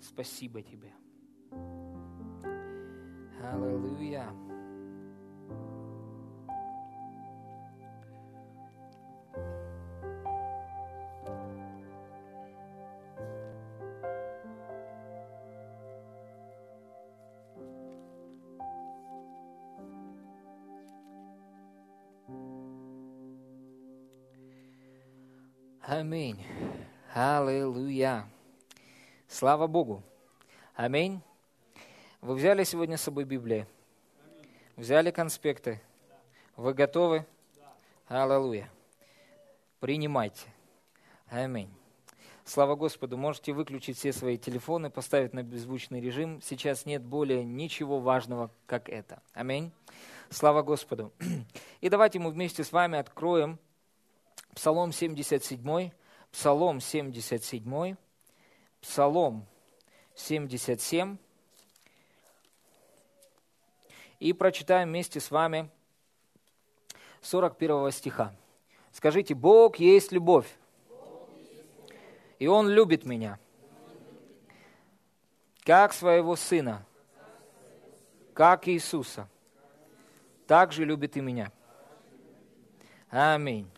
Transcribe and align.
Спасибо 0.00 0.62
Тебе. 0.62 0.92
Аллилуйя. 3.42 4.32
Аминь. 25.88 26.36
Аллилуйя. 27.14 28.26
Слава 29.28 29.66
Богу. 29.66 30.02
Аминь. 30.74 31.20
Вы 32.22 32.34
взяли 32.34 32.64
сегодня 32.64 32.96
с 32.96 33.02
собой 33.02 33.24
Библию? 33.24 33.66
Взяли 34.74 35.10
конспекты? 35.10 35.82
Вы 36.56 36.72
готовы? 36.72 37.26
Аллилуйя. 38.06 38.70
Принимайте. 39.80 40.46
Аминь. 41.28 41.68
Слава 42.46 42.74
Господу. 42.74 43.18
Можете 43.18 43.52
выключить 43.52 43.98
все 43.98 44.14
свои 44.14 44.38
телефоны, 44.38 44.88
поставить 44.88 45.34
на 45.34 45.42
беззвучный 45.42 46.00
режим. 46.00 46.40
Сейчас 46.40 46.86
нет 46.86 47.04
более 47.04 47.44
ничего 47.44 48.00
важного, 48.00 48.50
как 48.64 48.88
это. 48.88 49.22
Аминь. 49.34 49.72
Слава 50.30 50.62
Господу. 50.62 51.12
И 51.82 51.90
давайте 51.90 52.18
мы 52.18 52.30
вместе 52.30 52.64
с 52.64 52.72
вами 52.72 52.98
откроем 52.98 53.58
Псалом 54.54 54.90
77, 54.90 55.90
Псалом 56.32 56.80
77, 56.80 57.96
Псалом 58.80 59.46
77. 60.14 61.16
И 64.20 64.32
прочитаем 64.32 64.88
вместе 64.88 65.20
с 65.20 65.30
вами 65.30 65.70
41 67.22 67.90
стиха. 67.92 68.34
Скажите, 68.92 69.34
Бог 69.34 69.76
есть 69.76 70.12
любовь, 70.12 70.52
и 72.38 72.46
Он 72.46 72.68
любит 72.68 73.04
меня, 73.04 73.38
как 75.64 75.92
своего 75.92 76.34
Сына, 76.34 76.84
как 78.34 78.66
Иисуса, 78.68 79.28
так 80.46 80.72
же 80.72 80.84
любит 80.84 81.16
и 81.16 81.20
меня. 81.20 81.52
Аминь. 83.10 83.70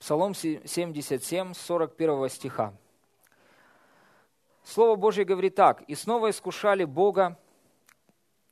Псалом 0.00 0.34
77, 0.34 1.52
41 1.52 2.28
стиха. 2.30 2.72
Слово 4.64 4.96
Божье 4.96 5.26
говорит 5.26 5.54
так. 5.54 5.82
«И 5.82 5.94
снова 5.94 6.30
искушали 6.30 6.84
Бога 6.84 7.38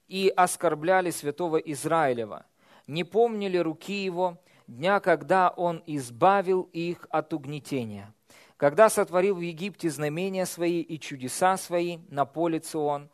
и 0.08 0.30
оскорбляли 0.36 1.10
святого 1.10 1.56
Израилева. 1.56 2.44
Не 2.86 3.02
помнили 3.02 3.56
руки 3.56 3.94
Его, 3.94 4.36
дня, 4.66 5.00
когда 5.00 5.48
Он 5.48 5.82
избавил 5.86 6.68
их 6.74 7.06
от 7.08 7.32
угнетения. 7.32 8.12
Когда 8.58 8.90
сотворил 8.90 9.36
в 9.36 9.40
Египте 9.40 9.88
знамения 9.88 10.44
свои 10.44 10.82
и 10.82 11.00
чудеса 11.00 11.56
свои 11.56 11.98
на 12.10 12.26
поле 12.26 12.58
Цион, 12.60 13.08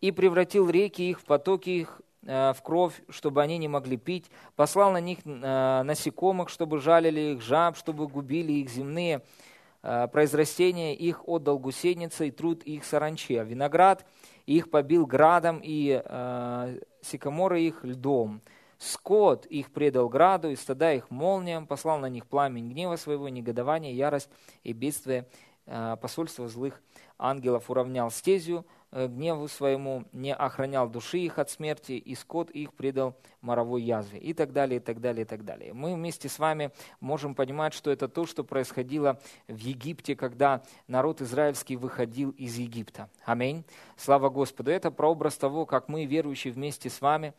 и 0.00 0.10
превратил 0.10 0.68
реки 0.68 1.08
их 1.08 1.20
в 1.20 1.24
потоки 1.24 1.70
их 1.70 2.02
в 2.22 2.56
кровь, 2.62 3.00
чтобы 3.08 3.42
они 3.42 3.56
не 3.58 3.68
могли 3.68 3.96
пить, 3.96 4.30
послал 4.54 4.92
на 4.92 5.00
них 5.00 5.18
э, 5.24 5.82
насекомых, 5.82 6.50
чтобы 6.50 6.78
жалили 6.78 7.34
их, 7.34 7.42
жаб, 7.42 7.76
чтобы 7.76 8.06
губили 8.08 8.52
их 8.52 8.68
земные. 8.68 9.22
Э, 9.82 10.06
произрастения, 10.06 10.94
их 10.94 11.26
отдал 11.26 11.58
гусеница 11.58 12.24
и 12.24 12.30
труд 12.30 12.62
их 12.64 12.84
саранчи, 12.84 13.36
а 13.36 13.44
виноград 13.44 14.04
их 14.44 14.70
побил 14.70 15.06
градом 15.06 15.60
и 15.62 16.02
сикаморы 17.02 17.62
их 17.62 17.84
льдом. 17.84 18.42
Скот 18.78 19.46
их 19.46 19.70
предал 19.72 20.08
граду, 20.08 20.50
и 20.50 20.56
стада 20.56 20.92
их 20.94 21.10
молниям, 21.10 21.66
послал 21.66 21.98
на 21.98 22.06
них 22.06 22.26
пламень 22.26 22.70
гнева 22.70 22.96
своего, 22.96 23.28
негодования, 23.28 23.92
ярость 23.92 24.30
и 24.64 24.72
бедствие, 24.72 25.28
посольство 26.00 26.48
злых 26.48 26.82
ангелов 27.18 27.70
уравнял 27.70 28.10
стезию, 28.10 28.64
Э, 28.64 28.79
гневу 28.92 29.48
своему, 29.48 30.04
не 30.12 30.34
охранял 30.34 30.88
души 30.88 31.18
их 31.18 31.38
от 31.38 31.50
смерти, 31.50 31.92
и 31.92 32.14
скот 32.14 32.50
их 32.50 32.74
предал 32.74 33.16
моровой 33.40 33.82
язве, 33.82 34.18
и 34.18 34.34
так 34.34 34.52
далее, 34.52 34.78
и 34.78 34.82
так 34.82 35.00
далее, 35.00 35.22
и 35.22 35.24
так 35.26 35.44
далее. 35.44 35.72
Мы 35.72 35.94
вместе 35.94 36.28
с 36.28 36.38
вами 36.38 36.70
можем 37.00 37.34
понимать, 37.34 37.74
что 37.74 37.90
это 37.90 38.08
то, 38.08 38.26
что 38.26 38.44
происходило 38.44 39.20
в 39.48 39.56
Египте, 39.56 40.16
когда 40.16 40.62
народ 40.88 41.20
израильский 41.20 41.76
выходил 41.76 42.30
из 42.30 42.56
Египта. 42.56 43.08
Аминь. 43.24 43.64
Слава 43.96 44.28
Господу. 44.28 44.70
Это 44.70 44.90
прообраз 44.90 45.36
того, 45.36 45.66
как 45.66 45.88
мы, 45.88 46.04
верующие 46.04 46.52
вместе 46.52 46.90
с 46.90 47.00
вами, 47.00 47.34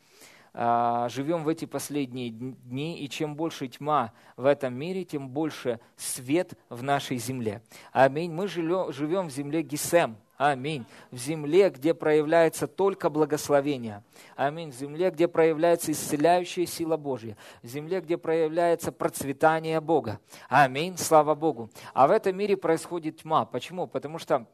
а, 0.54 1.08
живем 1.08 1.44
в 1.44 1.48
эти 1.48 1.64
последние 1.64 2.30
дни, 2.30 2.98
и 2.98 3.08
чем 3.08 3.36
больше 3.36 3.68
тьма 3.68 4.12
в 4.36 4.44
этом 4.44 4.74
мире, 4.74 5.04
тем 5.04 5.30
больше 5.30 5.80
свет 5.96 6.52
в 6.68 6.82
нашей 6.82 7.16
земле. 7.16 7.62
Аминь. 7.92 8.32
Мы 8.32 8.48
живем 8.48 9.28
в 9.28 9.32
земле 9.32 9.62
Гисем, 9.62 10.16
Аминь. 10.44 10.84
В 11.12 11.16
земле, 11.18 11.70
где 11.70 11.94
проявляется 11.94 12.66
только 12.66 13.10
благословение. 13.10 14.02
Аминь. 14.34 14.72
В 14.72 14.74
земле, 14.74 15.10
где 15.10 15.28
проявляется 15.28 15.92
исцеляющая 15.92 16.66
сила 16.66 16.96
Божья. 16.96 17.36
В 17.62 17.68
земле, 17.68 18.00
где 18.00 18.18
проявляется 18.18 18.90
процветание 18.90 19.80
Бога. 19.80 20.18
Аминь. 20.48 20.98
Слава 20.98 21.36
Богу. 21.36 21.70
А 21.94 22.08
в 22.08 22.10
этом 22.10 22.36
мире 22.36 22.56
происходит 22.56 23.18
тьма. 23.18 23.44
Почему? 23.44 23.86
Потому 23.86 24.18
что 24.18 24.48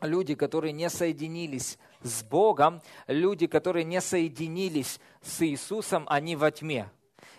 люди, 0.00 0.36
которые 0.36 0.70
не 0.70 0.88
соединились 0.88 1.76
с 2.04 2.22
Богом, 2.22 2.80
люди, 3.08 3.48
которые 3.48 3.82
не 3.82 4.00
соединились 4.00 5.00
с 5.22 5.42
Иисусом, 5.42 6.04
они 6.08 6.36
во 6.36 6.52
тьме. 6.52 6.88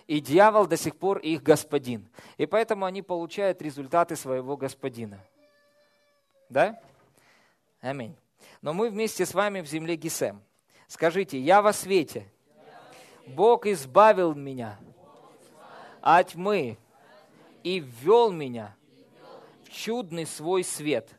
И 0.07 0.19
дьявол 0.19 0.67
до 0.67 0.75
сих 0.75 0.97
пор 0.97 1.19
их 1.19 1.41
господин. 1.41 2.09
И 2.35 2.47
поэтому 2.47 2.83
они 2.83 3.01
получают 3.01 3.61
результаты 3.61 4.17
своего 4.17 4.57
господина. 4.57 5.23
Да? 6.49 6.81
Аминь. 7.87 8.17
Но 8.61 8.73
мы 8.73 8.89
вместе 8.89 9.25
с 9.25 9.33
вами 9.33 9.61
в 9.61 9.65
земле 9.65 9.95
Гисем. 9.95 10.41
Скажите, 10.87 11.39
я 11.39 11.61
во 11.61 11.71
свете. 11.71 12.29
Бог 13.27 13.65
избавил 13.65 14.35
меня 14.35 14.77
от 16.01 16.29
тьмы 16.29 16.77
и 17.63 17.79
ввел 17.79 18.31
меня 18.31 18.75
в 19.63 19.69
чудный 19.69 20.25
свой 20.25 20.65
свет. 20.65 21.09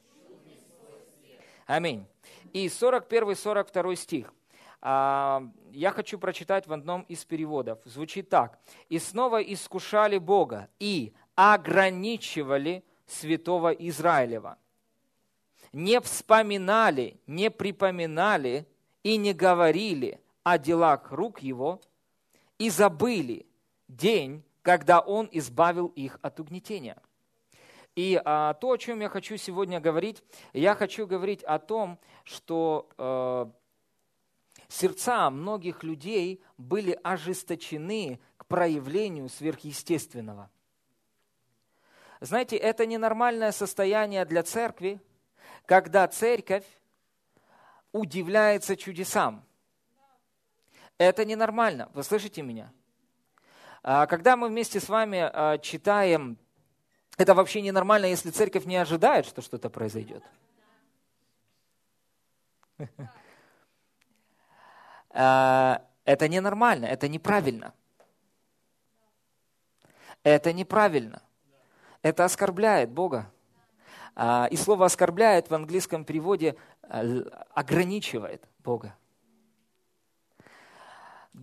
Аминь. 1.66 2.06
И 2.52 2.66
41-42 2.66 3.96
стих. 3.96 4.34
А, 4.82 5.42
я 5.72 5.90
хочу 5.90 6.18
прочитать 6.18 6.66
в 6.66 6.72
одном 6.74 7.02
из 7.02 7.24
переводов. 7.24 7.78
Звучит 7.84 8.28
так. 8.28 8.58
«И 8.90 8.98
снова 8.98 9.40
искушали 9.42 10.18
Бога 10.18 10.68
и 10.78 11.14
ограничивали 11.34 12.84
святого 13.06 13.70
Израилева» 13.70 14.58
не 15.72 16.00
вспоминали, 16.00 17.20
не 17.26 17.50
припоминали 17.50 18.66
и 19.02 19.16
не 19.16 19.32
говорили 19.32 20.20
о 20.42 20.58
делах 20.58 21.12
рук 21.12 21.40
его 21.40 21.80
и 22.58 22.70
забыли 22.70 23.46
день, 23.88 24.42
когда 24.62 25.00
он 25.00 25.28
избавил 25.32 25.86
их 25.88 26.18
от 26.22 26.40
угнетения. 26.40 27.00
И 27.94 28.20
а, 28.24 28.54
то, 28.54 28.70
о 28.70 28.78
чем 28.78 29.00
я 29.00 29.08
хочу 29.08 29.36
сегодня 29.36 29.80
говорить, 29.80 30.22
я 30.52 30.74
хочу 30.74 31.06
говорить 31.06 31.42
о 31.42 31.58
том, 31.58 31.98
что 32.22 32.88
э, 32.96 33.46
сердца 34.68 35.30
многих 35.30 35.82
людей 35.82 36.40
были 36.56 36.98
ожесточены 37.02 38.20
к 38.36 38.46
проявлению 38.46 39.28
сверхъестественного. 39.28 40.48
Знаете, 42.20 42.56
это 42.56 42.86
ненормальное 42.86 43.52
состояние 43.52 44.24
для 44.24 44.42
церкви, 44.42 45.00
когда 45.68 46.08
церковь 46.08 46.64
удивляется 47.92 48.74
чудесам. 48.74 49.44
Это 50.96 51.26
ненормально. 51.26 51.90
Вы 51.92 52.02
слышите 52.02 52.40
меня? 52.40 52.72
А, 53.82 54.06
когда 54.06 54.38
мы 54.38 54.48
вместе 54.48 54.80
с 54.80 54.88
вами 54.88 55.18
а, 55.30 55.58
читаем, 55.58 56.38
это 57.18 57.34
вообще 57.34 57.60
ненормально, 57.60 58.06
если 58.06 58.30
церковь 58.30 58.64
не 58.64 58.76
ожидает, 58.76 59.26
что 59.26 59.42
что-то 59.42 59.68
произойдет. 59.68 60.24
А, 65.10 65.84
это 66.04 66.28
ненормально, 66.28 66.84
это 66.84 67.08
неправильно. 67.08 67.74
Это 70.22 70.52
неправильно. 70.52 71.22
Это 72.02 72.24
оскорбляет 72.24 72.90
Бога. 72.90 73.32
А, 74.20 74.48
и 74.50 74.56
слово 74.56 74.86
«оскорбляет» 74.86 75.48
в 75.48 75.54
английском 75.54 76.04
переводе 76.04 76.56
э, 76.82 77.22
ограничивает 77.54 78.42
Бога. 78.64 78.96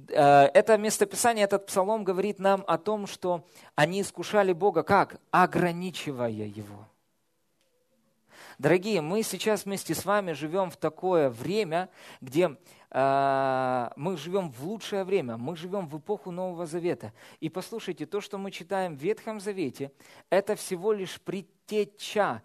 Э, 0.10 0.48
это 0.54 0.78
местописание, 0.78 1.46
этот 1.46 1.68
псалом 1.68 2.04
говорит 2.04 2.38
нам 2.38 2.66
о 2.68 2.78
том, 2.78 3.08
что 3.08 3.46
они 3.76 4.02
искушали 4.02 4.52
Бога 4.52 4.84
как? 4.84 5.22
Ограничивая 5.32 6.30
Его. 6.30 6.86
Дорогие, 8.58 9.02
мы 9.02 9.24
сейчас 9.24 9.66
вместе 9.66 9.94
с 9.94 10.06
вами 10.06 10.32
живем 10.32 10.70
в 10.70 10.78
такое 10.78 11.30
время, 11.30 11.90
где 12.22 12.58
э, 12.90 13.90
мы 13.98 14.18
живем 14.18 14.50
в 14.50 14.66
лучшее 14.66 15.04
время, 15.04 15.36
мы 15.36 15.58
живем 15.58 15.88
в 15.88 15.98
эпоху 15.98 16.32
Нового 16.32 16.66
Завета. 16.66 17.12
И 17.42 17.50
послушайте, 17.50 18.06
то, 18.06 18.22
что 18.22 18.38
мы 18.38 18.52
читаем 18.52 18.96
в 18.96 19.02
Ветхом 19.02 19.42
Завете, 19.42 19.92
это 20.30 20.56
всего 20.56 20.94
лишь 20.94 21.20
предтеча 21.20 22.42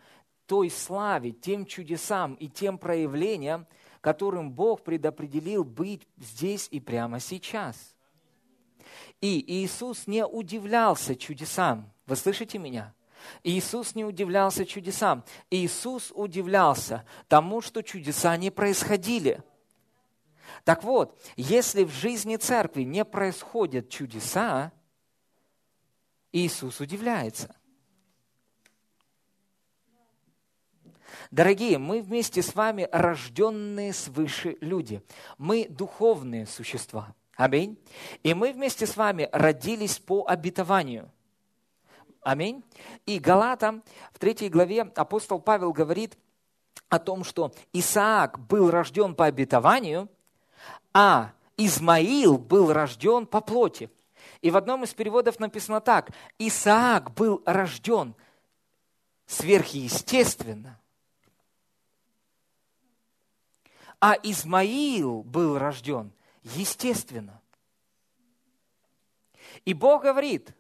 той 0.51 0.69
славе, 0.69 1.31
тем 1.31 1.65
чудесам 1.65 2.35
и 2.35 2.49
тем 2.49 2.77
проявлениям, 2.77 3.69
которым 4.01 4.51
Бог 4.51 4.83
предопределил 4.83 5.63
быть 5.63 6.09
здесь 6.19 6.67
и 6.73 6.81
прямо 6.81 7.21
сейчас. 7.21 7.95
И 9.21 9.45
Иисус 9.47 10.09
не 10.09 10.27
удивлялся 10.27 11.15
чудесам. 11.15 11.93
Вы 12.05 12.17
слышите 12.17 12.59
меня? 12.59 12.93
Иисус 13.45 13.95
не 13.95 14.05
удивлялся 14.05 14.67
чудесам. 14.67 15.23
Иисус 15.53 16.11
удивлялся 16.13 17.07
тому, 17.29 17.61
что 17.61 17.81
чудеса 17.81 18.37
не 18.37 18.51
происходили. 18.51 19.45
Так 20.65 20.83
вот, 20.83 21.17
если 21.37 21.85
в 21.85 21.91
жизни 21.91 22.35
церкви 22.35 22.83
не 22.83 23.05
происходят 23.05 23.89
чудеса, 23.89 24.73
Иисус 26.33 26.81
удивляется. 26.81 27.55
Дорогие, 31.31 31.79
мы 31.79 32.03
вместе 32.03 32.43
с 32.43 32.57
вами 32.57 32.89
рожденные 32.91 33.93
свыше 33.93 34.57
люди. 34.61 35.01
Мы 35.39 35.69
духовные 35.69 36.45
существа. 36.45 37.15
Аминь. 37.37 37.79
И 38.25 38.35
мы 38.35 38.53
вместе 38.53 38.85
с 38.85 38.97
вами 38.97 39.29
родились 39.31 39.99
по 39.99 40.27
обетованию. 40.27 41.11
Аминь. 42.21 42.65
И 43.07 43.21
Галатам 43.21 43.85
в 44.13 44.19
третьей 44.19 44.49
главе 44.49 44.83
апостол 44.83 45.41
Павел 45.41 45.73
говорит 45.73 46.19
о 46.89 46.99
том, 46.99 47.23
что 47.23 47.55
Исаак 47.73 48.41
был 48.41 48.69
рожден 48.71 49.15
по 49.15 49.27
обетованию, 49.27 50.09
а 50.93 51.33
Измаил 51.57 52.39
был 52.39 52.73
рожден 52.73 53.27
по 53.27 53.41
плоти. 53.41 53.89
И 54.43 54.51
в 54.51 54.57
одном 54.57 54.83
из 54.83 54.93
переводов 54.95 55.39
написано 55.39 55.81
так. 55.81 56.11
Исаак 56.39 57.15
был 57.15 57.41
рожден 57.47 58.17
сверхъестественно, 59.27 60.81
а 64.01 64.17
Измаил 64.23 65.23
был 65.23 65.59
рожден 65.59 66.13
естественно. 66.43 67.41
И 69.65 69.75
Бог 69.75 70.03
говорит, 70.03 70.55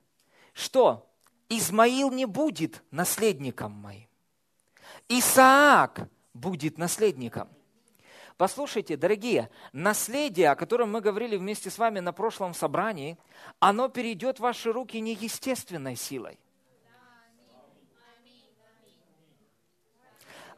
что 0.53 1.09
Измаил 1.49 2.11
не 2.11 2.27
будет 2.27 2.83
наследником 2.91 3.73
моим. 3.73 4.09
Исаак 5.09 6.09
будет 6.35 6.79
наследником. 6.79 7.49
Послушайте, 8.37 8.97
дорогие, 8.97 9.51
наследие, 9.73 10.51
о 10.51 10.57
котором 10.57 10.93
мы 10.93 11.01
говорили 11.01 11.37
вместе 11.37 11.71
с 11.71 11.79
вами 11.79 12.01
на 12.01 12.13
прошлом 12.13 12.55
собрании, 12.55 13.19
оно 13.59 13.89
перейдет 13.89 14.39
в 14.39 14.43
ваши 14.43 14.73
руки 14.73 15.01
неестественной 15.01 15.97
силой. 15.97 16.39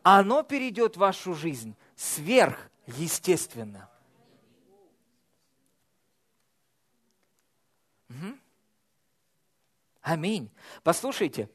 Оно 0.02 0.42
перейдет 0.42 0.96
в 0.96 1.00
вашу 1.00 1.34
жизнь 1.34 1.76
сверхъестественно. 2.84 3.88
Угу. 8.08 8.38
Аминь. 10.02 10.50
Послушайте, 10.82 11.48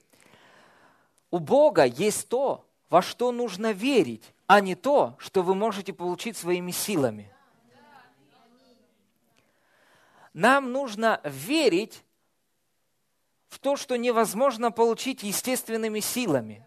у 1.29 1.39
Бога 1.39 1.83
есть 1.83 2.29
то, 2.29 2.67
во 2.89 3.01
что 3.01 3.31
нужно 3.31 3.73
верить, 3.73 4.33
а 4.47 4.61
не 4.61 4.75
то, 4.75 5.15
что 5.19 5.43
вы 5.43 5.53
можете 5.53 5.93
получить 5.93 6.37
своими 6.37 6.71
силами. 6.71 7.33
Нам 10.33 10.71
нужно 10.71 11.19
верить 11.23 12.03
в 13.49 13.59
то, 13.59 13.75
что 13.75 13.95
невозможно 13.97 14.71
получить 14.71 15.23
естественными 15.23 15.99
силами. 15.99 16.66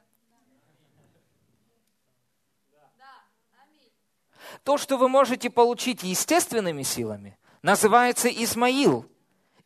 То, 4.62 4.78
что 4.78 4.96
вы 4.96 5.08
можете 5.08 5.50
получить 5.50 6.02
естественными 6.02 6.82
силами, 6.82 7.38
называется 7.62 8.28
Исмаил– 8.28 9.06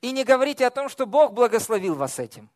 и 0.05 0.13
не 0.13 0.23
говорите 0.23 0.67
о 0.67 0.71
том, 0.71 0.91
что 0.91 1.07
Бог 1.07 1.33
благословил 1.33 1.95
вас 1.95 2.19
этим. 2.19 2.51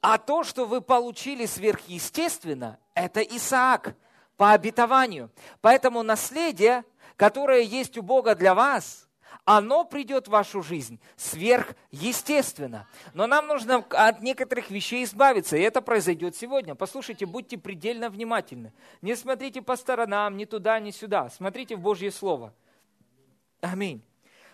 А 0.00 0.18
то, 0.18 0.42
что 0.42 0.66
вы 0.66 0.80
получили 0.80 1.46
сверхъестественно, 1.46 2.80
это 2.94 3.20
Исаак 3.20 3.94
по 4.36 4.50
обетованию. 4.50 5.30
Поэтому 5.60 6.02
наследие, 6.02 6.84
которое 7.14 7.60
есть 7.60 7.96
у 7.96 8.02
Бога 8.02 8.34
для 8.34 8.56
вас, 8.56 9.06
оно 9.56 9.84
придет 9.84 10.28
в 10.28 10.30
вашу 10.30 10.62
жизнь 10.62 11.00
сверхъестественно. 11.16 12.86
Но 13.14 13.26
нам 13.26 13.48
нужно 13.48 13.84
от 13.90 14.22
некоторых 14.22 14.70
вещей 14.70 15.02
избавиться, 15.02 15.56
и 15.56 15.60
это 15.60 15.82
произойдет 15.82 16.36
сегодня. 16.36 16.76
Послушайте, 16.76 17.26
будьте 17.26 17.58
предельно 17.58 18.10
внимательны. 18.10 18.72
Не 19.02 19.16
смотрите 19.16 19.60
по 19.60 19.74
сторонам, 19.74 20.36
ни 20.36 20.44
туда, 20.44 20.78
ни 20.78 20.92
сюда. 20.92 21.28
Смотрите 21.30 21.74
в 21.74 21.80
Божье 21.80 22.12
Слово. 22.12 22.54
Аминь. 23.60 24.04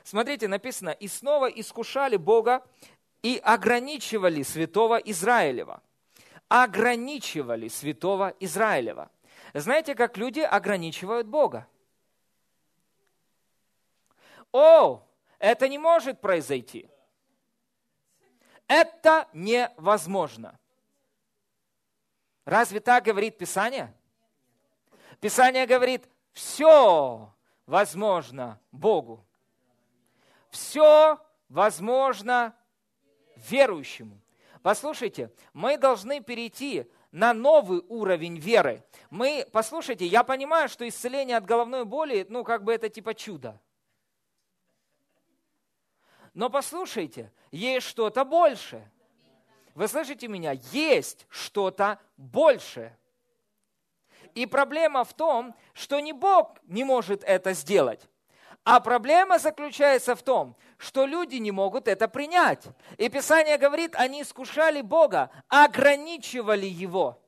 Смотрите, 0.03 0.49
написано, 0.49 0.91
и 0.91 1.09
снова 1.09 1.45
искушали 1.47 2.17
Бога 2.17 2.65
и 3.23 3.39
ограничивали 3.45 4.43
святого 4.43 4.97
Израилева. 4.97 5.83
Ограничивали 6.49 7.69
святого 7.69 8.33
Израилева. 8.41 9.11
Знаете, 9.53 9.95
как 9.95 10.17
люди 10.17 10.41
ограничивают 10.41 11.27
Бога? 11.27 11.67
О, 14.57 15.03
это 15.39 15.69
не 15.69 15.79
может 15.79 16.21
произойти. 16.21 16.89
Это 18.67 19.29
невозможно. 19.33 20.59
Разве 22.45 22.81
так 22.81 23.05
говорит 23.05 23.39
Писание? 23.39 23.93
Писание 25.21 25.67
говорит, 25.67 26.09
все 26.33 27.33
возможно 27.67 28.61
Богу 28.71 29.27
все 30.57 31.19
возможно 31.49 32.57
верующему. 33.37 34.21
Послушайте, 34.63 35.31
мы 35.53 35.77
должны 35.77 36.21
перейти 36.21 36.91
на 37.13 37.33
новый 37.33 37.85
уровень 37.89 38.39
веры. 38.39 38.83
Мы, 39.11 39.47
послушайте, 39.53 40.07
я 40.07 40.25
понимаю, 40.25 40.69
что 40.69 40.89
исцеление 40.89 41.37
от 41.37 41.45
головной 41.45 41.85
боли, 41.85 42.27
ну, 42.29 42.43
как 42.43 42.65
бы 42.65 42.73
это 42.73 42.89
типа 42.89 43.15
чудо. 43.15 43.61
Но 46.37 46.51
послушайте, 46.51 47.33
есть 47.51 47.87
что-то 47.87 48.23
большее. 48.23 48.93
Вы 49.75 49.89
слышите 49.89 50.29
меня? 50.29 50.53
Есть 50.71 51.27
что-то 51.31 51.99
большее. 52.19 52.95
И 54.35 54.45
проблема 54.45 55.05
в 55.05 55.15
том, 55.15 55.55
что 55.73 55.99
не 55.99 56.13
Бог 56.13 56.59
не 56.65 56.85
может 56.85 57.25
это 57.25 57.55
сделать. 57.55 58.07
А 58.65 58.81
проблема 58.81 59.39
заключается 59.39 60.15
в 60.15 60.23
том, 60.23 60.57
что 60.77 61.07
люди 61.07 61.37
не 61.37 61.53
могут 61.53 61.89
это 61.89 62.07
принять. 62.07 62.65
И 62.99 63.09
Писание 63.09 63.57
говорит, 63.57 63.97
они 63.97 64.21
искушали 64.21 64.83
Бога, 64.83 65.31
ограничивали 65.49 66.67
Его. 66.67 67.19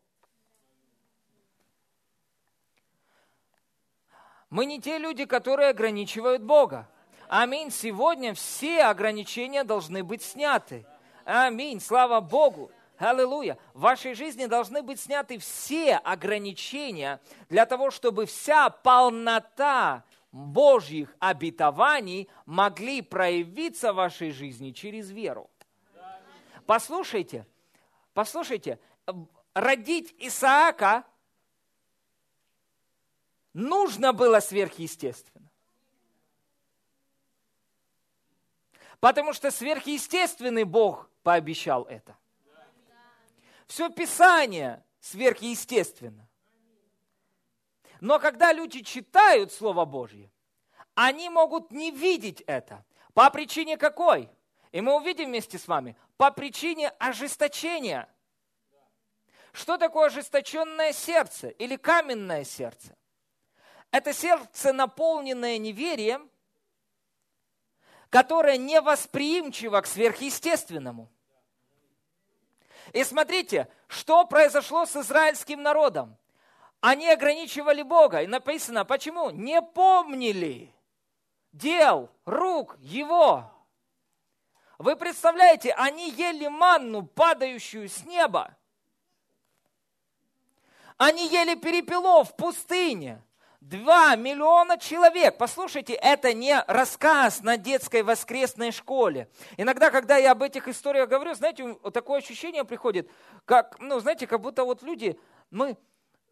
Мы 4.51 4.67
не 4.67 4.83
те 4.83 4.99
люди, 4.99 5.25
которые 5.25 5.71
ограничивают 5.71 6.43
Бога. 6.43 6.91
Аминь. 7.29 7.71
Сегодня 7.71 8.33
все 8.33 8.85
ограничения 8.85 9.63
должны 9.63 10.03
быть 10.03 10.23
сняты. 10.23 10.87
Аминь. 11.25 11.81
Слава 11.81 12.21
Богу. 12.21 12.73
Аллилуйя. 12.97 13.59
В 13.75 13.81
вашей 13.81 14.15
жизни 14.15 14.47
должны 14.47 14.83
быть 14.83 14.99
сняты 14.99 15.39
все 15.39 15.97
ограничения 15.97 17.21
для 17.49 17.67
того, 17.67 17.91
чтобы 17.91 18.25
вся 18.27 18.71
полнота 18.71 20.05
Божьих 20.33 21.15
обетований 21.19 22.29
могли 22.47 23.03
проявиться 23.03 23.93
в 23.93 23.97
вашей 23.97 24.31
жизни 24.31 24.73
через 24.73 25.11
веру. 25.11 25.51
Послушайте, 26.67 27.47
послушайте, 28.15 28.79
родить 29.55 30.15
Исаака 30.19 31.05
нужно 33.53 34.13
было 34.13 34.41
сверхъестественно. 34.41 35.48
Потому 39.01 39.33
что 39.33 39.51
сверхъестественный 39.51 40.65
Бог 40.65 41.09
пообещал 41.23 41.85
это. 41.85 42.17
Все 43.67 43.91
Писание 43.91 44.83
сверхъестественно. 45.01 46.29
Но 48.01 48.19
когда 48.19 48.53
люди 48.53 48.83
читают 48.83 49.53
Слово 49.53 49.85
Божье, 49.85 50.31
они 50.95 51.29
могут 51.29 51.71
не 51.71 51.91
видеть 51.91 52.41
это. 52.43 52.85
По 53.15 53.31
причине 53.31 53.77
какой? 53.77 54.31
И 54.73 54.81
мы 54.81 54.97
увидим 54.97 55.27
вместе 55.27 55.59
с 55.59 55.69
вами. 55.69 55.97
По 56.17 56.31
причине 56.31 56.89
ожесточения. 56.99 58.09
Что 59.53 59.77
такое 59.77 60.07
ожесточенное 60.07 60.93
сердце 60.93 61.49
или 61.49 61.77
каменное 61.77 62.45
сердце? 62.45 62.97
Это 63.91 64.13
сердце, 64.13 64.73
наполненное 64.73 65.59
неверием, 65.59 66.31
которое 68.11 68.57
невосприимчиво 68.57 69.81
к 69.81 69.87
сверхъестественному. 69.87 71.09
И 72.93 73.05
смотрите, 73.05 73.69
что 73.87 74.25
произошло 74.25 74.87
с 74.87 74.97
израильским 74.97 75.63
народом. 75.63 76.17
Они 76.81 77.09
ограничивали 77.09 77.83
Бога. 77.83 78.23
И 78.23 78.27
написано, 78.27 78.85
почему? 78.85 79.31
Не 79.31 79.61
помнили 79.61 80.73
дел, 81.53 82.11
рук 82.25 82.77
Его. 82.81 83.53
Вы 84.79 84.95
представляете, 84.97 85.73
они 85.73 86.11
ели 86.11 86.47
манну, 86.47 87.05
падающую 87.05 87.89
с 87.89 88.05
неба. 88.05 88.57
Они 90.97 91.29
ели 91.29 91.57
перепелов 91.57 92.31
в 92.31 92.37
пустыне. 92.37 93.23
Два 93.69 94.17
миллиона 94.17 94.79
человек. 94.79 95.37
Послушайте, 95.37 95.93
это 95.93 96.33
не 96.33 96.59
рассказ 96.69 97.43
на 97.43 97.59
детской 97.59 98.03
воскресной 98.03 98.73
школе. 98.73 99.29
Иногда, 99.59 99.91
когда 99.91 100.17
я 100.17 100.33
об 100.33 100.43
этих 100.43 100.69
историях 100.69 101.11
говорю, 101.11 101.35
знаете, 101.35 101.77
такое 101.93 102.21
ощущение 102.21 102.65
приходит, 102.65 103.11
как, 103.45 103.77
ну, 103.79 104.01
знаете, 104.01 104.27
как 104.27 104.41
будто 104.41 104.65
вот 104.65 104.83
люди, 104.83 105.21
мы, 105.51 105.77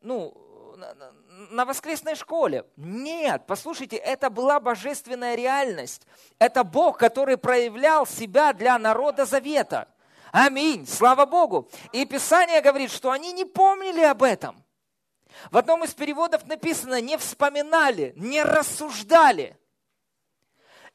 ну, 0.00 0.34
на 1.50 1.66
воскресной 1.66 2.14
школе. 2.14 2.64
Нет, 2.78 3.42
послушайте, 3.46 3.96
это 3.96 4.30
была 4.30 4.58
божественная 4.58 5.34
реальность. 5.34 6.06
Это 6.38 6.64
Бог, 6.64 6.96
который 6.96 7.36
проявлял 7.36 8.06
себя 8.06 8.54
для 8.54 8.78
народа 8.78 9.26
Завета. 9.26 9.88
Аминь, 10.32 10.86
слава 10.86 11.26
Богу. 11.26 11.68
И 11.92 12.06
Писание 12.06 12.62
говорит, 12.62 12.90
что 12.90 13.10
они 13.10 13.32
не 13.32 13.44
помнили 13.44 14.00
об 14.00 14.22
этом. 14.22 14.62
В 15.50 15.56
одном 15.56 15.84
из 15.84 15.94
переводов 15.94 16.46
написано, 16.46 17.00
не 17.00 17.16
вспоминали, 17.16 18.12
не 18.16 18.42
рассуждали. 18.42 19.56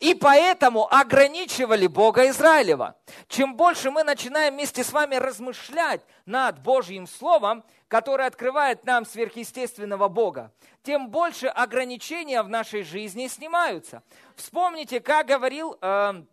И 0.02 0.16
поэтому 0.16 0.92
ограничивали 0.92 1.86
Бога 1.86 2.28
Израилева. 2.30 2.96
Чем 3.28 3.56
больше 3.56 3.92
мы 3.92 4.04
начинаем 4.04 4.56
вместе 4.56 4.84
с 4.84 4.92
вами 4.92 5.16
размышлять 5.16 6.02
над 6.26 6.60
Божьим 6.64 7.06
Словом, 7.06 7.64
которое 7.88 8.28
открывает 8.28 8.84
нам 8.84 9.06
сверхъестественного 9.06 10.08
Бога, 10.08 10.52
тем 10.82 11.10
больше 11.10 11.46
ограничения 11.46 12.42
в 12.42 12.50
нашей 12.50 12.82
жизни 12.82 13.28
снимаются. 13.28 14.02
Вспомните, 14.36 15.02
как 15.02 15.28
говорил 15.28 15.78
э, 15.80 16.24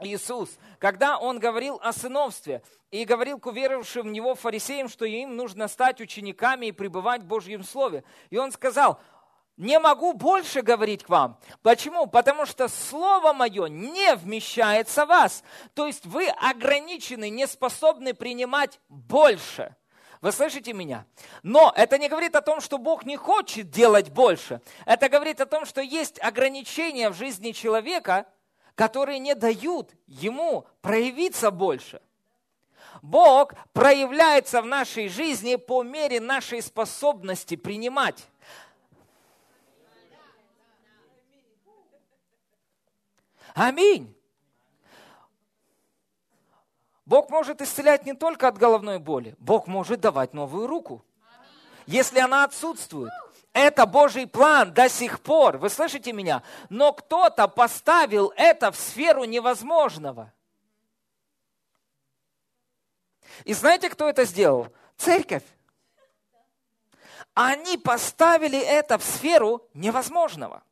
Иисус, 0.00 0.58
когда 0.78 1.18
Он 1.18 1.38
говорил 1.38 1.80
о 1.82 1.92
сыновстве 1.92 2.62
и 2.90 3.04
говорил 3.04 3.40
к 3.40 3.46
уверовавшим 3.46 4.06
в 4.06 4.10
Него 4.10 4.34
фарисеям, 4.36 4.88
что 4.88 5.04
им 5.04 5.34
нужно 5.34 5.66
стать 5.66 6.00
учениками 6.00 6.66
и 6.66 6.72
пребывать 6.72 7.22
в 7.22 7.26
Божьем 7.26 7.64
Слове. 7.64 8.04
И 8.30 8.38
Он 8.38 8.52
сказал, 8.52 9.00
не 9.56 9.80
могу 9.80 10.12
больше 10.12 10.62
говорить 10.62 11.02
к 11.02 11.08
вам. 11.08 11.40
Почему? 11.62 12.06
Потому 12.06 12.46
что 12.46 12.68
Слово 12.68 13.32
Мое 13.32 13.66
не 13.66 14.14
вмещается 14.14 15.04
в 15.04 15.08
вас. 15.08 15.42
То 15.74 15.88
есть 15.88 16.06
вы 16.06 16.28
ограничены, 16.28 17.28
не 17.28 17.48
способны 17.48 18.14
принимать 18.14 18.78
больше. 18.88 19.74
Вы 20.20 20.30
слышите 20.30 20.72
меня? 20.72 21.06
Но 21.42 21.72
это 21.76 21.98
не 21.98 22.08
говорит 22.08 22.36
о 22.36 22.40
том, 22.40 22.60
что 22.60 22.78
Бог 22.78 23.04
не 23.04 23.16
хочет 23.16 23.70
делать 23.70 24.10
больше. 24.10 24.60
Это 24.86 25.08
говорит 25.08 25.40
о 25.40 25.46
том, 25.46 25.64
что 25.64 25.80
есть 25.80 26.20
ограничения 26.22 27.10
в 27.10 27.16
жизни 27.16 27.50
человека, 27.50 28.26
которые 28.78 29.18
не 29.18 29.34
дают 29.34 29.92
ему 30.06 30.64
проявиться 30.82 31.50
больше. 31.50 32.00
Бог 33.02 33.54
проявляется 33.72 34.62
в 34.62 34.66
нашей 34.66 35.08
жизни 35.08 35.56
по 35.56 35.82
мере 35.82 36.20
нашей 36.20 36.62
способности 36.62 37.56
принимать. 37.56 38.28
Аминь. 43.52 44.14
Бог 47.04 47.30
может 47.30 47.60
исцелять 47.60 48.06
не 48.06 48.14
только 48.14 48.46
от 48.46 48.58
головной 48.58 49.00
боли, 49.00 49.34
Бог 49.40 49.66
может 49.66 49.98
давать 49.98 50.34
новую 50.34 50.68
руку, 50.68 51.04
если 51.86 52.20
она 52.20 52.44
отсутствует. 52.44 53.10
Это 53.58 53.86
Божий 53.86 54.28
план 54.28 54.72
до 54.72 54.88
сих 54.88 55.20
пор, 55.20 55.58
вы 55.58 55.68
слышите 55.68 56.12
меня? 56.12 56.44
Но 56.68 56.92
кто-то 56.92 57.48
поставил 57.48 58.32
это 58.36 58.70
в 58.70 58.76
сферу 58.76 59.24
невозможного. 59.24 60.32
И 63.42 63.52
знаете, 63.54 63.90
кто 63.90 64.08
это 64.08 64.24
сделал? 64.26 64.72
Церковь. 64.96 65.42
Они 67.34 67.76
поставили 67.76 68.60
это 68.60 68.96
в 68.96 69.02
сферу 69.02 69.68
невозможного. 69.74 70.62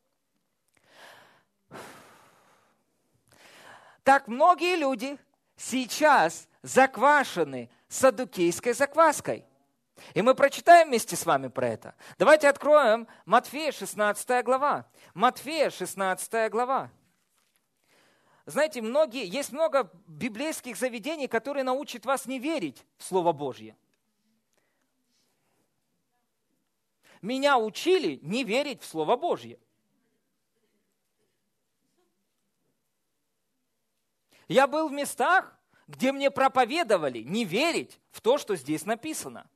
Так 4.05 4.29
многие 4.29 4.77
люди 4.77 5.19
сейчас 5.57 6.47
заквашены 6.63 7.69
садукейской 7.89 8.75
закваской. 8.75 9.45
И 10.15 10.23
мы 10.23 10.35
прочитаем 10.35 10.89
вместе 10.89 11.17
с 11.17 11.27
вами 11.27 11.49
про 11.49 11.69
это. 11.69 11.95
Давайте 12.19 12.49
откроем 12.49 13.07
Матфея 13.25 13.73
16 13.73 14.45
глава. 14.45 14.87
Матфея 15.15 15.71
16 15.71 16.51
глава. 16.51 16.91
Знаете, 18.47 18.81
многие, 18.81 19.27
есть 19.27 19.53
много 19.53 19.91
библейских 20.07 20.77
заведений, 20.77 21.27
которые 21.27 21.65
научат 21.65 22.07
вас 22.07 22.27
не 22.27 22.39
верить 22.39 22.87
в 22.97 23.05
Слово 23.05 23.33
Божье. 23.33 23.77
Меня 27.23 27.59
учили 27.59 28.21
не 28.23 28.45
верить 28.45 28.83
в 28.83 28.87
Слово 28.87 29.17
Божье. 29.17 29.59
Я 34.47 34.69
был 34.69 34.89
в 34.89 34.93
местах, 34.93 35.59
где 35.89 36.13
мне 36.13 36.31
проповедовали 36.31 37.19
не 37.21 37.45
верить 37.45 38.01
в 38.13 38.21
то, 38.21 38.39
что 38.39 38.55
здесь 38.55 38.85
написано. 38.85 39.51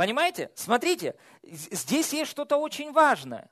Понимаете? 0.00 0.50
Смотрите, 0.54 1.14
здесь 1.42 2.14
есть 2.14 2.30
что-то 2.30 2.56
очень 2.56 2.90
важное. 2.90 3.50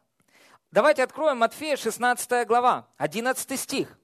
Давайте 0.71 1.02
откроем 1.02 1.37
Матфея 1.37 1.76
16 1.76 2.47
глава, 2.47 2.88
11 2.97 3.61
стих. 3.61 3.99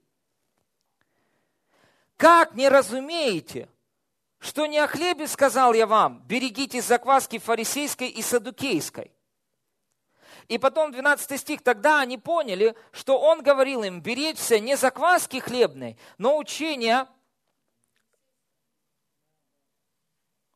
«Как 2.18 2.54
не 2.54 2.68
разумеете, 2.68 3.70
что 4.40 4.66
не 4.66 4.78
о 4.78 4.86
хлебе 4.86 5.26
сказал 5.26 5.72
я 5.72 5.86
вам, 5.86 6.22
берегитесь 6.26 6.84
закваски 6.84 7.38
фарисейской 7.38 8.08
и 8.08 8.20
садукейской. 8.20 9.10
И 10.48 10.58
потом 10.58 10.92
12 10.92 11.40
стих, 11.40 11.62
тогда 11.62 12.00
они 12.00 12.18
поняли, 12.18 12.76
что 12.92 13.18
он 13.18 13.42
говорил 13.42 13.84
им 13.84 14.02
беречься 14.02 14.58
не 14.58 14.76
закваски 14.76 15.38
хлебной, 15.38 15.96
но 16.18 16.36
учения 16.36 17.08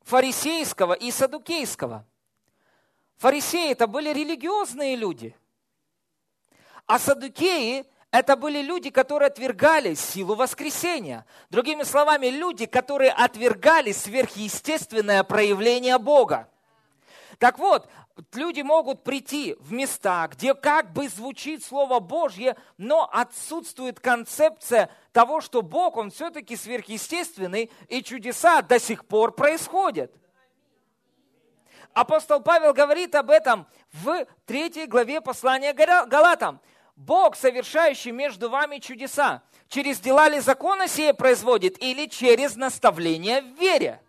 фарисейского 0.08 0.94
и 0.94 1.10
садукейского. 1.10 2.06
Фарисеи 3.18 3.72
это 3.72 3.86
были 3.86 4.10
религиозные 4.10 4.96
люди, 4.96 5.36
а 6.86 6.98
садукеи 6.98 7.84
это 8.10 8.34
были 8.36 8.62
люди, 8.62 8.88
которые 8.88 9.26
отвергали 9.26 9.92
силу 9.92 10.34
воскресения. 10.34 11.26
Другими 11.50 11.82
словами, 11.82 12.28
люди, 12.28 12.64
которые 12.64 13.10
отвергали 13.10 13.92
сверхъестественное 13.92 15.22
проявление 15.24 15.98
Бога. 15.98 16.48
Так 17.38 17.58
вот, 17.58 17.86
люди 18.34 18.62
могут 18.62 19.04
прийти 19.04 19.56
в 19.60 19.72
места, 19.72 20.28
где 20.28 20.54
как 20.54 20.92
бы 20.92 21.08
звучит 21.08 21.64
Слово 21.64 22.00
Божье, 22.00 22.56
но 22.76 23.08
отсутствует 23.12 24.00
концепция 24.00 24.90
того, 25.12 25.40
что 25.40 25.62
Бог, 25.62 25.96
Он 25.96 26.10
все-таки 26.10 26.56
сверхъестественный, 26.56 27.70
и 27.88 28.02
чудеса 28.02 28.62
до 28.62 28.78
сих 28.78 29.06
пор 29.06 29.32
происходят. 29.32 30.12
Апостол 31.92 32.40
Павел 32.40 32.72
говорит 32.72 33.14
об 33.14 33.30
этом 33.30 33.66
в 33.92 34.26
третьей 34.46 34.87
главе 34.87 35.20
послания 35.20 35.72
Галатам. 35.72 36.60
Бог, 36.96 37.37
совершающий 37.37 38.10
между 38.10 38.50
вами 38.50 38.78
чудеса, 38.78 39.42
через 39.68 40.00
дела 40.00 40.28
ли 40.28 40.40
закона 40.40 40.88
сие 40.88 41.14
производит 41.14 41.80
или 41.80 42.06
через 42.06 42.56
наставление 42.56 43.42
в 43.42 43.58
вере? 43.58 44.02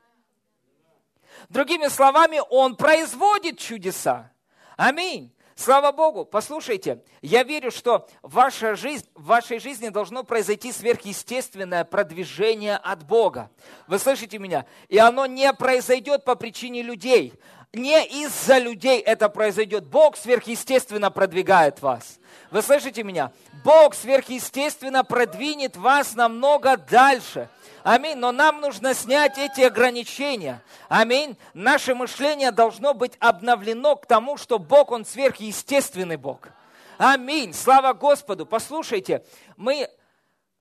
Другими 1.49 1.87
словами, 1.87 2.41
Он 2.49 2.75
производит 2.75 3.57
чудеса. 3.57 4.31
Аминь. 4.77 5.33
Слава 5.55 5.91
Богу, 5.91 6.23
послушайте, 6.23 7.03
я 7.21 7.43
верю, 7.43 7.69
что 7.69 8.07
ваша 8.21 8.75
жизнь, 8.75 9.05
в 9.13 9.25
вашей 9.25 9.59
жизни 9.59 9.89
должно 9.89 10.23
произойти 10.23 10.71
сверхъестественное 10.71 11.83
продвижение 11.83 12.77
от 12.77 13.03
Бога. 13.05 13.51
Вы 13.85 13.99
слышите 13.99 14.39
меня? 14.39 14.65
И 14.87 14.97
оно 14.97 15.25
не 15.25 15.51
произойдет 15.51 16.23
по 16.23 16.35
причине 16.35 16.81
людей. 16.81 17.33
Не 17.73 18.05
из-за 18.05 18.57
людей 18.57 19.01
это 19.01 19.27
произойдет. 19.27 19.85
Бог 19.85 20.15
сверхъестественно 20.15 21.11
продвигает 21.11 21.81
вас. 21.81 22.19
Вы 22.51 22.61
слышите 22.61 23.03
меня? 23.03 23.33
Бог 23.65 23.95
сверхъестественно 23.95 25.03
продвинет 25.03 25.75
вас 25.75 26.15
намного 26.15 26.77
дальше. 26.77 27.49
Аминь. 27.83 28.17
Но 28.17 28.31
нам 28.31 28.61
нужно 28.61 28.93
снять 28.93 29.37
эти 29.37 29.61
ограничения. 29.61 30.61
Аминь. 30.87 31.37
Наше 31.53 31.95
мышление 31.95 32.51
должно 32.51 32.93
быть 32.93 33.13
обновлено 33.19 33.95
к 33.95 34.05
тому, 34.05 34.37
что 34.37 34.59
Бог, 34.59 34.91
Он 34.91 35.05
сверхъестественный 35.05 36.17
Бог. 36.17 36.49
Аминь. 36.97 37.53
Слава 37.53 37.93
Господу. 37.93 38.45
Послушайте, 38.45 39.23
мы... 39.57 39.89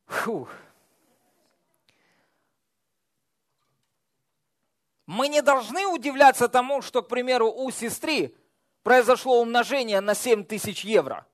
Фух. 0.07 0.49
Мы 5.09 5.29
не 5.29 5.43
должны 5.43 5.87
удивляться 5.87 6.49
тому, 6.49 6.83
что, 6.83 7.03
к 7.03 7.09
примеру, 7.09 7.51
у 7.51 7.71
сестры 7.71 8.35
произошло 8.83 9.41
умножение 9.41 10.01
на 10.01 10.15
7 10.15 10.45
тысяч 10.45 10.85
евро. 10.85 11.27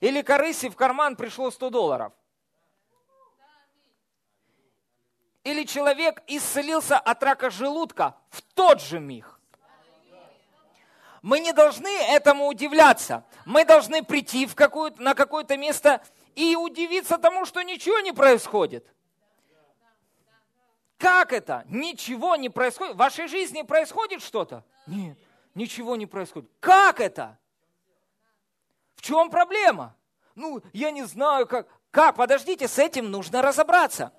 Или 0.00 0.22
корыси 0.22 0.68
в 0.68 0.76
карман 0.76 1.14
пришло 1.16 1.50
100 1.50 1.70
долларов. 1.70 2.12
Или 5.44 5.64
человек 5.64 6.22
исцелился 6.26 6.98
от 6.98 7.22
рака 7.22 7.50
желудка 7.50 8.16
в 8.30 8.42
тот 8.42 8.80
же 8.80 8.98
миг. 8.98 9.40
Мы 11.22 11.40
не 11.40 11.52
должны 11.52 11.88
этому 11.88 12.46
удивляться. 12.46 13.24
Мы 13.44 13.64
должны 13.64 14.02
прийти 14.02 14.46
в 14.46 14.54
какое 14.54 14.92
на 14.98 15.14
какое-то 15.14 15.56
место 15.56 16.02
и 16.34 16.56
удивиться 16.56 17.18
тому, 17.18 17.44
что 17.44 17.62
ничего 17.62 18.00
не 18.00 18.12
происходит. 18.12 18.86
Как 20.96 21.32
это? 21.32 21.64
Ничего 21.68 22.36
не 22.36 22.48
происходит. 22.48 22.94
В 22.94 22.98
вашей 22.98 23.26
жизни 23.26 23.62
происходит 23.62 24.22
что-то? 24.22 24.64
Нет, 24.86 25.18
ничего 25.54 25.96
не 25.96 26.06
происходит. 26.06 26.50
Как 26.60 27.00
это? 27.00 27.38
В 29.00 29.02
чем 29.02 29.30
проблема? 29.30 29.96
Ну, 30.34 30.60
я 30.74 30.90
не 30.90 31.04
знаю, 31.04 31.46
как. 31.46 31.66
Как? 31.90 32.16
Подождите, 32.16 32.68
с 32.68 32.78
этим 32.78 33.10
нужно 33.10 33.40
разобраться. 33.40 34.12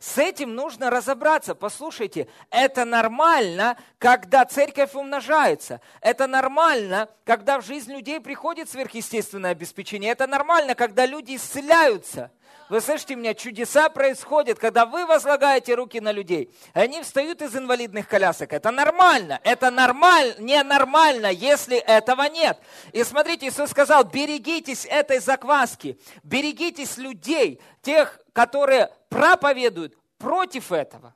С 0.00 0.16
этим 0.16 0.54
нужно 0.54 0.88
разобраться. 0.88 1.54
Послушайте, 1.54 2.26
это 2.48 2.86
нормально, 2.86 3.76
когда 3.98 4.46
церковь 4.46 4.94
умножается. 4.94 5.82
Это 6.00 6.26
нормально, 6.26 7.10
когда 7.24 7.60
в 7.60 7.66
жизнь 7.66 7.92
людей 7.92 8.20
приходит 8.20 8.70
сверхъестественное 8.70 9.50
обеспечение. 9.50 10.12
Это 10.12 10.26
нормально, 10.26 10.74
когда 10.74 11.04
люди 11.04 11.36
исцеляются. 11.36 12.32
Вы 12.70 12.80
слышите 12.80 13.14
меня, 13.14 13.34
чудеса 13.34 13.90
происходят, 13.90 14.58
когда 14.58 14.86
вы 14.86 15.04
возлагаете 15.04 15.74
руки 15.74 16.00
на 16.00 16.12
людей. 16.12 16.54
Они 16.72 17.02
встают 17.02 17.42
из 17.42 17.54
инвалидных 17.54 18.08
колясок. 18.08 18.52
Это 18.52 18.70
нормально. 18.70 19.40
Это 19.44 19.70
нормально, 19.70 20.34
ненормально, 20.38 21.26
если 21.26 21.76
этого 21.76 22.22
нет. 22.22 22.58
И 22.92 23.04
смотрите, 23.04 23.48
Иисус 23.48 23.70
сказал, 23.70 24.04
берегитесь 24.04 24.86
этой 24.86 25.18
закваски. 25.18 25.98
Берегитесь 26.22 26.96
людей, 26.96 27.60
тех, 27.82 28.18
которые 28.32 28.90
проповедуют 29.10 29.98
против 30.16 30.72
этого, 30.72 31.14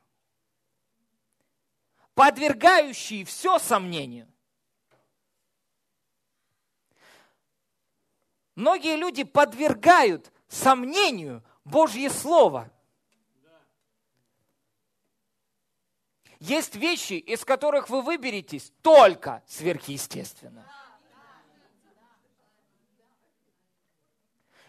подвергающие 2.15 3.25
все 3.25 3.59
сомнению. 3.59 4.29
Многие 8.55 8.97
люди 8.97 9.23
подвергают 9.23 10.33
сомнению 10.49 11.43
Божье 11.65 12.11
Слово. 12.11 12.71
Есть 16.41 16.77
вещи, 16.77 17.15
из 17.15 17.45
которых 17.45 17.91
вы 17.91 18.03
выберетесь 18.03 18.73
только 18.83 19.43
сверхъестественно. 19.47 20.65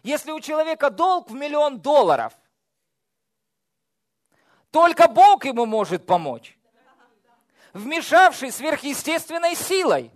Если 0.02 0.32
у 0.32 0.40
человека 0.40 0.90
долг 0.90 1.30
в 1.30 1.34
миллион 1.34 1.80
долларов, 1.80 2.34
только 4.72 5.08
Бог 5.08 5.46
ему 5.46 5.66
может 5.66 6.06
помочь, 6.06 6.58
вмешавший 7.74 8.52
сверхъестественной 8.52 9.56
силой. 9.56 10.12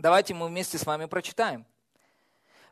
Давайте 0.00 0.32
мы 0.32 0.48
вместе 0.48 0.78
с 0.78 0.86
вами 0.86 1.04
прочитаем. 1.04 1.66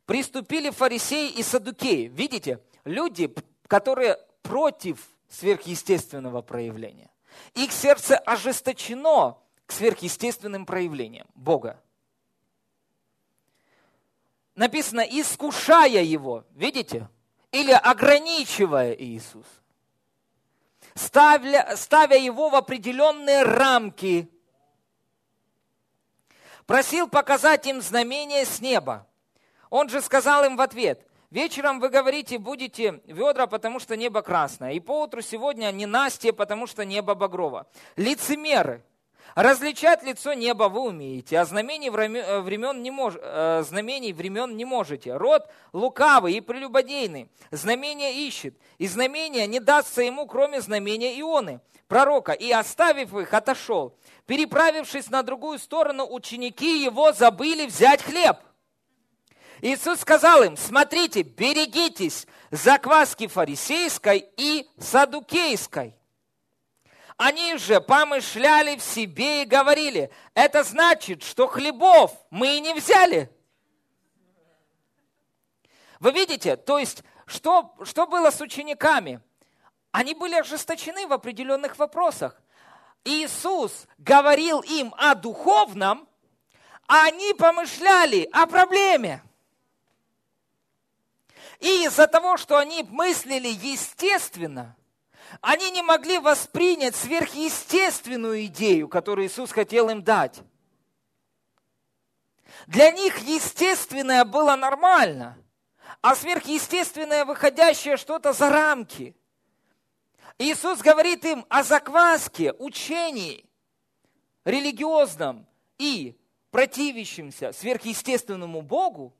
Приступили 0.07 0.71
фарисеи 0.71 1.29
и 1.31 1.43
садукеи. 1.43 2.07
Видите, 2.07 2.61
люди, 2.85 3.35
которые 3.67 4.19
против 4.43 5.07
сверхъестественного 5.29 6.41
проявления. 6.41 7.11
Их 7.55 7.73
сердце 7.73 8.17
ожесточено 8.17 9.37
к 9.67 9.73
сверхъестественным 9.73 10.65
проявлениям 10.65 11.27
Бога. 11.35 11.83
Написано, 14.55 15.03
искушая 15.03 16.03
его, 16.03 16.45
видите? 16.55 17.09
Или 17.53 17.73
ограничивая 17.73 18.95
Иисуса. 18.95 19.47
Ставля, 20.95 21.77
ставя 21.77 22.17
его 22.17 22.49
в 22.49 22.55
определенные 22.55 23.43
рамки. 23.43 24.31
Просил 26.69 27.09
показать 27.09 27.67
им 27.67 27.81
знамение 27.81 28.45
с 28.45 28.61
неба. 28.61 29.07
Он 29.71 29.89
же 29.89 30.03
сказал 30.03 30.45
им 30.45 30.57
в 30.57 30.61
ответ, 30.61 31.05
Вечером 31.31 31.79
вы 31.79 31.91
говорите, 31.91 32.39
будете 32.39 33.03
ведра, 33.05 33.47
потому 33.47 33.81
что 33.81 33.97
небо 33.99 34.23
красное. 34.23 34.73
И 34.73 34.81
поутру 34.81 35.21
сегодня 35.21 35.71
не 35.73 35.85
Настя, 35.85 36.33
потому 36.33 36.67
что 36.67 36.87
небо 36.87 37.15
багрово. 37.15 37.67
Лицемеры. 37.97 38.83
Различать 39.35 40.03
лицо 40.03 40.33
неба 40.33 40.65
вы 40.65 40.81
умеете, 40.81 41.39
а 41.39 41.45
знамений 41.45 41.89
э, 41.89 42.41
времен 42.41 42.83
не, 42.83 42.91
мож... 42.91 43.15
Э, 43.21 43.63
знамений 43.67 44.13
времен 44.13 44.57
не 44.57 44.65
можете. 44.65 45.17
Род 45.17 45.49
лукавый 45.73 46.35
и 46.35 46.41
прелюбодейный. 46.41 47.31
Знамения 47.51 48.27
ищет, 48.27 48.57
и 48.79 48.87
знамения 48.87 49.47
не 49.47 49.61
дастся 49.61 50.03
ему, 50.03 50.27
кроме 50.27 50.61
знамения 50.61 51.19
Ионы, 51.21 51.61
пророка. 51.87 52.33
И 52.33 52.51
оставив 52.51 53.15
их, 53.15 53.33
отошел. 53.33 53.97
Переправившись 54.27 55.11
на 55.11 55.23
другую 55.23 55.59
сторону, 55.59 56.07
ученики 56.09 56.83
его 56.83 57.13
забыли 57.13 57.67
взять 57.67 58.03
хлеб. 58.03 58.39
Иисус 59.61 60.01
сказал 60.01 60.43
им, 60.43 60.57
смотрите, 60.57 61.23
берегитесь 61.23 62.27
закваски 62.51 63.27
фарисейской 63.27 64.29
и 64.37 64.69
садукейской. 64.79 65.98
Они 67.19 67.59
же 67.59 67.81
помышляли 67.81 68.77
в 68.77 68.83
себе 68.83 69.43
и 69.43 69.45
говорили, 69.45 70.09
это 70.35 70.63
значит, 70.63 71.25
что 71.25 71.49
хлебов 71.49 72.13
мы 72.31 72.57
и 72.57 72.61
не 72.61 72.73
взяли. 72.73 73.29
Вы 75.99 76.13
видите, 76.13 76.55
то 76.55 76.79
есть, 76.79 77.03
что, 77.27 77.75
что 77.83 78.07
было 78.07 78.31
с 78.31 78.41
учениками? 78.41 79.21
Они 79.91 80.15
были 80.15 80.37
ожесточены 80.37 81.09
в 81.09 81.13
определенных 81.13 81.77
вопросах. 81.77 82.41
Иисус 83.03 83.89
говорил 83.99 84.61
им 84.61 84.95
о 84.97 85.17
духовном, 85.17 86.09
а 86.87 87.07
они 87.07 87.35
помышляли 87.35 88.29
о 88.33 88.47
проблеме. 88.47 89.25
И 91.59 91.85
из-за 91.87 92.07
того, 92.07 92.37
что 92.37 92.59
они 92.59 92.85
мыслили 92.85 93.49
естественно, 93.49 94.78
они 95.41 95.71
не 95.71 95.83
могли 95.83 96.19
воспринять 96.19 96.97
сверхъестественную 96.97 98.47
идею, 98.47 98.89
которую 98.89 99.27
Иисус 99.27 99.53
хотел 99.53 99.89
им 99.91 100.03
дать. 100.03 100.43
Для 102.67 102.91
них 102.91 103.19
естественное 103.19 104.25
было 104.25 104.57
нормально, 104.57 105.39
а 106.01 106.15
сверхъестественное, 106.15 107.25
выходящее 107.25 107.97
что-то 107.97 108.33
за 108.33 108.51
рамки. 108.51 109.17
Иисус 110.39 110.81
говорит 110.81 111.25
им 111.25 111.45
о 111.49 111.63
закваске, 111.63 112.53
учении 112.53 113.49
религиозном 114.45 115.47
и 115.79 116.19
противящемся 116.51 117.53
сверхъестественному 117.53 118.63
Богу, 118.63 119.15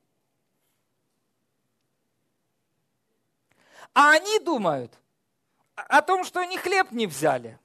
а 3.93 4.11
они 4.11 4.39
думают– 4.39 4.93
о 5.87 6.01
том, 6.01 6.23
что 6.23 6.39
они 6.39 6.57
хлеб 6.57 6.91
не 6.91 7.07
взяли. 7.07 7.59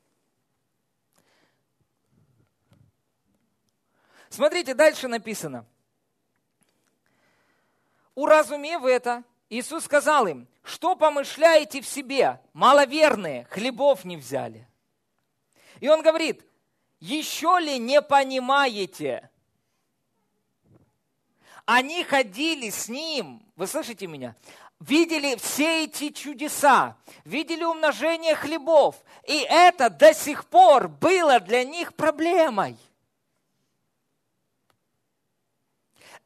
Смотрите, 4.29 4.75
дальше 4.75 5.09
написано. 5.09 5.65
Уразумев 8.15 8.85
это, 8.85 9.25
Иисус 9.49 9.85
сказал 9.85 10.27
им, 10.27 10.49
что 10.63 10.97
помышляете 10.97 11.81
в 11.81 11.87
себе, 11.87 12.41
маловерные, 12.53 13.45
хлебов 13.51 14.05
не 14.05 14.17
взяли. 14.17 14.67
И 15.81 15.89
он 15.89 16.03
говорит, 16.03 16.45
еще 17.01 17.59
ли 17.61 17.79
не 17.79 18.01
понимаете? 18.01 19.31
Они 21.67 22.03
ходили 22.05 22.71
с 22.71 22.89
ним, 22.89 23.47
вы 23.57 23.67
слышите 23.67 24.07
меня? 24.07 24.37
Видели 24.87 25.37
все 25.37 25.85
эти 25.85 26.11
чудеса, 26.11 26.95
видели 27.25 27.65
умножение 27.65 28.35
хлебов, 28.35 28.97
и 29.27 29.39
это 29.49 29.89
до 29.89 30.13
сих 30.13 30.45
пор 30.45 30.89
было 30.89 31.41
для 31.41 31.65
них 31.65 31.95
проблемой. 31.95 32.77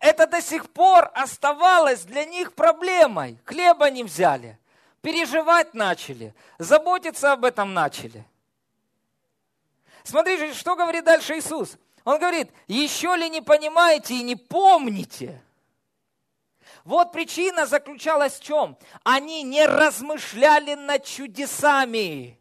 Это 0.01 0.27
до 0.27 0.43
сих 0.43 0.71
пор 0.71 1.09
оставалось 1.15 2.03
для 2.03 2.25
них 2.25 2.53
проблемой. 2.55 3.39
Хлеба 3.45 3.91
не 3.91 4.03
взяли, 4.03 4.59
переживать 5.03 5.73
начали, 5.75 6.35
заботиться 6.59 7.31
об 7.31 7.45
этом 7.45 7.75
начали. 7.75 8.27
Смотрите, 10.03 10.53
что 10.53 10.75
говорит 10.75 11.05
дальше 11.05 11.39
Иисус. 11.39 11.77
Он 12.05 12.19
говорит, 12.19 12.51
еще 12.67 13.15
ли 13.15 13.31
не 13.31 13.41
понимаете 13.41 14.15
и 14.15 14.25
не 14.25 14.35
помните? 14.35 15.41
Вот 16.89 17.13
причина 17.13 17.67
заключалась 17.67 18.39
в 18.39 18.43
чем? 18.43 18.79
Они 19.05 19.43
не 19.43 19.67
размышляли 19.67 20.73
над 20.73 21.05
чудесами. 21.05 22.39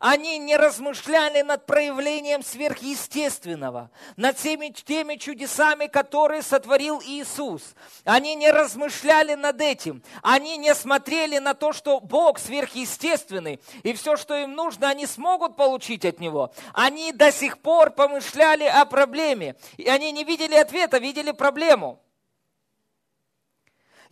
Они 0.00 0.38
не 0.38 0.56
размышляли 0.56 1.42
над 1.42 1.66
проявлением 1.66 2.42
сверхъестественного, 2.42 3.90
над 4.16 4.38
теми, 4.38 4.68
теми 4.68 5.16
чудесами, 5.16 5.88
которые 5.88 6.40
сотворил 6.40 7.02
Иисус. 7.04 7.74
Они 8.06 8.34
не 8.34 8.50
размышляли 8.50 9.34
над 9.34 9.60
этим. 9.60 10.02
Они 10.22 10.56
не 10.56 10.74
смотрели 10.74 11.36
на 11.36 11.52
то, 11.52 11.74
что 11.74 12.00
Бог 12.00 12.38
сверхъестественный, 12.38 13.60
и 13.82 13.92
все, 13.92 14.16
что 14.16 14.34
им 14.34 14.54
нужно, 14.54 14.88
они 14.88 15.04
смогут 15.04 15.54
получить 15.54 16.06
от 16.06 16.18
Него. 16.18 16.50
Они 16.72 17.12
до 17.12 17.30
сих 17.30 17.58
пор 17.58 17.90
помышляли 17.90 18.64
о 18.64 18.86
проблеме. 18.86 19.54
И 19.76 19.86
они 19.86 20.12
не 20.12 20.24
видели 20.24 20.54
ответа, 20.54 20.96
видели 20.96 21.32
проблему. 21.32 22.00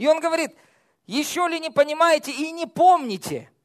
И 0.01 0.09
он 0.09 0.19
говорит, 0.19 0.57
еще 1.07 1.47
ли 1.47 1.61
не 1.61 1.71
понимаете 1.71 2.33
и 2.33 2.51
не 2.51 2.67
помните– 2.67 3.49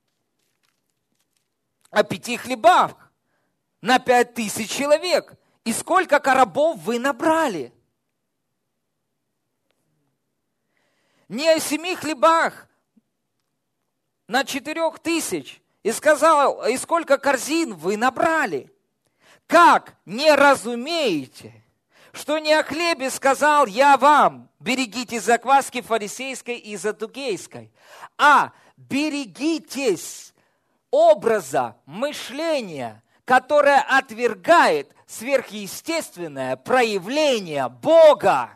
о 1.96 2.04
пяти 2.04 2.36
хлебах 2.36 3.10
на 3.80 4.00
пять 4.00 4.34
тысяч 4.34 4.70
человек. 4.70 5.36
И 5.64 5.72
сколько 5.72 6.20
коробов 6.20 6.78
вы 6.80 7.00
набрали? 7.00 7.74
Не 11.30 11.48
о 11.48 11.60
семи 11.62 11.96
хлебах 11.96 12.68
на 14.28 14.44
четырех 14.44 15.00
тысяч. 15.00 15.62
И 15.84 15.92
сказал, 15.94 16.68
и 16.68 16.76
сколько 16.76 17.18
корзин 17.18 17.76
вы 17.76 17.96
набрали? 17.96 18.70
Как 19.48 19.96
не 20.04 20.36
разумеете, 20.36 21.64
что 22.16 22.40
не 22.40 22.54
о 22.54 22.64
хлебе 22.64 23.10
сказал 23.10 23.66
я 23.66 23.98
вам, 23.98 24.50
берегите 24.60 25.20
закваски 25.20 25.82
фарисейской 25.82 26.58
и 26.58 26.76
задугейской, 26.78 27.72
а 28.18 28.52
берегитесь 28.78 30.34
образа 30.92 31.76
мышления, 31.86 33.04
которое 33.26 33.82
отвергает 33.82 34.92
сверхъестественное 35.08 36.56
проявление 36.56 37.70
Бога. 37.70 38.52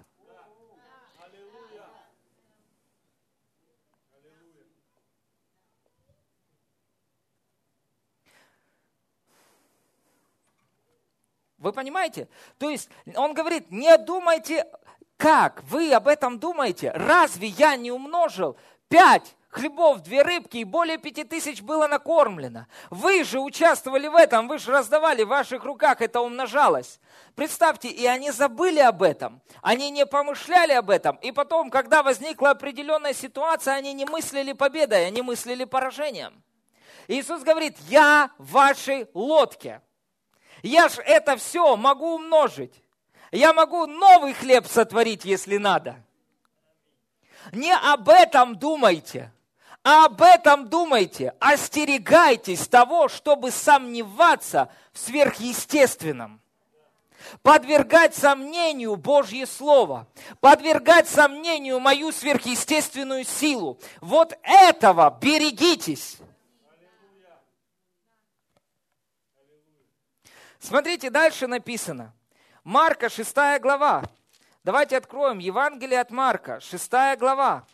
Вы 11.60 11.74
понимаете? 11.74 12.28
То 12.58 12.70
есть 12.70 12.90
он 13.16 13.34
говорит, 13.34 13.70
не 13.72 13.98
думайте, 13.98 14.66
как 15.18 15.62
вы 15.64 15.94
об 15.94 16.08
этом 16.08 16.40
думаете. 16.40 16.92
Разве 16.92 17.48
я 17.50 17.76
не 17.76 17.92
умножил 17.92 18.58
пять 18.88 19.36
хлебов, 19.50 20.02
две 20.02 20.22
рыбки, 20.22 20.58
и 20.58 20.64
более 20.64 20.98
пяти 20.98 21.24
тысяч 21.24 21.62
было 21.62 21.88
накормлено. 21.88 22.68
Вы 22.90 23.24
же 23.24 23.40
участвовали 23.40 24.08
в 24.08 24.16
этом, 24.16 24.48
вы 24.48 24.60
же 24.60 24.72
раздавали, 24.72 25.24
в 25.24 25.30
ваших 25.30 25.64
руках 25.64 26.02
это 26.02 26.22
умножалось. 26.22 27.00
Представьте, 27.36 27.90
и 27.90 28.06
они 28.06 28.32
забыли 28.32 28.80
об 28.80 29.02
этом, 29.02 29.42
они 29.62 29.90
не 29.90 30.06
помышляли 30.06 30.74
об 30.74 30.90
этом, 30.90 31.18
и 31.18 31.32
потом, 31.32 31.70
когда 31.72 32.04
возникла 32.04 32.52
определенная 32.52 33.14
ситуация, 33.14 33.74
они 33.74 33.94
не 33.94 34.06
мыслили 34.06 34.54
победой, 34.54 35.08
они 35.08 35.22
мыслили 35.22 35.64
поражением. 35.64 36.44
Иисус 37.08 37.42
говорит, 37.42 37.76
я 37.88 38.30
в 38.38 38.52
вашей 38.52 39.08
лодке. 39.16 39.82
Я 40.62 40.90
ж 40.90 41.00
это 41.06 41.38
все 41.38 41.76
могу 41.76 42.16
умножить. 42.16 42.82
Я 43.32 43.54
могу 43.54 43.86
новый 43.86 44.34
хлеб 44.34 44.66
сотворить, 44.68 45.26
если 45.26 45.58
надо. 45.58 46.04
Не 47.52 47.74
об 47.74 48.10
этом 48.10 48.56
думайте. 48.58 49.32
Об 49.84 50.22
этом 50.22 50.68
думайте, 50.68 51.34
остерегайтесь 51.40 52.68
того, 52.68 53.08
чтобы 53.08 53.50
сомневаться 53.50 54.70
в 54.92 55.00
сверхъестественном. 55.00 56.42
Подвергать 57.42 58.16
сомнению 58.16 58.96
Божье 58.98 59.46
Слово, 59.46 60.08
подвергать 60.42 61.08
сомнению 61.08 61.80
мою 61.80 62.12
сверхъестественную 62.12 63.24
силу. 63.24 63.80
Вот 64.02 64.38
этого 64.44 65.18
берегитесь. 65.22 66.18
Смотрите, 70.60 71.10
дальше 71.10 71.48
написано. 71.48 72.14
Марка, 72.64 73.10
6 73.10 73.62
глава. 73.62 74.04
Давайте 74.64 74.98
откроем 74.98 75.40
Евангелие 75.40 76.02
от 76.02 76.12
Марка, 76.12 76.60
6 76.60 76.92
глава. 77.18 77.66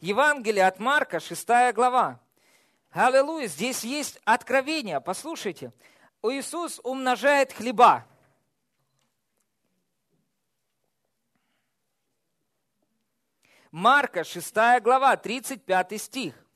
Евангелие 0.00 0.66
от 0.66 0.80
Марка, 0.80 1.20
6 1.20 1.72
глава. 1.72 2.20
Аллилуйя, 2.90 3.46
здесь 3.46 3.84
есть 3.84 4.20
откровение. 4.24 5.00
Послушайте, 5.00 5.72
Иисус 6.22 6.80
умножает 6.82 7.52
хлеба. 7.52 8.04
Марка, 13.70 14.24
6 14.24 14.52
глава, 14.82 15.16
35 15.16 16.00
стих. 16.02 16.47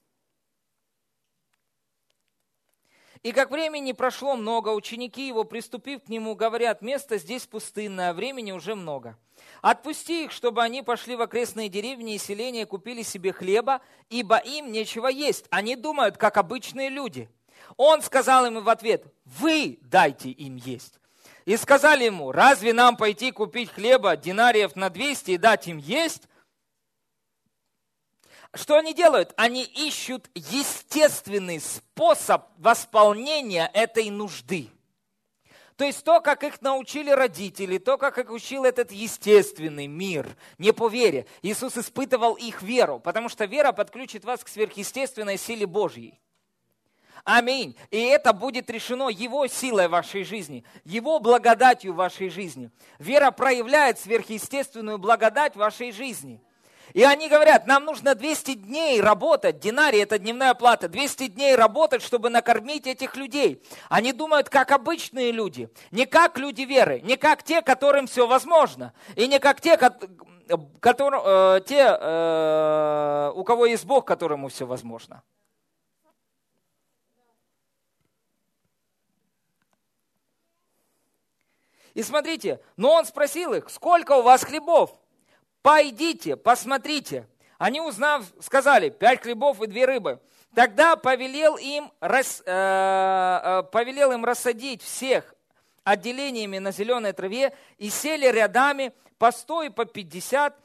И 3.22 3.30
как 3.30 3.52
времени 3.52 3.92
прошло 3.92 4.34
много, 4.34 4.70
ученики 4.70 5.28
его, 5.28 5.44
приступив 5.44 6.02
к 6.02 6.08
нему, 6.08 6.34
говорят, 6.34 6.82
место 6.82 7.18
здесь 7.18 7.46
пустынное, 7.46 8.10
а 8.10 8.14
времени 8.14 8.50
уже 8.50 8.74
много. 8.74 9.16
Отпусти 9.60 10.24
их, 10.24 10.32
чтобы 10.32 10.60
они 10.60 10.82
пошли 10.82 11.14
в 11.14 11.22
окрестные 11.22 11.68
деревни 11.68 12.16
и 12.16 12.18
селения, 12.18 12.66
купили 12.66 13.02
себе 13.02 13.32
хлеба, 13.32 13.80
ибо 14.10 14.38
им 14.38 14.72
нечего 14.72 15.06
есть. 15.06 15.46
Они 15.50 15.76
думают, 15.76 16.16
как 16.16 16.36
обычные 16.36 16.88
люди. 16.88 17.28
Он 17.76 18.02
сказал 18.02 18.44
им 18.46 18.60
в 18.60 18.68
ответ, 18.68 19.04
вы 19.24 19.78
дайте 19.82 20.30
им 20.30 20.56
есть. 20.56 20.94
И 21.44 21.56
сказали 21.56 22.04
ему, 22.04 22.32
разве 22.32 22.72
нам 22.72 22.96
пойти 22.96 23.30
купить 23.30 23.70
хлеба 23.70 24.16
динариев 24.16 24.74
на 24.74 24.90
200 24.90 25.30
и 25.30 25.38
дать 25.38 25.68
им 25.68 25.78
есть? 25.78 26.28
Что 28.54 28.76
они 28.76 28.92
делают? 28.92 29.32
Они 29.36 29.64
ищут 29.64 30.28
естественный 30.34 31.58
способ 31.58 32.44
восполнения 32.58 33.70
этой 33.72 34.10
нужды. 34.10 34.68
То 35.76 35.84
есть 35.86 36.04
то, 36.04 36.20
как 36.20 36.44
их 36.44 36.60
научили 36.60 37.10
родители, 37.10 37.78
то, 37.78 37.96
как 37.96 38.18
их 38.18 38.30
учил 38.30 38.64
этот 38.64 38.92
естественный 38.92 39.86
мир, 39.86 40.36
не 40.58 40.72
по 40.72 40.88
вере. 40.88 41.26
Иисус 41.40 41.78
испытывал 41.78 42.34
их 42.34 42.60
веру, 42.62 43.00
потому 43.00 43.30
что 43.30 43.46
вера 43.46 43.72
подключит 43.72 44.24
вас 44.24 44.44
к 44.44 44.48
сверхъестественной 44.48 45.38
силе 45.38 45.66
Божьей. 45.66 46.20
Аминь. 47.24 47.74
И 47.90 47.98
это 48.00 48.34
будет 48.34 48.68
решено 48.68 49.08
Его 49.08 49.46
силой 49.46 49.88
в 49.88 49.92
вашей 49.92 50.24
жизни, 50.24 50.62
Его 50.84 51.20
благодатью 51.20 51.94
в 51.94 51.96
вашей 51.96 52.28
жизни. 52.28 52.70
Вера 52.98 53.30
проявляет 53.30 53.98
сверхъестественную 53.98 54.98
благодать 54.98 55.54
в 55.54 55.58
вашей 55.58 55.90
жизни– 55.90 56.42
и 56.94 57.02
они 57.04 57.28
говорят, 57.28 57.66
нам 57.66 57.84
нужно 57.84 58.14
200 58.14 58.54
дней 58.54 59.00
работать, 59.00 59.58
динарий– 59.58 60.00
это 60.02 60.18
дневная 60.18 60.54
плата, 60.54 60.88
200 60.88 61.28
дней 61.28 61.54
работать, 61.54 62.02
чтобы 62.02 62.28
накормить 62.28 62.86
этих 62.86 63.16
людей. 63.16 63.62
Они 63.88 64.12
думают, 64.12 64.48
как 64.48 64.72
обычные 64.72 65.32
люди, 65.32 65.70
не 65.90 66.06
как 66.06 66.38
люди 66.38 66.62
веры, 66.62 67.00
не 67.00 67.16
как 67.16 67.42
те, 67.42 67.62
которым 67.62 68.06
все 68.06 68.26
возможно, 68.26 68.92
и 69.16 69.26
не 69.26 69.38
как 69.38 69.60
те, 69.60 69.76
которые, 69.78 71.22
э, 71.24 71.60
те 71.66 71.96
э, 71.98 73.32
у 73.34 73.44
кого 73.44 73.66
есть 73.66 73.84
Бог, 73.86 74.04
которому 74.04 74.48
все 74.48 74.66
возможно. 74.66 75.22
И 81.94 82.02
смотрите, 82.02 82.60
но 82.76 82.92
он 82.92 83.04
спросил 83.04 83.52
их, 83.52 83.68
сколько 83.68 84.12
у 84.12 84.22
вас 84.22 84.44
хлебов? 84.44 85.01
Пойдите, 85.62 86.36
посмотрите. 86.36 87.26
Они, 87.58 87.80
узнав, 87.80 88.24
сказали, 88.40 88.90
пять 88.90 89.22
хлебов 89.22 89.62
и 89.62 89.66
две 89.68 89.84
рыбы. 89.84 90.20
Тогда 90.54 90.96
повелел 90.96 91.56
им, 91.56 91.90
рас, 92.00 92.42
э, 92.44 92.50
э, 92.50 93.62
повелел 93.70 94.12
им 94.12 94.24
рассадить 94.24 94.82
всех 94.82 95.34
отделениями 95.84 96.58
на 96.58 96.72
зеленой 96.72 97.12
траве 97.12 97.56
и 97.78 97.88
сели 97.88 98.26
рядами 98.26 98.92
по 99.18 99.30
сто 99.30 99.62
и 99.62 99.68
по 99.68 99.84
пятьдесят. 99.84 100.56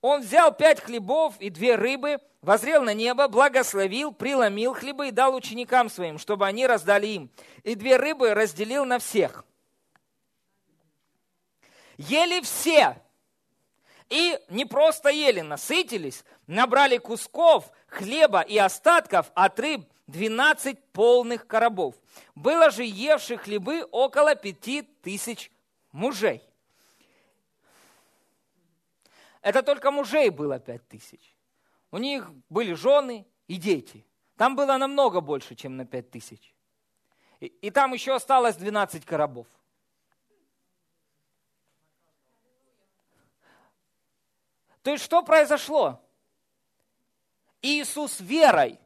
Он 0.00 0.22
взял 0.22 0.52
пять 0.52 0.80
хлебов 0.80 1.34
и 1.38 1.50
две 1.50 1.74
рыбы, 1.74 2.18
возрел 2.40 2.82
на 2.82 2.94
небо, 2.94 3.28
благословил, 3.28 4.12
преломил 4.12 4.72
хлебы 4.72 5.08
и 5.08 5.12
дал 5.12 5.34
ученикам 5.34 5.90
своим, 5.90 6.18
чтобы 6.18 6.46
они 6.46 6.66
раздали 6.66 7.06
им. 7.06 7.30
И 7.62 7.74
две 7.74 7.96
рыбы 7.96 8.32
разделил 8.32 8.84
на 8.84 8.98
всех. 8.98 9.44
Ели 11.98 12.40
все. 12.40 12.96
Не 14.48 14.64
просто 14.64 15.10
ели, 15.10 15.42
насытились, 15.42 16.24
набрали 16.46 16.96
кусков 16.96 17.70
хлеба 17.86 18.40
и 18.40 18.56
остатков 18.56 19.30
от 19.34 19.60
рыб 19.60 19.86
12 20.06 20.82
полных 20.92 21.46
коробов. 21.46 21.94
Было 22.34 22.70
же 22.70 22.82
евших 22.82 23.42
хлебы 23.42 23.86
около 23.90 24.34
пяти 24.34 24.82
тысяч 24.82 25.52
мужей. 25.92 26.42
Это 29.42 29.62
только 29.62 29.90
мужей 29.90 30.30
было 30.30 30.58
пять 30.58 30.86
тысяч. 30.88 31.20
У 31.90 31.98
них 31.98 32.30
были 32.48 32.72
жены 32.72 33.26
и 33.48 33.56
дети. 33.56 34.04
Там 34.36 34.56
было 34.56 34.78
намного 34.78 35.20
больше, 35.20 35.54
чем 35.56 35.76
на 35.76 35.84
пять 35.84 36.10
тысяч. 36.10 36.54
И, 37.40 37.46
и 37.46 37.70
там 37.70 37.92
еще 37.92 38.14
осталось 38.14 38.56
12 38.56 39.04
коробов. 39.04 39.46
То 44.82 44.92
есть 44.92 45.04
что 45.04 45.22
произошло? 45.22 46.00
Иисус 47.62 48.20
верой 48.20 48.78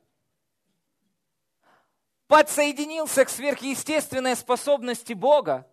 подсоединился 2.26 3.24
к 3.24 3.28
сверхъестественной 3.28 4.36
способности 4.36 5.12
Бога. 5.12 5.66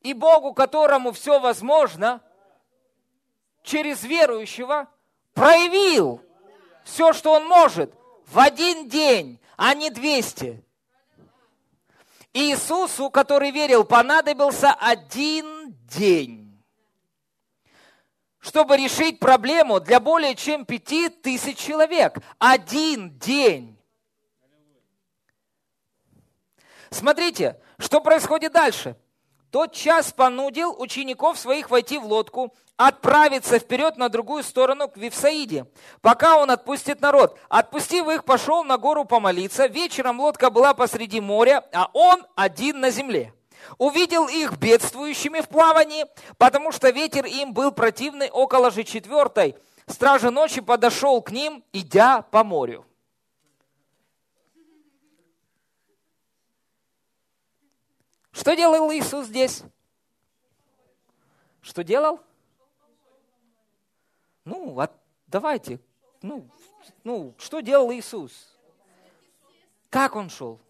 И 0.00 0.12
Богу, 0.12 0.54
которому 0.54 1.12
все 1.12 1.40
возможно, 1.40 2.20
через 3.62 4.04
верующего 4.04 4.88
проявил 5.32 6.20
все, 6.84 7.12
что 7.12 7.32
он 7.32 7.46
может 7.46 7.92
в 8.26 8.38
один 8.38 8.88
день, 8.88 9.40
а 9.56 9.74
не 9.74 9.90
200. 9.90 10.62
Иисусу, 12.34 13.10
который 13.10 13.50
верил, 13.50 13.84
понадобился 13.84 14.72
один 14.72 15.74
день 15.88 16.43
чтобы 18.44 18.76
решить 18.76 19.18
проблему 19.18 19.80
для 19.80 20.00
более 20.00 20.34
чем 20.34 20.66
пяти 20.66 21.08
тысяч 21.08 21.56
человек. 21.56 22.18
Один 22.38 23.18
день. 23.18 23.78
Смотрите, 26.90 27.58
что 27.78 28.00
происходит 28.00 28.52
дальше. 28.52 28.96
Тот 29.50 29.72
час 29.72 30.12
понудил 30.12 30.74
учеников 30.78 31.38
своих 31.38 31.70
войти 31.70 31.96
в 31.96 32.04
лодку, 32.04 32.54
отправиться 32.76 33.58
вперед 33.58 33.96
на 33.96 34.08
другую 34.08 34.42
сторону 34.42 34.88
к 34.88 34.96
Вифсаиде, 34.96 35.66
пока 36.02 36.36
он 36.36 36.50
отпустит 36.50 37.00
народ. 37.00 37.38
Отпустив 37.48 38.08
их, 38.08 38.24
пошел 38.24 38.62
на 38.64 38.76
гору 38.76 39.04
помолиться. 39.04 39.66
Вечером 39.66 40.20
лодка 40.20 40.50
была 40.50 40.74
посреди 40.74 41.20
моря, 41.20 41.64
а 41.72 41.88
он 41.94 42.26
один 42.34 42.80
на 42.80 42.90
земле 42.90 43.32
увидел 43.78 44.28
их 44.28 44.58
бедствующими 44.58 45.40
в 45.40 45.48
плавании, 45.48 46.06
потому 46.38 46.72
что 46.72 46.90
ветер 46.90 47.26
им 47.26 47.52
был 47.52 47.72
противный 47.72 48.30
около 48.30 48.70
же 48.70 48.84
четвертой. 48.84 49.56
Стража 49.86 50.30
ночи 50.30 50.60
подошел 50.60 51.20
к 51.22 51.30
ним, 51.30 51.62
идя 51.72 52.22
по 52.22 52.42
морю. 52.44 52.86
Что 58.32 58.54
делал 58.54 58.90
Иисус 58.92 59.26
здесь? 59.26 59.62
Что 61.60 61.84
делал? 61.84 62.20
Ну, 64.44 64.70
вот 64.70 64.92
давайте. 65.28 65.80
Ну, 66.20 66.48
ну, 67.04 67.34
что 67.38 67.60
делал 67.60 67.92
Иисус? 67.92 68.54
Как 69.88 70.16
он 70.16 70.28
шел? 70.28 70.60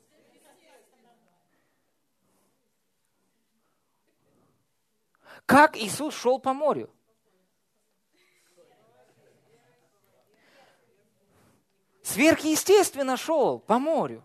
Как 5.46 5.76
Иисус 5.76 6.14
шел 6.14 6.38
по 6.38 6.52
морю? 6.54 6.90
Сверхъестественно 12.02 13.16
шел 13.16 13.59
по 13.59 13.78
морю. 13.78 14.22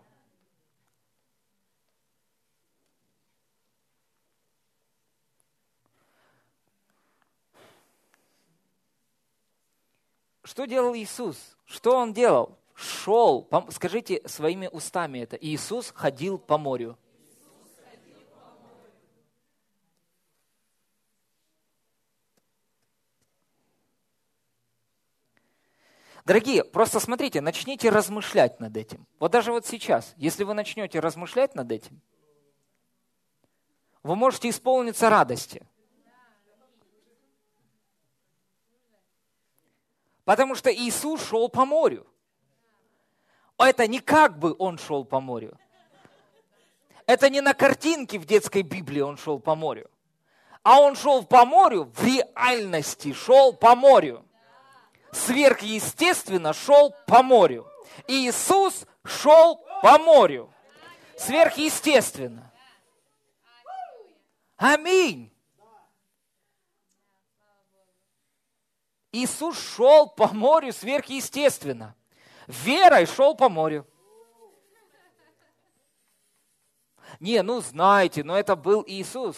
Что 10.42 10.66
делал 10.66 10.94
Иисус? 10.94 11.56
Что 11.64 11.96
Он 11.96 12.12
делал? 12.12 12.58
Шел, 12.74 13.48
скажите 13.70 14.20
своими 14.26 14.66
устами 14.66 15.20
это. 15.20 15.36
Иисус 15.36 15.92
ходил 15.94 16.38
по 16.38 16.58
морю. 16.58 16.98
Дорогие, 26.30 26.62
просто 26.62 27.00
смотрите, 27.00 27.40
начните 27.40 27.90
размышлять 27.90 28.60
над 28.60 28.76
этим. 28.76 29.04
Вот 29.18 29.32
даже 29.32 29.50
вот 29.50 29.66
сейчас, 29.66 30.14
если 30.16 30.44
вы 30.44 30.54
начнете 30.54 31.00
размышлять 31.00 31.56
над 31.56 31.72
этим, 31.72 32.00
вы 34.04 34.14
можете 34.14 34.48
исполниться 34.48 35.10
радости. 35.10 35.66
Потому 40.24 40.54
что 40.54 40.72
Иисус 40.72 41.20
шел 41.26 41.48
по 41.48 41.64
морю. 41.64 42.06
Это 43.58 43.88
не 43.88 43.98
как 43.98 44.38
бы 44.38 44.54
он 44.56 44.78
шел 44.78 45.04
по 45.04 45.18
морю. 45.18 45.58
Это 47.06 47.28
не 47.28 47.40
на 47.40 47.54
картинке 47.54 48.20
в 48.20 48.24
детской 48.24 48.62
Библии 48.62 49.00
он 49.00 49.16
шел 49.16 49.40
по 49.40 49.56
морю. 49.56 49.90
А 50.62 50.80
он 50.80 50.94
шел 50.94 51.24
по 51.24 51.44
морю, 51.44 51.90
в 51.92 52.04
реальности 52.04 53.12
шел 53.14 53.52
по 53.52 53.74
морю 53.74 54.24
сверхъестественно 55.12 56.52
шел 56.52 56.94
по 57.06 57.22
морю. 57.22 57.66
Иисус 58.06 58.86
шел 59.04 59.64
по 59.82 59.98
морю. 59.98 60.52
Сверхъестественно. 61.16 62.50
Аминь. 64.56 65.32
Иисус 69.12 69.58
шел 69.58 70.08
по 70.08 70.28
морю 70.28 70.72
сверхъестественно. 70.72 71.94
Верой 72.46 73.06
шел 73.06 73.34
по 73.34 73.48
морю. 73.48 73.86
Не, 77.18 77.42
ну 77.42 77.60
знаете, 77.60 78.22
но 78.22 78.38
это 78.38 78.54
был 78.54 78.84
Иисус. 78.86 79.36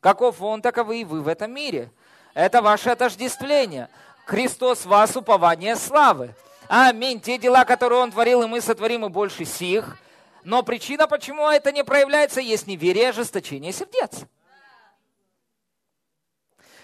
Каков 0.00 0.40
Он, 0.40 0.62
таковы 0.62 1.00
и 1.00 1.04
вы 1.04 1.20
в 1.20 1.28
этом 1.28 1.52
мире. 1.52 1.92
Это 2.34 2.62
ваше 2.62 2.90
отождествление. 2.90 3.90
Христос 4.28 4.84
вас 4.84 5.16
упование 5.16 5.74
славы. 5.74 6.34
Аминь. 6.68 7.18
Те 7.18 7.38
дела, 7.38 7.64
которые 7.64 8.02
Он 8.02 8.10
творил, 8.10 8.42
и 8.42 8.46
мы 8.46 8.60
сотворим 8.60 9.06
и 9.06 9.08
больше 9.08 9.46
сих. 9.46 9.96
Но 10.44 10.62
причина, 10.62 11.08
почему 11.08 11.48
это 11.48 11.72
не 11.72 11.82
проявляется, 11.82 12.42
есть 12.42 12.66
неверие 12.66 13.08
ожесточение 13.08 13.72
сердец. 13.72 14.26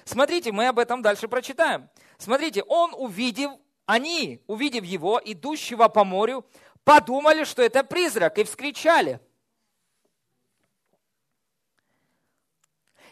Смотрите, 0.07 0.53
мы 0.53 0.69
об 0.69 0.79
этом 0.79 1.03
дальше 1.03 1.29
прочитаем. 1.29 1.91
Смотрите, 2.17 2.63
он 2.63 2.95
увидев, 2.97 3.51
они, 3.85 4.41
увидев 4.47 4.83
его, 4.85 5.21
идущего 5.23 5.89
по 5.89 6.03
морю, 6.03 6.47
подумали, 6.83 7.45
что 7.45 7.61
это 7.61 7.85
призрак, 7.85 8.39
и 8.39 8.45
вскричали. 8.45 9.21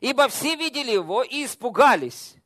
Ибо 0.00 0.26
все 0.28 0.56
видели 0.56 0.92
его 0.92 1.22
и 1.22 1.44
испугались 1.44 2.36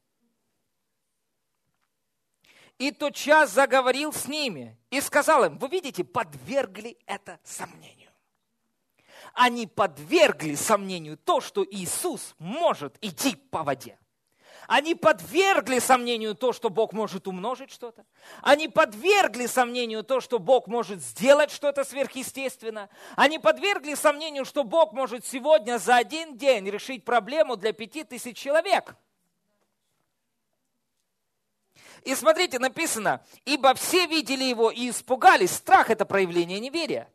и 2.79 2.91
тотчас 2.91 3.53
заговорил 3.53 4.13
с 4.13 4.29
ними 4.29 4.77
и 4.91 5.01
сказал 5.01 5.45
им, 5.45 5.59
вы 5.59 5.69
видите, 5.69 6.05
подвергли 6.05 6.99
это 7.07 7.39
сомнению. 7.43 8.11
Они 9.35 9.67
подвергли 9.67 10.55
сомнению 10.55 11.17
то, 11.17 11.41
что 11.41 11.65
Иисус 11.65 12.35
может 12.39 12.97
идти 13.03 13.37
по 13.37 13.63
воде. 13.63 13.99
Они 14.67 14.95
подвергли 14.97 15.79
сомнению 15.79 16.35
то, 16.35 16.53
что 16.53 16.71
Бог 16.71 16.93
может 16.93 17.29
умножить 17.29 17.71
что-то. 17.71 18.05
Они 18.43 18.67
подвергли 18.67 19.47
сомнению 19.47 20.03
то, 20.03 20.21
что 20.21 20.39
Бог 20.39 20.67
может 20.67 21.03
сделать 21.03 21.53
что-то 21.53 21.85
сверхъестественно. 21.85 22.89
Они 23.15 23.39
подвергли 23.39 23.95
сомнению, 23.95 24.45
что 24.45 24.65
Бог 24.65 24.93
может 24.93 25.25
сегодня 25.25 25.79
за 25.79 25.97
один 25.97 26.37
день 26.37 26.69
решить 26.69 27.05
проблему 27.05 27.57
для 27.57 27.73
пяти 27.73 28.03
тысяч 28.05 28.37
человек– 28.37 28.97
И 32.07 32.15
смотрите, 32.15 32.61
написано, 32.61 33.21
ибо 33.45 33.75
все 33.75 34.07
видели 34.07 34.45
его 34.45 34.71
и 34.71 34.91
испугались. 34.91 35.51
Страх– 35.51 35.91
это 35.91 36.07
проявление 36.07 36.61
неверия. 36.61 37.13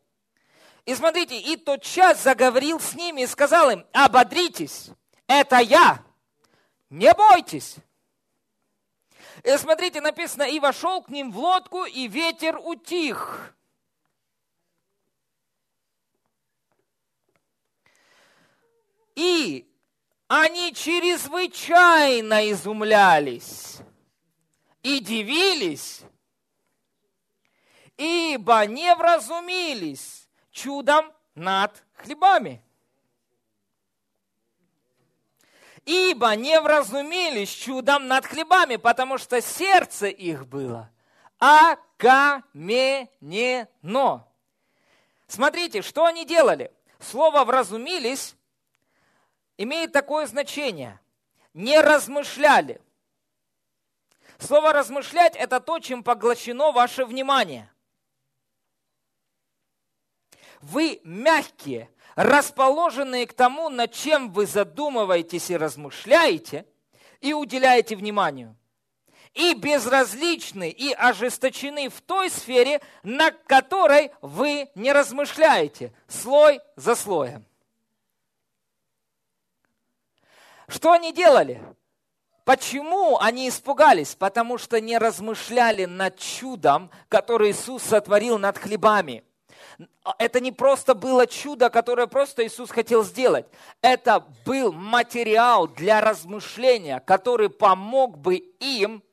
И 0.86 0.93
смотрите, 0.93 1.39
и 1.39 1.56
тот 1.56 1.82
час 1.82 2.21
заговорил 2.21 2.77
с 2.77 2.93
ними 2.93 3.21
и 3.21 3.27
сказал 3.27 3.69
им, 3.69 3.86
ободритесь, 3.93 4.89
это 5.27 5.60
я, 5.60 6.04
не 6.89 7.13
бойтесь. 7.13 7.75
И 9.45 9.56
смотрите, 9.56 10.01
написано, 10.01 10.43
и 10.43 10.60
вошел 10.60 11.01
к 11.01 11.08
ним 11.08 11.32
в 11.32 11.38
лодку, 11.38 11.86
и 11.86 12.10
ветер 12.10 12.60
утих. 12.62 13.56
И 19.15 19.73
они 20.27 20.73
чрезвычайно 20.73 22.51
изумлялись 22.51 23.80
и 24.84 25.00
дивились, 25.00 26.02
ибо 27.98 28.65
не 28.65 28.94
вразумились 28.96 30.28
чудом 30.52 31.12
над 31.36 31.84
хлебами. 31.94 32.63
Ибо 35.86 36.36
не 36.36 36.60
вразумились 36.62 37.50
чудом 37.50 38.08
над 38.08 38.26
хлебами, 38.26 38.76
потому 38.76 39.17
что 39.17 39.41
сердце 39.41 40.08
их 40.08 40.48
было 40.48 40.91
окаменено. 41.41 43.08
Смотрите, 45.28 45.82
что 45.82 46.06
они 46.06 46.24
делали? 46.26 46.72
Слово 47.00 47.44
«вразумились» 47.44 48.36
имеет 49.58 49.91
такое 49.91 50.28
значение. 50.28 51.00
Не 51.56 51.82
размышляли. 51.82 52.80
Слово 54.41 54.73
«размышлять»– 54.73 55.36
это 55.38 55.60
то, 55.60 55.77
чем 55.77 56.04
поглощено 56.04 56.71
ваше 56.71 57.06
внимание. 57.06 57.71
Вы 60.62 60.99
мягкие, 61.04 61.91
расположенные 62.15 63.27
к 63.27 63.34
тому, 63.34 63.69
над 63.69 63.93
чем 63.93 64.32
вы 64.32 64.47
задумываетесь 64.47 65.51
и 65.51 65.58
размышляете, 65.58 66.65
и 67.19 67.34
уделяете 67.34 67.95
вниманию. 67.95 68.58
И 69.36 69.54
безразличны, 69.54 70.71
и 70.71 70.91
ожесточены 70.91 71.89
в 71.89 72.01
той 72.01 72.32
сфере, 72.32 72.82
на 73.04 73.30
которой 73.30 74.12
вы 74.21 74.69
не 74.73 74.91
размышляете, 74.91 75.93
слой 76.08 76.62
за 76.75 76.95
слоем. 76.95 77.45
Что 80.67 80.93
они 80.93 81.13
делали? 81.13 81.63
Почему 82.43 83.19
они 83.19 83.49
испугались? 83.49 84.15
Потому 84.15 84.58
что 84.58 84.82
не 84.82 84.97
размышляли 84.97 85.86
над 85.86 86.17
чудом, 86.17 86.89
которое 87.08 87.51
Иисус 87.51 87.84
сотворил 87.84 88.39
над 88.39 88.58
хлебами. 88.58 89.23
Это 90.17 90.39
не 90.39 90.51
просто 90.51 90.95
было 90.95 91.27
чудо, 91.27 91.69
которое 91.69 92.08
просто 92.08 92.45
Иисус 92.45 92.71
хотел 92.71 93.04
сделать. 93.04 93.45
Это 93.82 94.25
был 94.45 94.73
материал 94.73 95.67
для 95.67 96.01
размышления, 96.01 96.99
который 96.99 97.49
помог 97.49 98.17
бы 98.17 98.36
им 98.36 99.04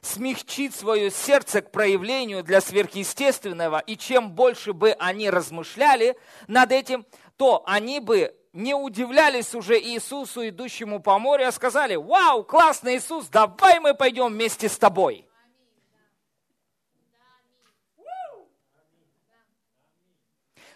смягчить 0.00 0.74
свое 0.74 1.10
сердце 1.10 1.62
к 1.62 1.70
проявлению 1.70 2.42
для 2.42 2.60
сверхъестественного. 2.60 3.78
И 3.78 3.96
чем 3.96 4.32
больше 4.32 4.72
бы 4.72 4.92
они 4.98 5.30
размышляли 5.30 6.16
над 6.48 6.72
этим, 6.72 7.06
то 7.36 7.62
они 7.66 8.00
бы 8.00 8.34
не 8.52 8.74
удивлялись 8.74 9.54
уже 9.54 9.80
Иисусу, 9.80 10.48
идущему 10.48 11.00
по 11.00 11.18
морю, 11.18 11.46
а 11.48 11.52
сказали, 11.52 11.96
вау, 11.96 12.44
классный 12.44 12.96
Иисус, 12.96 13.28
давай 13.28 13.80
мы 13.80 13.94
пойдем 13.94 14.28
вместе 14.28 14.68
с 14.68 14.76
тобой. 14.76 15.26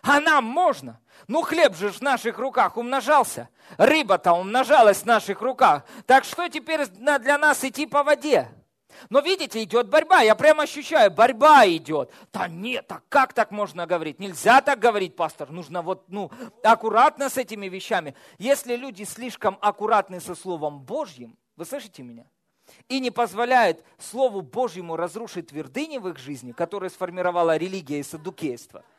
А 0.02 0.20
нам 0.20 0.44
можно. 0.44 1.00
Ну, 1.26 1.42
хлеб 1.42 1.74
же 1.74 1.90
в 1.90 2.00
наших 2.00 2.38
руках 2.38 2.76
умножался. 2.76 3.48
Рыба-то 3.76 4.32
умножалась 4.32 4.98
в 4.98 5.06
наших 5.06 5.40
руках. 5.40 5.82
Так 6.06 6.24
что 6.24 6.48
теперь 6.48 6.86
для 6.86 7.38
нас 7.38 7.64
идти 7.64 7.86
по 7.86 8.04
воде? 8.04 8.48
Но 9.10 9.20
видите, 9.20 9.62
идет 9.62 9.88
борьба. 9.88 10.20
Я 10.20 10.34
прямо 10.34 10.64
ощущаю, 10.64 11.10
борьба 11.10 11.66
идет. 11.66 12.10
Да 12.32 12.48
нет, 12.48 12.86
так 12.86 13.02
как 13.08 13.32
так 13.32 13.50
можно 13.50 13.86
говорить? 13.86 14.18
Нельзя 14.18 14.60
так 14.60 14.78
говорить, 14.78 15.16
пастор. 15.16 15.50
Нужно 15.50 15.82
вот, 15.82 16.04
ну, 16.08 16.30
аккуратно 16.62 17.28
с 17.28 17.36
этими 17.36 17.68
вещами. 17.68 18.14
Если 18.38 18.76
люди 18.76 19.04
слишком 19.04 19.58
аккуратны 19.60 20.20
со 20.20 20.34
Словом 20.34 20.80
Божьим, 20.80 21.36
вы 21.56 21.64
слышите 21.64 22.02
меня? 22.02 22.26
И 22.88 22.98
не 22.98 23.10
позволяют 23.10 23.84
Слову 23.98 24.42
Божьему 24.42 24.96
разрушить 24.96 25.48
твердыни 25.48 25.98
в 25.98 26.08
их 26.08 26.18
жизни, 26.18 26.52
которые 26.52 26.90
сформировала 26.90 27.56
религия 27.56 28.00
и 28.00 28.02
садукейство– 28.02 28.84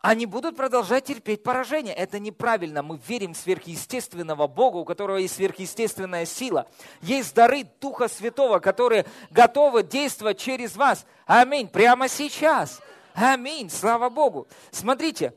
они 0.00 0.26
будут 0.26 0.56
продолжать 0.56 1.04
терпеть 1.04 1.42
поражение. 1.42 1.94
Это 1.94 2.18
неправильно. 2.18 2.82
Мы 2.82 3.00
верим 3.08 3.34
в 3.34 3.36
сверхъестественного 3.36 4.46
Бога, 4.46 4.76
у 4.76 4.84
которого 4.84 5.16
есть 5.16 5.34
сверхъестественная 5.34 6.26
сила. 6.26 6.68
Есть 7.02 7.34
дары 7.34 7.66
Духа 7.80 8.08
Святого, 8.08 8.60
которые 8.60 9.06
готовы 9.30 9.82
действовать 9.82 10.38
через 10.38 10.76
вас. 10.76 11.06
Аминь. 11.26 11.68
Прямо 11.68 12.08
сейчас. 12.08 12.80
Аминь. 13.14 13.70
Слава 13.70 14.08
Богу. 14.08 14.46
Смотрите. 14.70 15.34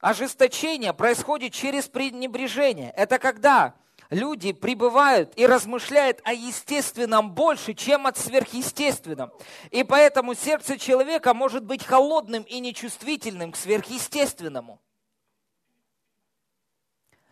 Ожесточение 0.00 0.92
происходит 0.92 1.54
через 1.54 1.88
пренебрежение. 1.88 2.90
Это 2.90 3.18
когда 3.18 3.74
люди 4.10 4.52
пребывают 4.52 5.32
и 5.36 5.46
размышляют 5.46 6.20
о 6.24 6.32
естественном 6.32 7.32
больше, 7.32 7.74
чем 7.74 8.06
от 8.06 8.16
сверхъестественном. 8.18 9.32
И 9.70 9.84
поэтому 9.84 10.34
сердце 10.34 10.78
человека 10.78 11.34
может 11.34 11.64
быть 11.64 11.84
холодным 11.84 12.42
и 12.42 12.60
нечувствительным 12.60 13.52
к 13.52 13.56
сверхъестественному. 13.56 14.80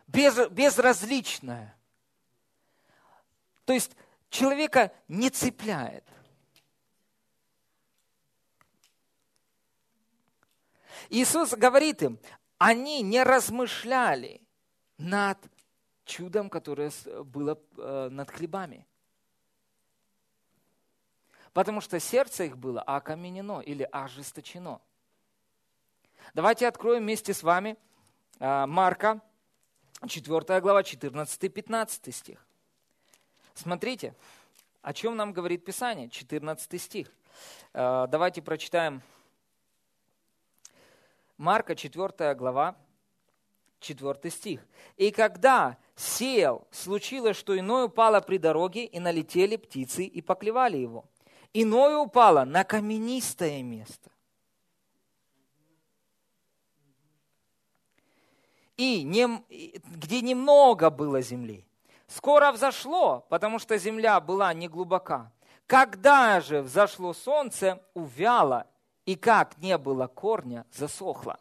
Без, 0.06 0.48
безразличное. 0.50 1.76
То 3.64 3.72
есть 3.72 3.92
человека 4.28 4.92
не 5.08 5.30
цепляет. 5.30 6.04
Иисус 11.08 11.52
говорит 11.52 12.02
им, 12.02 12.18
они 12.58 13.02
не 13.02 13.22
размышляли 13.22 14.40
над 14.98 15.38
чудом, 16.12 16.50
которое 16.50 16.92
было 17.24 17.58
э, 17.78 18.08
над 18.10 18.30
хлебами. 18.30 18.86
Потому 21.54 21.80
что 21.80 21.98
сердце 22.00 22.44
их 22.44 22.58
было 22.58 22.82
окаменено 22.82 23.60
или 23.60 23.88
ожесточено. 23.90 24.80
Давайте 26.34 26.68
откроем 26.68 27.02
вместе 27.02 27.32
с 27.32 27.42
вами 27.42 27.76
э, 28.40 28.66
Марка, 28.66 29.20
4 30.06 30.60
глава, 30.60 30.82
14-15 30.82 32.12
стих. 32.12 32.46
Смотрите, 33.54 34.14
о 34.82 34.92
чем 34.92 35.16
нам 35.16 35.32
говорит 35.32 35.64
Писание, 35.64 36.10
14 36.10 36.80
стих. 36.80 37.10
Э, 37.72 38.06
давайте 38.06 38.42
прочитаем 38.42 39.00
Марка, 41.38 41.74
4 41.74 42.34
глава, 42.34 42.76
4 43.80 44.30
стих. 44.30 44.60
«И 44.96 45.10
когда 45.10 45.78
сеял, 45.96 46.66
случилось, 46.70 47.36
что 47.36 47.58
иное 47.58 47.84
упало 47.84 48.20
при 48.20 48.38
дороге, 48.38 48.84
и 48.84 48.98
налетели 48.98 49.56
птицы 49.56 50.04
и 50.04 50.20
поклевали 50.20 50.76
его. 50.76 51.04
Иное 51.52 51.98
упало 51.98 52.44
на 52.44 52.64
каменистое 52.64 53.62
место. 53.62 54.10
И 58.76 59.02
не, 59.02 59.28
где 59.96 60.22
немного 60.22 60.90
было 60.90 61.20
земли. 61.20 61.64
Скоро 62.06 62.52
взошло, 62.52 63.26
потому 63.28 63.58
что 63.58 63.78
земля 63.78 64.20
была 64.20 64.52
не 64.54 64.68
глубока. 64.68 65.32
Когда 65.66 66.40
же 66.40 66.62
взошло 66.62 67.12
солнце, 67.14 67.82
увяло, 67.94 68.66
и 69.06 69.14
как 69.14 69.58
не 69.58 69.78
было 69.78 70.06
корня, 70.06 70.66
засохло. 70.72 71.38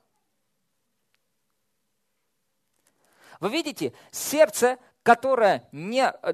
Вы 3.42 3.50
видите, 3.50 3.92
сердце, 4.12 4.78
которое 5.04 5.68
не, 5.72 6.04
э, 6.04 6.34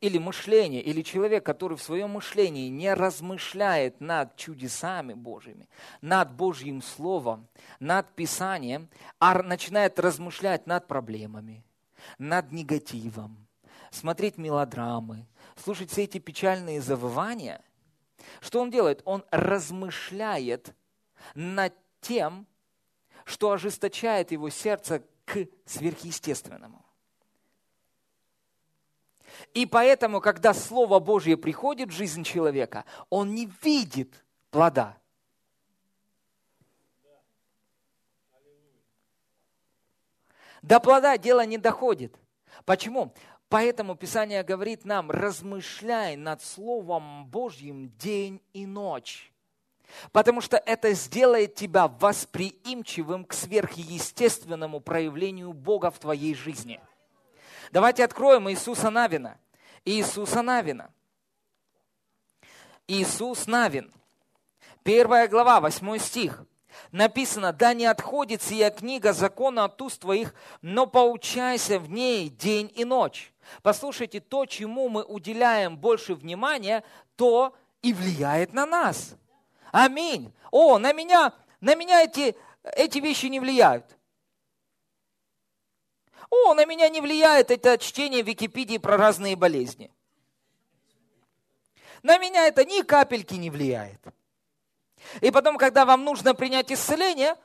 или 0.00 0.18
мышление, 0.18 0.82
или 0.82 1.00
человек, 1.00 1.44
который 1.44 1.78
в 1.78 1.82
своем 1.82 2.10
мышлении 2.10 2.68
не 2.68 2.92
размышляет 2.92 4.00
над 4.00 4.36
чудесами 4.36 5.14
Божьими, 5.14 5.68
над 6.02 6.30
Божьим 6.32 6.82
Словом, 6.82 7.48
над 7.80 8.14
Писанием, 8.14 8.90
а 9.18 9.42
начинает 9.42 9.98
размышлять 9.98 10.66
над 10.66 10.86
проблемами, 10.86 11.64
над 12.18 12.52
негативом, 12.52 13.48
смотреть 13.90 14.36
мелодрамы, 14.36 15.26
слушать 15.56 15.90
все 15.90 16.04
эти 16.04 16.18
печальные 16.18 16.82
завывания, 16.82 17.62
что 18.40 18.60
он 18.60 18.70
делает? 18.70 19.02
Он 19.04 19.24
размышляет 19.30 20.74
над 21.34 21.72
тем, 22.00 22.46
что 23.24 23.52
ожесточает 23.52 24.32
его 24.32 24.50
сердце 24.50 25.02
к 25.24 25.46
сверхъестественному. 25.66 26.84
И 29.54 29.66
поэтому, 29.66 30.20
когда 30.20 30.54
Слово 30.54 30.98
Божье 30.98 31.36
приходит 31.36 31.90
в 31.90 31.92
жизнь 31.92 32.22
человека, 32.24 32.84
он 33.10 33.34
не 33.34 33.50
видит 33.62 34.24
плода. 34.50 34.98
До 40.62 40.78
плода 40.78 41.18
дело 41.18 41.44
не 41.44 41.58
доходит. 41.58 42.16
Почему? 42.64 43.12
Поэтому 43.48 43.96
Писание 43.96 44.44
говорит 44.44 44.84
нам, 44.84 45.10
размышляй 45.10 46.16
над 46.16 46.42
Словом 46.42 47.26
Божьим 47.26 47.90
день 47.98 48.40
и 48.52 48.64
ночь. 48.64 49.31
Потому 50.12 50.40
что 50.40 50.56
это 50.56 50.92
сделает 50.92 51.54
тебя 51.54 51.88
восприимчивым 51.88 53.24
к 53.24 53.32
сверхъестественному 53.32 54.80
проявлению 54.80 55.52
Бога 55.52 55.90
в 55.90 55.98
твоей 55.98 56.34
жизни. 56.34 56.80
Давайте 57.70 58.04
откроем 58.04 58.50
Иисуса 58.50 58.90
Навина. 58.90 59.38
Иисуса 59.84 60.42
Навина. 60.42 60.90
Иисус 62.86 63.46
Навин. 63.46 63.92
Первая 64.82 65.28
глава, 65.28 65.60
восьмой 65.60 65.98
стих 65.98 66.44
написано, 66.90 67.52
да 67.52 67.74
не 67.74 67.86
отходит 67.86 68.42
сия 68.42 68.70
книга 68.70 69.12
закона 69.12 69.64
от 69.64 69.80
уст 69.80 70.00
твоих, 70.00 70.34
но 70.60 70.86
поучайся 70.86 71.78
в 71.78 71.90
ней 71.90 72.28
день 72.28 72.70
и 72.74 72.84
ночь. 72.84 73.32
Послушайте, 73.62 74.20
то, 74.20 74.46
чему 74.46 74.88
мы 74.88 75.02
уделяем 75.02 75.76
больше 75.76 76.14
внимания, 76.14 76.84
то 77.16 77.54
и 77.82 77.92
влияет 77.92 78.52
на 78.52 78.66
нас. 78.66 79.14
Аминь. 79.72 80.32
О, 80.50 80.78
на 80.78 80.92
меня, 80.92 81.32
на 81.60 81.74
меня 81.74 82.02
эти, 82.02 82.36
эти 82.62 82.98
вещи 82.98 83.26
не 83.26 83.40
влияют. 83.40 83.98
О, 86.30 86.54
на 86.54 86.66
меня 86.66 86.88
не 86.90 87.00
влияет 87.00 87.50
это 87.50 87.78
чтение 87.78 88.22
в 88.22 88.26
Википедии 88.26 88.76
про 88.76 88.96
разные 88.96 89.34
болезни. 89.34 89.90
На 92.02 92.18
меня 92.18 92.46
это 92.46 92.64
ни 92.64 92.82
капельки 92.82 93.34
не 93.34 93.48
влияет. 93.48 94.00
И 95.22 95.30
потом, 95.30 95.56
когда 95.56 95.86
вам 95.86 96.04
нужно 96.04 96.34
принять 96.34 96.70
исцеление 96.70 97.36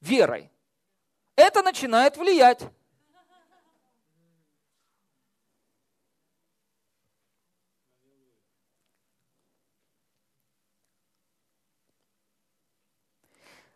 верой, 0.00 0.50
это 1.36 1.62
начинает 1.62 2.16
влиять. 2.16 2.62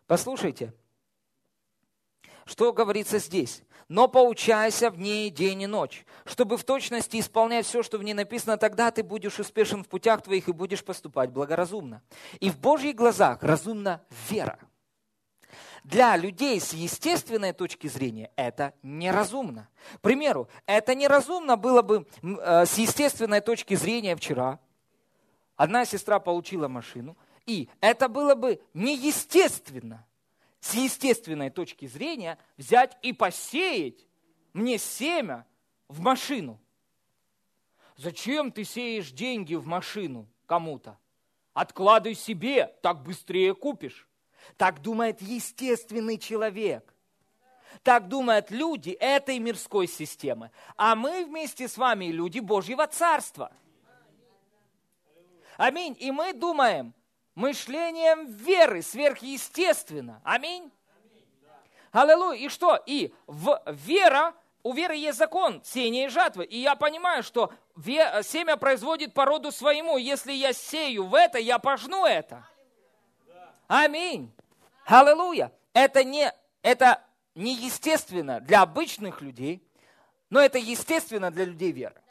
Послушайте, 0.07 0.73
что 2.45 2.73
говорится 2.73 3.19
здесь? 3.19 3.63
но 3.87 4.07
поучайся 4.07 4.89
в 4.89 4.97
ней 4.97 5.29
день 5.29 5.61
и 5.61 5.67
ночь, 5.67 6.05
чтобы 6.25 6.57
в 6.57 6.63
точности 6.63 7.19
исполнять 7.19 7.65
все, 7.65 7.83
что 7.83 7.97
в 7.97 8.03
ней 8.03 8.13
написано, 8.13 8.57
тогда 8.57 8.91
ты 8.91 9.03
будешь 9.03 9.39
успешен 9.39 9.83
в 9.83 9.87
путях 9.87 10.23
твоих 10.23 10.47
и 10.49 10.51
будешь 10.51 10.83
поступать 10.83 11.29
благоразумно. 11.29 12.01
И 12.39 12.49
в 12.49 12.57
Божьих 12.59 12.95
глазах 12.95 13.43
разумна 13.43 14.01
вера. 14.29 14.57
Для 15.83 16.15
людей 16.15 16.59
с 16.61 16.73
естественной 16.73 17.51
точки 17.51 17.87
зрения 17.87 18.31
это 18.37 18.73
неразумно. 18.83 19.69
К 19.97 19.99
примеру, 19.99 20.47
это 20.65 20.95
неразумно 20.95 21.57
было 21.57 21.81
бы 21.81 22.07
э, 22.23 22.65
с 22.65 22.77
естественной 22.77 23.41
точки 23.41 23.75
зрения 23.75 24.15
вчера. 24.15 24.59
Одна 25.57 25.85
сестра 25.85 26.19
получила 26.19 26.69
машину, 26.69 27.17
и 27.45 27.69
это 27.81 28.07
было 28.07 28.35
бы 28.35 28.61
неестественно– 28.73 30.05
с 30.63 30.75
естественной 30.75 31.49
точки 31.49 31.87
зрения 31.87 32.39
взять 32.55 32.97
и 33.01 33.11
посеять 33.11 34.07
мне 34.53 34.77
семя 34.77 35.45
в 35.89 35.99
машину. 35.99 36.57
Зачем 37.97 38.49
ты 38.49 38.63
сеешь 38.63 39.11
деньги 39.11 39.55
в 39.55 39.67
машину 39.67 40.25
кому-то? 40.45 40.97
Откладывай 41.53 42.15
себе, 42.15 42.67
так 42.81 43.03
быстрее 43.03 43.53
купишь. 43.53 44.07
Так 44.55 44.81
думает 44.81 45.21
естественный 45.21 46.17
человек. 46.17 46.93
Так 47.83 48.07
думают 48.07 48.49
люди 48.49 48.91
этой 48.91 49.39
мирской 49.39 49.85
системы. 49.85 50.49
А 50.77 50.95
мы 50.95 51.25
вместе 51.25 51.67
с 51.67 51.75
вами 51.75 52.05
люди 52.05 52.39
Божьего 52.39 52.87
Царства. 52.87 53.51
Аминь. 55.57 55.97
И 55.99 56.09
мы 56.09 56.31
думаем, 56.31 56.93
мышлением 57.35 58.27
веры, 58.27 58.81
сверхъестественно. 58.81 60.21
Аминь. 60.23 60.71
Аллилуйя. 61.91 62.37
И 62.37 62.49
что? 62.49 62.81
И 62.85 63.13
в 63.27 63.61
вера, 63.67 64.33
у 64.63 64.73
веры 64.73 64.95
есть 64.95 65.17
закон 65.17 65.61
сеяния 65.63 66.07
и 66.07 66.09
жатвы. 66.09 66.45
И 66.45 66.57
я 66.57 66.75
понимаю, 66.75 67.23
что 67.23 67.53
семя 67.77 68.57
производит 68.57 69.13
по 69.13 69.25
роду 69.25 69.51
своему. 69.51 69.97
Если 69.97 70.31
я 70.31 70.53
сею 70.53 71.05
в 71.05 71.15
это, 71.15 71.37
я 71.37 71.59
пожну 71.59 72.05
это. 72.05 72.47
Аминь. 73.67 74.31
Аллилуйя. 74.85 75.51
Это 75.73 76.03
не, 76.03 76.31
это 76.61 77.03
не 77.35 77.55
естественно 77.55 78.39
для 78.39 78.61
обычных 78.61 79.21
людей, 79.21 79.67
но 80.29 80.39
это 80.39 80.57
естественно 80.57 81.31
для 81.31 81.45
людей 81.45 81.71
веры. 81.71 82.02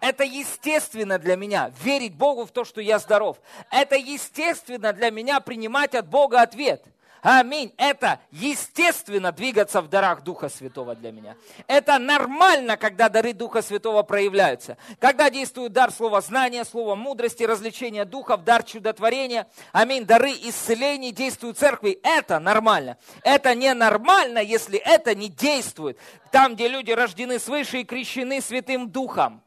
Это 0.00 0.24
естественно 0.24 1.18
для 1.18 1.36
меня 1.36 1.72
верить 1.82 2.14
Богу 2.14 2.46
в 2.46 2.50
то, 2.50 2.64
что 2.64 2.80
я 2.80 2.98
здоров. 2.98 3.40
Это 3.70 3.96
естественно 3.96 4.92
для 4.92 5.10
меня 5.10 5.40
принимать 5.40 5.94
от 5.94 6.08
Бога 6.08 6.42
ответ. 6.42 6.84
Аминь. 7.22 7.72
Это 7.76 8.20
естественно 8.30 9.32
двигаться 9.32 9.80
в 9.80 9.88
дарах 9.88 10.22
Духа 10.22 10.48
Святого 10.48 10.94
для 10.94 11.10
меня. 11.10 11.36
Это 11.66 11.98
нормально, 11.98 12.76
когда 12.76 13.08
дары 13.08 13.32
Духа 13.32 13.60
Святого 13.60 14.02
проявляются. 14.02 14.76
Когда 15.00 15.28
действует 15.30 15.72
дар 15.72 15.90
слова 15.90 16.20
знания, 16.20 16.64
слова 16.64 16.94
мудрости, 16.94 17.42
развлечения 17.42 18.04
духов, 18.04 18.44
дар 18.44 18.62
чудотворения. 18.62 19.48
Аминь. 19.72 20.04
Дары 20.04 20.30
исцелений 20.30 21.12
действуют 21.12 21.58
церкви. 21.58 21.98
Это 22.02 22.38
нормально. 22.38 22.96
Это 23.22 23.54
ненормально, 23.54 24.38
если 24.38 24.78
это 24.78 25.14
не 25.14 25.28
действует. 25.28 25.98
Там, 26.30 26.54
где 26.54 26.68
люди 26.68 26.92
рождены 26.92 27.38
свыше 27.38 27.80
и 27.80 27.84
крещены 27.84 28.40
Святым 28.40 28.90
Духом. 28.90 29.42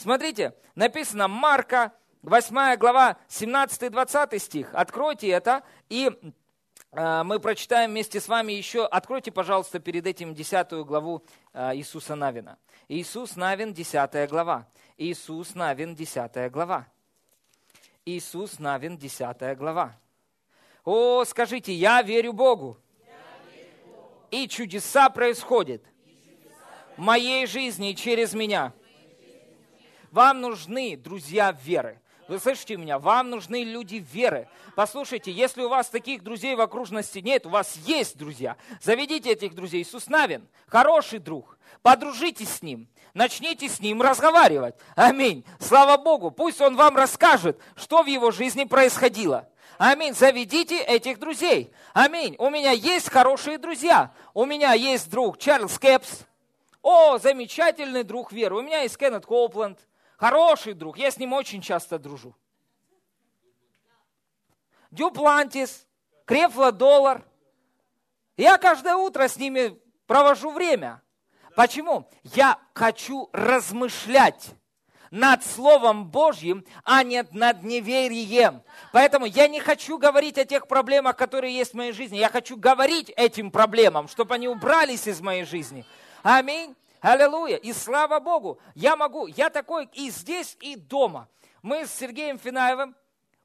Смотрите, 0.00 0.54
написано 0.76 1.28
Марка, 1.28 1.92
8 2.22 2.76
глава, 2.76 3.18
17-20 3.28 4.38
стих. 4.38 4.70
Откройте 4.72 5.28
это, 5.28 5.62
и 5.90 6.10
э, 6.92 7.22
мы 7.22 7.38
прочитаем 7.38 7.90
вместе 7.90 8.18
с 8.18 8.26
вами 8.26 8.54
еще. 8.54 8.86
Откройте, 8.86 9.30
пожалуйста, 9.30 9.78
перед 9.78 10.06
этим 10.06 10.34
10 10.34 10.72
главу 10.86 11.22
э, 11.52 11.76
Иисуса 11.76 12.14
Навина. 12.14 12.56
Иисус 12.88 13.36
Навин, 13.36 13.74
10 13.74 14.30
глава. 14.30 14.66
Иисус 14.96 15.54
Навин, 15.54 15.94
10 15.94 16.50
глава. 16.50 16.86
Иисус 18.06 18.58
Навин, 18.58 18.96
10 18.96 19.58
глава. 19.58 19.98
О, 20.82 21.22
скажите, 21.26 21.74
я 21.74 22.00
верю 22.00 22.32
Богу. 22.32 22.78
И 24.30 24.48
чудеса 24.48 25.10
происходят 25.10 25.82
в 26.96 27.02
моей 27.02 27.44
жизни 27.44 27.92
через 27.92 28.32
меня. 28.32 28.72
Вам 30.10 30.40
нужны 30.40 30.96
друзья 30.96 31.56
веры. 31.64 32.00
Вы 32.26 32.38
слышите 32.38 32.76
меня? 32.76 32.98
Вам 32.98 33.30
нужны 33.30 33.64
люди 33.64 33.96
веры. 33.96 34.48
Послушайте, 34.76 35.32
если 35.32 35.62
у 35.62 35.68
вас 35.68 35.88
таких 35.88 36.22
друзей 36.22 36.54
в 36.54 36.60
окружности 36.60 37.18
нет, 37.18 37.44
у 37.46 37.48
вас 37.48 37.76
есть 37.84 38.16
друзья. 38.16 38.56
Заведите 38.80 39.30
этих 39.30 39.54
друзей. 39.54 39.82
Иисус 39.82 40.08
Навин, 40.08 40.46
хороший 40.68 41.18
друг. 41.18 41.58
Подружитесь 41.82 42.50
с 42.50 42.62
ним. 42.62 42.88
Начните 43.14 43.68
с 43.68 43.80
ним 43.80 44.00
разговаривать. 44.00 44.76
Аминь. 44.94 45.44
Слава 45.58 45.96
Богу. 45.96 46.30
Пусть 46.30 46.60
он 46.60 46.76
вам 46.76 46.96
расскажет, 46.96 47.58
что 47.74 48.02
в 48.02 48.06
его 48.06 48.30
жизни 48.30 48.64
происходило. 48.64 49.48
Аминь. 49.78 50.14
Заведите 50.14 50.80
этих 50.80 51.18
друзей. 51.18 51.72
Аминь. 51.94 52.36
У 52.38 52.48
меня 52.50 52.70
есть 52.70 53.10
хорошие 53.10 53.58
друзья. 53.58 54.12
У 54.34 54.44
меня 54.44 54.72
есть 54.72 55.10
друг 55.10 55.38
Чарльз 55.38 55.78
Кэпс. 55.78 56.20
О, 56.82 57.18
замечательный 57.18 58.04
друг 58.04 58.30
веры. 58.32 58.56
У 58.56 58.62
меня 58.62 58.82
есть 58.82 58.96
Кеннет 58.96 59.26
Коупленд. 59.26 59.78
Хороший 60.20 60.74
друг, 60.74 60.98
я 60.98 61.10
с 61.10 61.16
ним 61.16 61.32
очень 61.32 61.62
часто 61.62 61.98
дружу. 61.98 62.36
Дюплантис, 64.90 65.86
Крефла 66.26 66.72
Доллар. 66.72 67.24
Я 68.36 68.58
каждое 68.58 68.96
утро 68.96 69.28
с 69.28 69.38
ними 69.38 69.80
провожу 70.06 70.50
время. 70.50 71.00
Почему? 71.56 72.06
Я 72.22 72.58
хочу 72.74 73.30
размышлять 73.32 74.50
над 75.10 75.42
Словом 75.42 76.10
Божьим, 76.10 76.66
а 76.84 77.02
не 77.02 77.24
над 77.32 77.62
неверием. 77.62 78.62
Поэтому 78.92 79.24
я 79.24 79.48
не 79.48 79.58
хочу 79.60 79.96
говорить 79.96 80.36
о 80.36 80.44
тех 80.44 80.68
проблемах, 80.68 81.16
которые 81.16 81.56
есть 81.56 81.72
в 81.72 81.76
моей 81.78 81.92
жизни. 81.92 82.18
Я 82.18 82.28
хочу 82.28 82.58
говорить 82.58 83.10
этим 83.16 83.50
проблемам, 83.50 84.06
чтобы 84.06 84.34
они 84.34 84.48
убрались 84.48 85.06
из 85.06 85.22
моей 85.22 85.44
жизни. 85.44 85.86
Аминь. 86.22 86.76
Аллилуйя. 87.00 87.56
И 87.56 87.72
слава 87.72 88.20
Богу, 88.20 88.58
я 88.74 88.96
могу, 88.96 89.26
я 89.26 89.50
такой 89.50 89.88
и 89.92 90.10
здесь, 90.10 90.56
и 90.60 90.76
дома. 90.76 91.28
Мы 91.62 91.86
с 91.86 91.92
Сергеем 91.92 92.38
Финаевым 92.38 92.94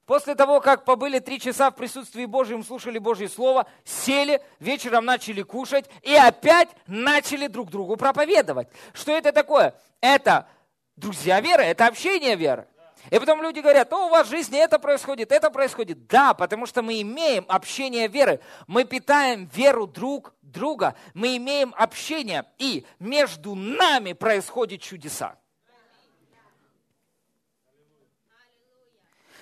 После 0.06 0.36
того, 0.36 0.62
как 0.62 0.86
побыли 0.86 1.18
три 1.18 1.39
часа 1.39 1.72
в 1.72 1.76
присутствии 1.76 2.26
Божьем, 2.26 2.64
слушали 2.64 2.99
Божье 2.99 3.28
Слово, 3.28 3.66
сели, 3.84 4.39
вечером 4.60 5.06
начали 5.06 5.41
кушать 5.41 5.89
и 6.03 6.14
опять 6.14 6.70
начали 6.86 7.47
друг 7.47 7.72
другу 7.72 7.97
проповедовать. 7.97 8.68
Что 8.93 9.14
это 9.14 9.32
такое? 9.32 9.74
Это 10.01 10.47
друзья 10.95 11.41
веры, 11.41 11.64
это 11.64 11.88
общение 11.88 12.36
веры. 12.36 12.68
И 13.10 13.20
потом 13.20 13.41
люди 13.41 13.60
говорят, 13.60 13.91
о, 13.93 14.08
у 14.08 14.10
вас 14.10 14.28
в 14.28 14.30
жизни 14.30 14.60
это 14.60 14.78
происходит, 14.78 15.32
это 15.32 15.49
происходит. 15.49 16.06
Да, 16.08 16.34
потому 16.36 16.68
что 16.68 16.84
мы 16.84 17.01
имеем 17.01 17.45
общение 17.47 18.08
веры. 18.08 18.39
Мы 18.68 18.84
питаем 18.84 19.49
веру 19.53 19.88
друг 19.88 20.34
друга. 20.56 20.95
Мы 21.14 21.38
имеем 21.38 21.74
общение. 21.78 22.45
И 22.58 22.86
между 22.99 23.53
нами 23.53 24.14
происходят 24.14 24.82
чудеса. 24.82 25.38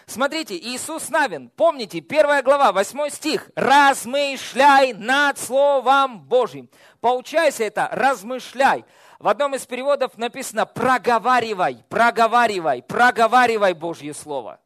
Смотрите, 0.06 0.58
Иисус 0.58 1.10
Навин, 1.10 1.50
помните, 1.50 2.02
первая 2.02 2.44
глава, 2.44 2.74
восьмой 2.74 3.10
стих. 3.10 3.50
«Размышляй 3.56 4.94
над 4.94 5.40
Словом 5.40 6.20
Божьим». 6.20 6.70
Поучайся 7.00 7.64
это, 7.64 7.88
размышляй. 7.92 8.86
В 9.20 9.30
одном 9.30 9.56
из 9.56 9.66
переводов 9.66 10.18
написано 10.18 10.66
«проговаривай, 10.66 11.86
проговаривай, 11.88 12.84
проговаривай 12.84 13.74
Божье 13.74 14.14
Слово». 14.14 14.60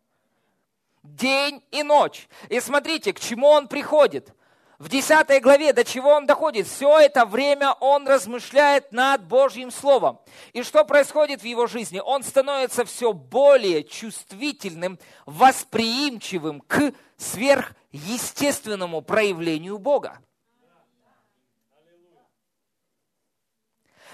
День 1.04 1.64
и 1.72 1.84
ночь. 1.84 2.28
И 2.50 2.60
смотрите, 2.60 3.14
к 3.14 3.20
чему 3.20 3.48
он 3.48 3.68
приходит. 3.68 4.34
В 4.80 4.90
10 4.90 5.42
главе 5.42 5.74
до 5.74 5.84
чего 5.84 6.12
он 6.12 6.28
доходит? 6.28 6.68
Все 6.68 7.00
это 7.00 7.26
время 7.26 7.74
он 7.80 8.08
размышляет 8.08 8.92
над 8.92 9.24
Божьим 9.26 9.72
Словом. 9.72 10.20
И 10.54 10.62
что 10.62 10.86
происходит 10.86 11.42
в 11.42 11.46
его 11.46 11.66
жизни? 11.66 12.00
Он 12.00 12.24
становится 12.24 12.86
все 12.86 13.12
более 13.12 13.84
чувствительным, 13.84 15.00
восприимчивым 15.26 16.62
к 16.62 16.94
сверхъестественному 17.18 19.02
проявлению 19.02 19.80
Бога. 19.80 20.22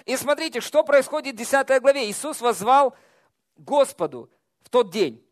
И 0.05 0.15
смотрите, 0.15 0.61
что 0.61 0.83
происходит 0.83 1.35
в 1.35 1.39
10 1.39 1.81
главе. 1.81 2.09
Иисус 2.09 2.39
возвал 2.39 2.95
Господу 3.57 4.29
в 4.61 4.69
тот 4.69 4.91
день. 4.91 5.22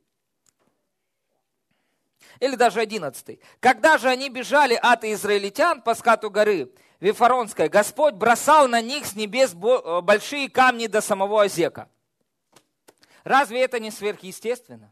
Или 2.42 2.56
даже 2.56 2.82
11. 2.82 3.40
Когда 3.60 4.00
же 4.00 4.10
они 4.10 4.30
бежали 4.30 4.74
от 4.74 5.06
израильтян 5.06 5.82
по 5.82 5.94
скату 5.94 6.32
горы 6.32 6.72
Вифаронской, 7.00 7.70
Господь 7.70 8.16
бросал 8.16 8.68
на 8.68 8.82
них 8.82 9.06
с 9.06 9.16
небес 9.16 9.54
э, 9.54 10.02
большие 10.02 10.50
камни 10.50 10.88
до 10.88 11.02
самого 11.02 11.44
Озека. 11.44 11.88
Разве 13.24 13.62
это 13.62 13.80
не 13.80 13.92
сверхъестественно? 13.92 14.92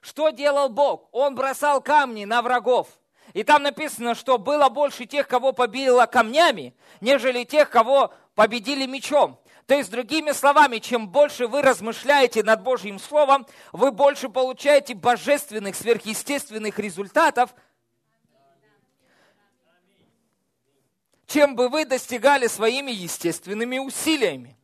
Что 0.00 0.30
делал 0.30 0.70
Бог? 0.70 1.10
Он 1.12 1.34
бросал 1.34 1.82
камни 1.82 2.24
на 2.24 2.40
врагов. 2.40 2.88
И 3.34 3.44
там 3.44 3.62
написано, 3.62 4.14
что 4.14 4.38
было 4.38 4.70
больше 4.70 5.04
тех, 5.04 5.28
кого 5.28 5.52
побило 5.52 6.06
камнями, 6.06 6.74
нежели 7.02 7.44
тех, 7.44 7.68
кого 7.68 8.14
победили 8.34 8.86
мечом. 8.86 9.38
То 9.72 9.78
есть, 9.78 9.90
другими 9.90 10.32
словами, 10.32 10.80
чем 10.80 11.08
больше 11.08 11.46
вы 11.46 11.62
размышляете 11.62 12.42
над 12.42 12.62
Божьим 12.62 12.98
Словом, 12.98 13.46
вы 13.72 13.90
больше 13.90 14.28
получаете 14.28 14.94
божественных, 14.94 15.76
сверхъестественных 15.76 16.78
результатов, 16.78 17.54
чем 21.26 21.56
бы 21.56 21.70
вы 21.70 21.86
достигали 21.86 22.48
своими 22.48 22.90
естественными 22.90 23.78
усилиями. 23.78 24.58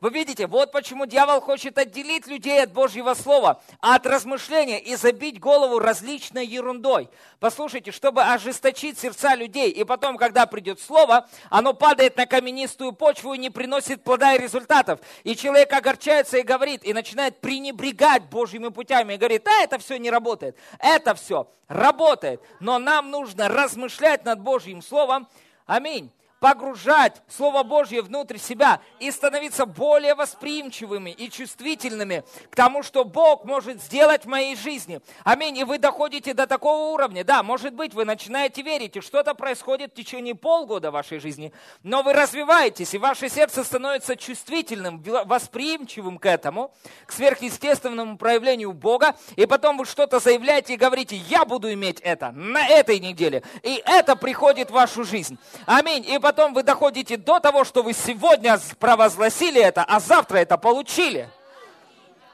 Вы 0.00 0.08
видите, 0.10 0.46
вот 0.46 0.72
почему 0.72 1.04
дьявол 1.04 1.42
хочет 1.42 1.76
отделить 1.76 2.26
людей 2.26 2.62
от 2.62 2.72
Божьего 2.72 3.12
Слова, 3.12 3.60
от 3.80 4.06
размышления 4.06 4.80
и 4.80 4.96
забить 4.96 5.38
голову 5.38 5.78
различной 5.78 6.46
ерундой. 6.46 7.10
Послушайте, 7.38 7.92
чтобы 7.92 8.22
ожесточить 8.22 8.98
сердца 8.98 9.34
людей, 9.34 9.70
и 9.70 9.84
потом, 9.84 10.16
когда 10.16 10.46
придет 10.46 10.80
Слово, 10.80 11.28
оно 11.50 11.74
падает 11.74 12.16
на 12.16 12.24
каменистую 12.24 12.92
почву 12.92 13.34
и 13.34 13.38
не 13.38 13.50
приносит 13.50 14.02
плода 14.02 14.34
и 14.34 14.38
результатов. 14.38 15.00
И 15.22 15.36
человек 15.36 15.70
огорчается 15.74 16.38
и 16.38 16.42
говорит, 16.42 16.82
и 16.82 16.94
начинает 16.94 17.38
пренебрегать 17.42 18.22
Божьими 18.30 18.68
путями, 18.68 19.14
и 19.14 19.16
говорит, 19.18 19.46
а 19.46 19.64
это 19.64 19.78
все 19.78 19.98
не 19.98 20.10
работает. 20.10 20.56
Это 20.78 21.14
все 21.14 21.46
работает, 21.68 22.40
но 22.58 22.78
нам 22.78 23.10
нужно 23.10 23.48
размышлять 23.48 24.24
над 24.24 24.40
Божьим 24.40 24.80
Словом. 24.80 25.28
Аминь 25.66 26.10
погружать 26.40 27.20
Слово 27.28 27.62
Божье 27.62 28.00
внутрь 28.00 28.38
себя 28.38 28.80
и 28.98 29.10
становиться 29.10 29.66
более 29.66 30.14
восприимчивыми 30.14 31.10
и 31.10 31.30
чувствительными 31.30 32.24
к 32.50 32.56
тому, 32.56 32.82
что 32.82 33.04
Бог 33.04 33.44
может 33.44 33.80
сделать 33.82 34.24
в 34.24 34.28
моей 34.28 34.56
жизни. 34.56 35.00
Аминь. 35.22 35.58
И 35.58 35.64
вы 35.64 35.78
доходите 35.78 36.32
до 36.32 36.46
такого 36.46 36.92
уровня. 36.94 37.24
Да, 37.24 37.42
может 37.42 37.74
быть, 37.74 37.92
вы 37.92 38.06
начинаете 38.06 38.62
верить, 38.62 38.96
и 38.96 39.00
что-то 39.02 39.34
происходит 39.34 39.92
в 39.92 39.94
течение 39.94 40.34
полгода 40.34 40.90
вашей 40.90 41.20
жизни, 41.20 41.52
но 41.82 42.02
вы 42.02 42.14
развиваетесь, 42.14 42.94
и 42.94 42.98
ваше 42.98 43.28
сердце 43.28 43.62
становится 43.62 44.16
чувствительным, 44.16 45.02
восприимчивым 45.02 46.18
к 46.18 46.24
этому, 46.24 46.72
к 47.04 47.12
сверхъестественному 47.12 48.16
проявлению 48.16 48.72
Бога, 48.72 49.14
и 49.36 49.44
потом 49.44 49.76
вы 49.76 49.84
что-то 49.84 50.18
заявляете 50.18 50.74
и 50.74 50.76
говорите, 50.78 51.16
я 51.16 51.44
буду 51.44 51.70
иметь 51.74 52.00
это 52.00 52.32
на 52.32 52.66
этой 52.66 52.98
неделе, 52.98 53.42
и 53.62 53.82
это 53.84 54.16
приходит 54.16 54.70
в 54.70 54.72
вашу 54.72 55.04
жизнь. 55.04 55.38
Аминь. 55.66 56.06
И 56.08 56.18
потом 56.18 56.29
вы 56.54 56.62
доходите 56.62 57.16
до 57.16 57.40
того, 57.40 57.64
что 57.64 57.82
вы 57.82 57.92
сегодня 57.92 58.58
провозгласили 58.78 59.60
это, 59.60 59.84
а 59.84 60.00
завтра 60.00 60.38
это 60.38 60.58
получили. 60.58 61.28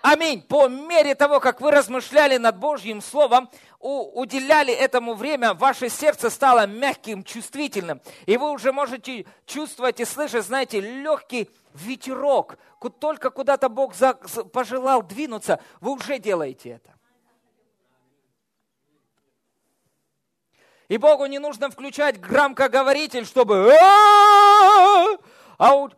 Аминь. 0.02 0.40
По 0.42 0.68
мере 0.68 1.14
того, 1.14 1.40
как 1.40 1.60
вы 1.60 1.72
размышляли 1.72 2.36
над 2.36 2.58
Божьим 2.58 3.02
Словом, 3.02 3.50
уделяли 3.80 4.72
этому 4.72 5.14
время, 5.14 5.52
ваше 5.54 5.88
сердце 5.88 6.30
стало 6.30 6.66
мягким, 6.66 7.24
чувствительным. 7.24 8.00
И 8.26 8.36
вы 8.36 8.52
уже 8.52 8.72
можете 8.72 9.26
чувствовать 9.46 10.00
и 10.00 10.04
слышать, 10.04 10.44
знаете, 10.44 10.80
легкий 10.80 11.50
ветерок. 11.74 12.56
Только 13.00 13.30
куда-то 13.30 13.68
Бог 13.68 13.94
пожелал 14.52 15.02
двинуться, 15.02 15.60
вы 15.80 15.92
уже 15.92 16.18
делаете 16.18 16.70
это. 16.70 16.95
И 20.88 20.98
Богу 20.98 21.26
не 21.26 21.38
нужно 21.38 21.70
включать 21.70 22.20
громкоговоритель, 22.20 23.26
чтобы... 23.26 23.72
А 25.58 25.74
вот... 25.74 25.96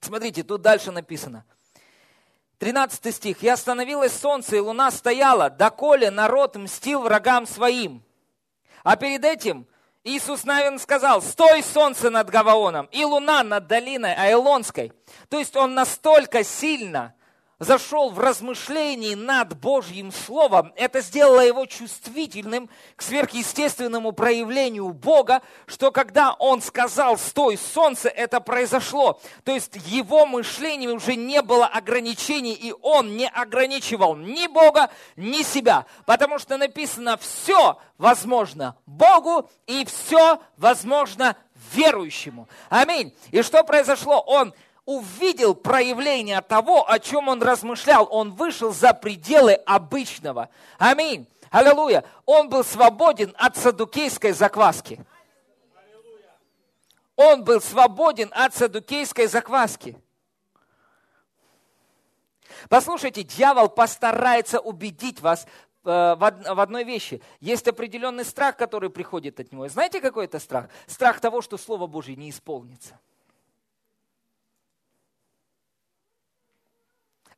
Смотрите, 0.00 0.44
тут 0.44 0.62
дальше 0.62 0.92
написано. 0.92 1.44
13 2.58 3.14
стих. 3.14 3.42
«И 3.42 3.48
остановилось 3.48 4.16
солнце, 4.16 4.56
и 4.56 4.60
луна 4.60 4.90
стояла, 4.90 5.50
доколе 5.50 6.10
народ 6.10 6.56
мстил 6.56 7.02
врагам 7.02 7.46
своим». 7.46 8.02
А 8.82 8.96
перед 8.96 9.24
этим 9.24 9.66
Иисус 10.06 10.44
Навин 10.44 10.78
сказал, 10.78 11.20
стой 11.20 11.64
солнце 11.64 12.10
над 12.10 12.30
Гаваоном 12.30 12.86
и 12.92 13.04
луна 13.04 13.42
над 13.42 13.66
долиной 13.66 14.14
Айлонской. 14.14 14.92
То 15.28 15.36
есть 15.36 15.56
он 15.56 15.74
настолько 15.74 16.44
сильно 16.44 17.16
зашел 17.58 18.10
в 18.10 18.18
размышлении 18.18 19.14
над 19.14 19.58
Божьим 19.58 20.12
Словом, 20.12 20.72
это 20.76 21.00
сделало 21.00 21.40
его 21.40 21.64
чувствительным 21.66 22.68
к 22.96 23.02
сверхъестественному 23.02 24.12
проявлению 24.12 24.90
Бога, 24.90 25.42
что 25.66 25.90
когда 25.90 26.34
он 26.34 26.60
сказал 26.60 27.16
«стой, 27.16 27.56
солнце», 27.56 28.08
это 28.08 28.40
произошло. 28.40 29.20
То 29.44 29.52
есть 29.52 29.72
его 29.86 30.26
мышление 30.26 30.90
уже 30.90 31.16
не 31.16 31.40
было 31.42 31.66
ограничений, 31.66 32.54
и 32.54 32.74
он 32.82 33.16
не 33.16 33.28
ограничивал 33.28 34.16
ни 34.16 34.46
Бога, 34.46 34.90
ни 35.16 35.42
себя, 35.42 35.86
потому 36.04 36.38
что 36.38 36.58
написано 36.58 37.16
«все 37.16 37.78
возможно 37.96 38.76
Богу, 38.84 39.48
и 39.66 39.86
все 39.86 40.40
возможно 40.58 41.36
верующему». 41.72 42.48
Аминь. 42.68 43.14
И 43.30 43.42
что 43.42 43.64
произошло? 43.64 44.20
Он 44.20 44.52
увидел 44.86 45.54
проявление 45.54 46.40
того, 46.40 46.88
о 46.88 46.98
чем 46.98 47.28
он 47.28 47.42
размышлял. 47.42 48.08
Он 48.10 48.32
вышел 48.32 48.72
за 48.72 48.94
пределы 48.94 49.54
обычного. 49.66 50.48
Аминь. 50.78 51.28
Аллилуйя. 51.50 52.04
Он 52.24 52.48
был 52.48 52.64
свободен 52.64 53.34
от 53.36 53.56
садукейской 53.56 54.32
закваски. 54.32 55.04
Он 57.16 57.44
был 57.44 57.60
свободен 57.60 58.30
от 58.34 58.54
садукейской 58.54 59.26
закваски. 59.26 59.98
Послушайте, 62.68 63.22
дьявол 63.22 63.68
постарается 63.68 64.60
убедить 64.60 65.20
вас 65.20 65.46
э, 65.84 65.88
в 65.88 66.60
одной 66.60 66.84
вещи. 66.84 67.22
Есть 67.40 67.66
определенный 67.68 68.24
страх, 68.24 68.56
который 68.56 68.90
приходит 68.90 69.40
от 69.40 69.52
него. 69.52 69.68
Знаете, 69.68 70.00
какой 70.00 70.26
это 70.26 70.38
страх? 70.38 70.68
Страх 70.86 71.20
того, 71.20 71.42
что 71.42 71.56
Слово 71.58 71.86
Божье 71.86 72.16
не 72.16 72.30
исполнится. 72.30 72.98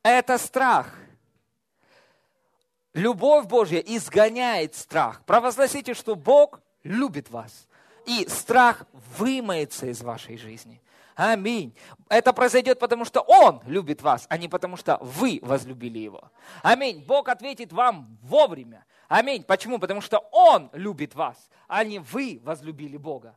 Это 0.03 0.37
страх. 0.37 0.93
Любовь 2.93 3.45
Божья 3.45 3.79
изгоняет 3.79 4.75
страх. 4.75 5.23
Провозгласите, 5.25 5.93
что 5.93 6.15
Бог 6.15 6.61
любит 6.83 7.29
вас. 7.29 7.67
и 8.05 8.27
страх 8.27 8.85
вымоется 9.17 9.85
из 9.85 10.01
вашей 10.01 10.37
жизни. 10.37 10.81
Аминь. 11.15 11.75
Это 12.07 12.33
произойдет 12.33 12.79
потому, 12.79 13.05
что 13.05 13.21
Он 13.21 13.61
любит 13.65 14.01
вас, 14.01 14.25
а 14.29 14.37
не 14.37 14.47
потому, 14.47 14.77
что 14.77 14.97
вы 15.01 15.39
возлюбили 15.43 15.99
Его. 15.99 16.31
Аминь. 16.63 17.03
Бог 17.05 17.29
ответит 17.29 17.71
вам 17.71 18.17
вовремя. 18.23 18.85
Аминь. 19.09 19.43
Почему? 19.43 19.79
Потому 19.79 20.01
что 20.01 20.19
Он 20.31 20.69
любит 20.73 21.13
вас, 21.13 21.49
а 21.67 21.83
не 21.83 21.99
вы 21.99 22.39
возлюбили 22.43 22.97
Бога. 22.97 23.35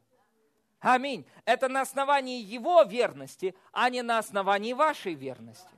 Аминь. 0.80 1.26
Это 1.44 1.68
на 1.68 1.82
основании 1.82 2.40
Его 2.40 2.82
верности, 2.84 3.54
а 3.72 3.90
не 3.90 4.02
на 4.02 4.18
основании 4.18 4.72
вашей 4.72 5.14
верности. 5.14 5.68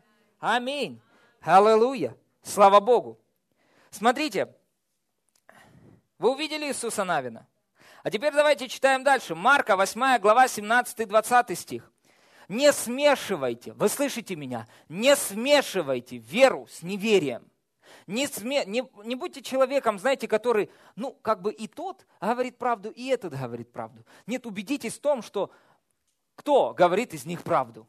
Аминь. 0.47 1.01
Аллилуйя. 1.41 2.15
Слава 2.43 2.79
Богу. 2.79 3.19
Смотрите, 3.89 4.55
вы 6.19 6.33
увидели 6.33 6.67
Иисуса 6.67 7.03
Навина? 7.03 7.49
А 8.03 8.11
теперь 8.11 8.35
давайте 8.35 8.69
читаем 8.69 9.05
дальше. 9.05 9.35
Марка, 9.35 9.75
8 9.75 10.19
глава, 10.19 10.45
17-20 10.45 11.55
стих. 11.55 11.91
Не 12.49 12.75
смешивайте, 12.75 13.73
вы 13.73 13.89
слышите 13.89 14.37
меня, 14.37 14.69
не 14.91 15.17
смешивайте 15.17 16.19
веру 16.19 16.67
с 16.71 16.83
неверием. 16.83 17.51
Не, 18.07 18.27
сме, 18.27 18.67
не, 18.67 18.87
не 19.03 19.15
будьте 19.15 19.41
человеком, 19.41 19.99
знаете, 19.99 20.29
который, 20.29 20.71
ну, 20.95 21.15
как 21.23 21.41
бы 21.41 21.55
и 21.55 21.69
тот 21.69 22.05
говорит 22.21 22.59
правду, 22.59 22.91
и 22.91 23.07
этот 23.07 23.33
говорит 23.33 23.73
правду. 23.73 24.05
Нет, 24.27 24.45
убедитесь 24.45 24.99
в 24.99 25.01
том, 25.01 25.23
что 25.23 25.51
кто 26.35 26.75
говорит 26.75 27.15
из 27.15 27.25
них 27.25 27.43
правду. 27.43 27.89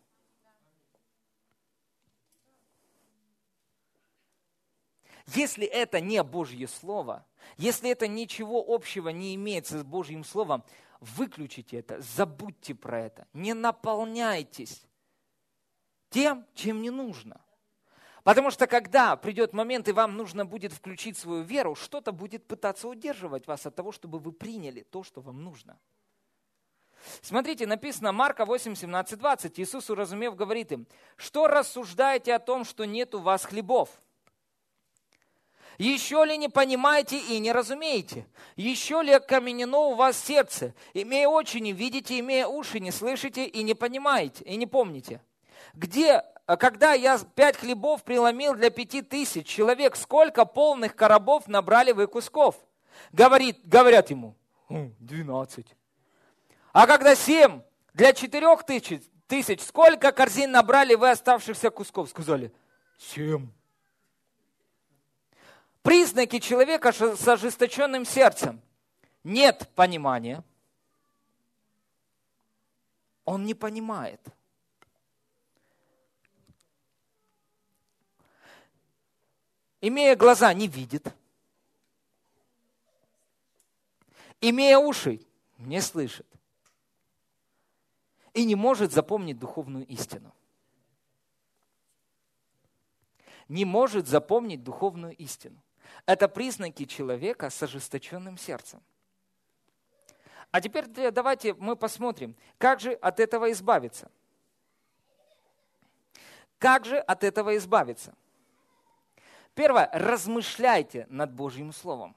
Если 5.28 5.66
это 5.66 6.00
не 6.00 6.22
Божье 6.24 6.68
Слово, 6.68 7.26
если 7.58 7.90
это 7.90 8.08
ничего 8.08 8.64
общего 8.68 9.10
не 9.10 9.36
имеет 9.36 9.68
с 9.68 9.84
Божьим 9.84 10.24
Словом, 10.24 10.64
выключите 11.00 11.78
это, 11.78 12.00
забудьте 12.02 12.76
про 12.76 13.02
это, 13.02 13.28
не 13.34 13.54
наполняйтесь 13.54 14.86
тем, 16.10 16.46
чем 16.54 16.82
не 16.82 16.92
нужно. 16.92 17.42
Потому 18.24 18.50
что 18.50 18.66
когда 18.66 19.16
придет 19.16 19.54
момент, 19.54 19.88
и 19.88 19.92
вам 19.92 20.18
нужно 20.18 20.46
будет 20.46 20.74
включить 20.74 21.18
свою 21.18 21.44
веру, 21.44 21.76
что-то 21.76 22.12
будет 22.12 22.48
пытаться 22.48 22.88
удерживать 22.88 23.46
вас 23.46 23.66
от 23.66 23.76
того, 23.76 23.92
чтобы 23.92 24.18
вы 24.18 24.32
приняли 24.32 24.82
то, 24.82 25.04
что 25.04 25.22
вам 25.22 25.44
нужно. 25.44 25.80
Смотрите, 27.22 27.68
написано 27.68 28.12
Марка 28.12 28.46
8, 28.46 28.74
17, 28.76 29.20
20. 29.20 29.60
Иисус, 29.60 29.90
уразумев, 29.90 30.36
говорит 30.36 30.72
им, 30.72 30.88
что 31.18 31.48
рассуждаете 31.48 32.34
о 32.34 32.40
том, 32.40 32.66
что 32.66 32.86
нет 32.86 33.14
у 33.14 33.20
вас 33.20 33.46
хлебов? 33.46 33.90
Еще 35.78 36.24
ли 36.26 36.38
не 36.38 36.48
понимаете 36.48 37.18
и 37.18 37.40
не 37.40 37.52
разумеете? 37.52 38.26
Еще 38.56 39.02
ли 39.02 39.12
окаменено 39.12 39.78
у 39.78 39.96
вас 39.96 40.18
сердце? 40.18 40.74
Имея 40.94 41.28
очи 41.28 41.58
не 41.58 41.74
видите, 41.74 42.20
имея 42.20 42.48
уши 42.48 42.80
не 42.80 42.92
слышите 42.92 43.46
и 43.46 43.64
не 43.64 43.74
понимаете, 43.74 44.44
и 44.46 44.56
не 44.56 44.68
помните. 44.68 45.22
Где, 45.74 46.24
когда 46.46 46.94
я 46.94 47.20
пять 47.36 47.58
хлебов 47.58 48.04
преломил 48.04 48.56
для 48.56 48.70
пяти 48.70 49.02
тысяч 49.02 49.48
человек, 49.48 49.96
сколько 49.96 50.46
полных 50.46 50.96
коробов 50.96 51.48
набрали 51.48 51.92
вы 51.92 52.08
кусков? 52.08 52.56
Говорит, 53.12 53.60
говорят 53.66 54.10
ему, 54.10 54.36
двенадцать. 54.70 55.76
А 56.72 56.88
когда 56.88 57.16
семь 57.16 57.62
для 57.94 58.14
четырех 58.14 58.64
тысяч, 58.64 59.02
тысяч, 59.28 59.62
сколько 59.62 60.12
корзин 60.14 60.52
набрали 60.52 60.96
вы 60.96 61.10
оставшихся 61.10 61.70
кусков? 61.70 62.10
Сказали, 62.10 62.54
семь. 62.98 63.50
Признаки 65.86 66.40
человека 66.40 66.92
с 66.92 67.28
ожесточенным 67.28 68.06
сердцем. 68.06 68.60
Нет 69.24 69.70
понимания. 69.76 70.44
Он 73.24 73.46
не 73.46 73.54
понимает. 73.54 74.20
Имея 79.80 80.16
глаза, 80.16 80.52
не 80.56 80.68
видит. 80.68 81.14
Имея 84.42 84.80
уши, 84.80 85.22
не 85.60 85.82
слышит. 85.82 86.26
И 88.34 88.44
не 88.44 88.56
может 88.56 88.92
запомнить 88.92 89.38
духовную 89.38 89.86
истину. 89.86 90.34
Не 93.48 93.66
может 93.66 94.08
запомнить 94.08 94.64
духовную 94.64 95.16
истину. 95.18 95.62
Это 96.06 96.28
признаки 96.28 96.86
человека 96.86 97.50
с 97.50 97.64
ожесточенным 97.64 98.38
сердцем. 98.38 98.82
А 100.52 100.62
теперь 100.62 100.88
давайте 101.12 101.54
мы 101.56 101.76
посмотрим, 101.76 102.36
как 102.58 102.80
же 102.80 102.94
от 102.94 103.20
этого 103.20 103.52
избавиться. 103.52 104.10
Как 106.60 106.86
же 106.86 106.98
от 106.98 107.24
этого 107.24 107.58
избавиться? 107.58 108.14
Первое, 109.54 109.90
размышляйте 109.94 111.08
над 111.10 111.34
Божьим 111.34 111.74
Словом. 111.74 112.16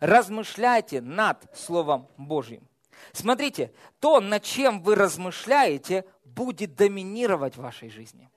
Размышляйте 0.00 1.00
над 1.00 1.46
Словом 1.56 2.08
Божьим. 2.16 2.66
Смотрите, 3.12 3.72
то, 4.00 4.20
над 4.20 4.42
чем 4.42 4.82
вы 4.82 4.94
размышляете, 4.94 6.04
будет 6.24 6.74
доминировать 6.74 7.56
в 7.56 7.62
вашей 7.62 7.88
жизни. 7.88 8.30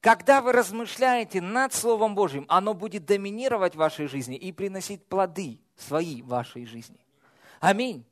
Когда 0.00 0.40
вы 0.40 0.52
размышляете 0.52 1.40
над 1.40 1.74
Словом 1.74 2.14
Божьим, 2.14 2.44
оно 2.48 2.72
будет 2.72 3.04
доминировать 3.04 3.74
в 3.74 3.78
вашей 3.78 4.06
жизни 4.06 4.36
и 4.36 4.52
приносить 4.52 5.04
плоды 5.04 5.60
свои 5.76 6.22
в 6.22 6.28
вашей 6.28 6.66
жизни. 6.66 7.00
Аминь. 7.58 8.06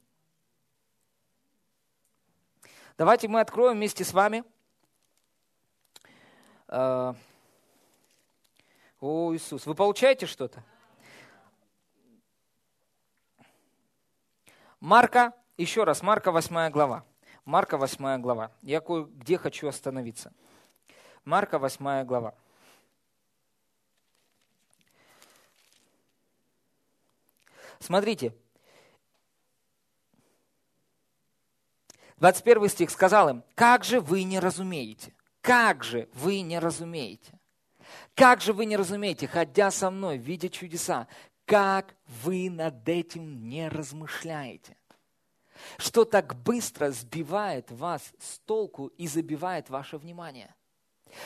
Давайте 2.98 3.28
мы 3.28 3.40
откроем 3.40 3.76
вместе 3.76 4.04
с 4.04 4.12
вами. 4.12 4.42
Э, 6.68 7.14
о, 9.00 9.34
Иисус, 9.34 9.66
вы 9.66 9.74
получаете 9.74 10.26
что-то? 10.26 10.64
Марка, 14.80 15.32
еще 15.56 15.84
раз, 15.84 16.02
Марка 16.02 16.32
8 16.32 16.70
глава. 16.70 17.04
Марка 17.44 17.78
8 17.78 18.20
глава. 18.20 18.50
Я 18.62 18.80
где 18.80 19.38
хочу 19.38 19.68
остановиться. 19.68 20.32
Марка 21.26 21.58
8 21.58 22.04
глава. 22.04 22.34
Смотрите, 27.80 28.32
21 32.18 32.68
стих 32.68 32.90
сказал 32.90 33.28
им, 33.28 33.44
как 33.56 33.82
же 33.82 34.00
вы 34.00 34.22
не 34.22 34.38
разумеете? 34.38 35.12
Как 35.40 35.82
же 35.82 36.08
вы 36.14 36.42
не 36.42 36.60
разумеете? 36.60 37.32
Как 38.14 38.40
же 38.40 38.52
вы 38.52 38.64
не 38.64 38.76
разумеете, 38.76 39.26
ходя 39.26 39.72
со 39.72 39.90
мной, 39.90 40.18
видя 40.18 40.48
чудеса, 40.48 41.08
как 41.44 41.96
вы 42.22 42.48
над 42.50 42.88
этим 42.88 43.48
не 43.48 43.68
размышляете? 43.68 44.76
Что 45.76 46.04
так 46.04 46.36
быстро 46.36 46.92
сбивает 46.92 47.72
вас 47.72 48.12
с 48.20 48.38
толку 48.40 48.86
и 48.86 49.08
забивает 49.08 49.70
ваше 49.70 49.98
внимание– 49.98 50.54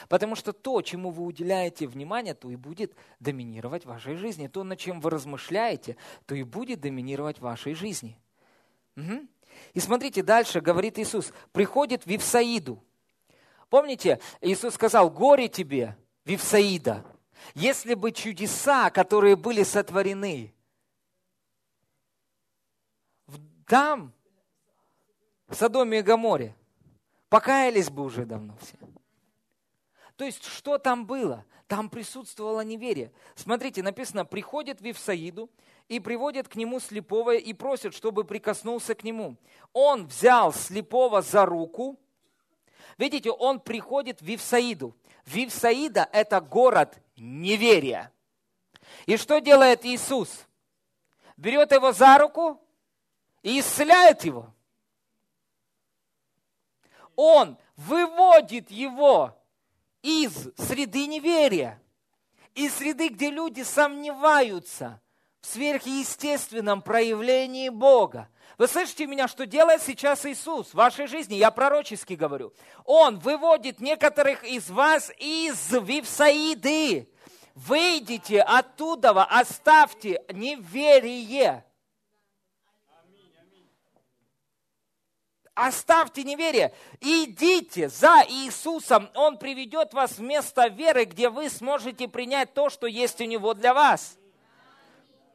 Потому 0.08 0.34
что 0.34 0.52
то, 0.52 0.82
чему 0.82 1.10
вы 1.10 1.24
уделяете 1.24 1.86
внимание, 1.86 2.34
то 2.34 2.50
и 2.50 2.56
будет 2.56 2.94
доминировать 3.18 3.84
в 3.84 3.88
вашей 3.88 4.16
жизни. 4.16 4.48
То, 4.48 4.64
над 4.64 4.78
чем 4.78 5.00
вы 5.00 5.10
размышляете, 5.10 5.96
то 6.26 6.34
и 6.34 6.42
будет 6.42 6.80
доминировать 6.80 7.38
в 7.38 7.42
вашей 7.42 7.74
жизни. 7.74 8.18
Угу. 8.96 9.26
И 9.74 9.80
смотрите, 9.80 10.22
дальше 10.22 10.60
говорит 10.60 10.98
Иисус, 10.98 11.32
приходит 11.52 12.06
Вифсаиду. 12.06 12.82
Помните, 13.68 14.20
Иисус 14.40 14.74
сказал, 14.74 15.10
горе 15.10 15.48
тебе, 15.48 15.96
Вифсаида, 16.24 17.04
если 17.54 17.94
бы 17.94 18.12
чудеса, 18.12 18.90
которые 18.90 19.36
были 19.36 19.62
сотворены, 19.62 20.52
там, 23.66 24.12
в 25.46 25.54
Содоме 25.54 26.00
и 26.00 26.02
Гаморе, 26.02 26.56
покаялись 27.28 27.88
бы 27.90 28.02
уже 28.02 28.24
давно 28.26 28.56
все. 28.60 28.76
То 30.20 30.26
есть, 30.26 30.44
что 30.44 30.76
там 30.76 31.06
было? 31.06 31.46
Там 31.66 31.88
присутствовало 31.88 32.60
неверие. 32.60 33.10
Смотрите, 33.36 33.82
написано, 33.82 34.26
приходит 34.26 34.82
Вифсаиду 34.82 35.48
и 35.88 35.98
приводит 35.98 36.46
к 36.46 36.56
нему 36.56 36.78
слепого 36.78 37.36
и 37.36 37.54
просит, 37.54 37.94
чтобы 37.94 38.24
прикоснулся 38.24 38.94
к 38.94 39.02
нему. 39.02 39.38
Он 39.72 40.06
взял 40.06 40.52
слепого 40.52 41.22
за 41.22 41.46
руку. 41.46 41.98
Видите, 42.98 43.30
он 43.30 43.60
приходит 43.60 44.20
в 44.20 44.26
Вифсаиду. 44.26 44.94
Вифсаида– 45.24 46.06
это 46.12 46.42
город 46.42 46.98
неверия. 47.16 48.12
И 49.06 49.16
что 49.16 49.38
делает 49.38 49.86
Иисус? 49.86 50.46
Берет 51.38 51.72
его 51.72 51.92
за 51.92 52.18
руку 52.18 52.60
и 53.42 53.58
исцеляет 53.58 54.22
его. 54.24 54.52
Он 57.16 57.56
выводит 57.76 58.70
его 58.70 59.39
из 60.02 60.32
среды 60.56 61.06
неверия, 61.06 61.80
из 62.54 62.74
среды, 62.74 63.08
где 63.08 63.30
люди 63.30 63.62
сомневаются, 63.62 65.00
в 65.40 65.46
сверхъестественном 65.46 66.82
проявлении 66.82 67.68
Бога. 67.68 68.28
Вы 68.58 68.68
слышите 68.68 69.06
меня, 69.06 69.26
что 69.26 69.46
делает 69.46 69.82
сейчас 69.82 70.26
Иисус 70.26 70.68
в 70.68 70.74
вашей 70.74 71.06
жизни? 71.06 71.36
Я 71.36 71.50
пророчески 71.50 72.12
говорю. 72.12 72.52
Он 72.84 73.18
выводит 73.18 73.80
некоторых 73.80 74.44
из 74.44 74.68
вас 74.68 75.10
из 75.18 75.72
Вифсаиды. 75.72 77.08
Выйдите 77.54 78.42
оттуда, 78.42 79.10
оставьте 79.24 80.22
неверие. 80.32 81.64
Оставьте 85.60 86.24
неверие. 86.24 86.72
Идите 87.02 87.90
за 87.90 88.24
Иисусом. 88.26 89.10
Он 89.14 89.36
приведет 89.36 89.92
вас 89.92 90.12
в 90.12 90.22
место 90.22 90.68
веры, 90.68 91.04
где 91.04 91.28
вы 91.28 91.50
сможете 91.50 92.08
принять 92.08 92.54
то, 92.54 92.70
что 92.70 92.86
есть 92.86 93.20
у 93.20 93.24
Него 93.24 93.52
для 93.52 93.74
вас. 93.74 94.16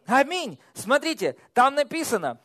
Аминь. 0.07 0.57
Смотрите, 0.73 1.35
там 1.53 1.75
написано, 1.75 2.39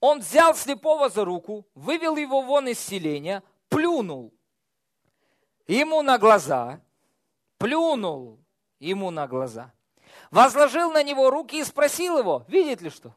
Он 0.00 0.20
взял 0.20 0.54
слепого 0.54 1.10
за 1.10 1.26
руку, 1.26 1.66
вывел 1.74 2.16
его 2.16 2.40
вон 2.40 2.68
из 2.68 2.80
селения, 2.80 3.42
плюнул 3.68 4.32
ему 5.66 6.00
на 6.00 6.16
глаза, 6.16 6.80
плюнул 7.58 8.38
ему 8.80 9.10
на 9.10 9.26
глаза, 9.26 9.72
возложил 10.30 10.92
на 10.92 11.02
него 11.02 11.28
руки 11.28 11.60
и 11.60 11.64
спросил 11.64 12.18
его, 12.18 12.44
видит 12.48 12.80
ли 12.80 12.88
что? 12.88 13.14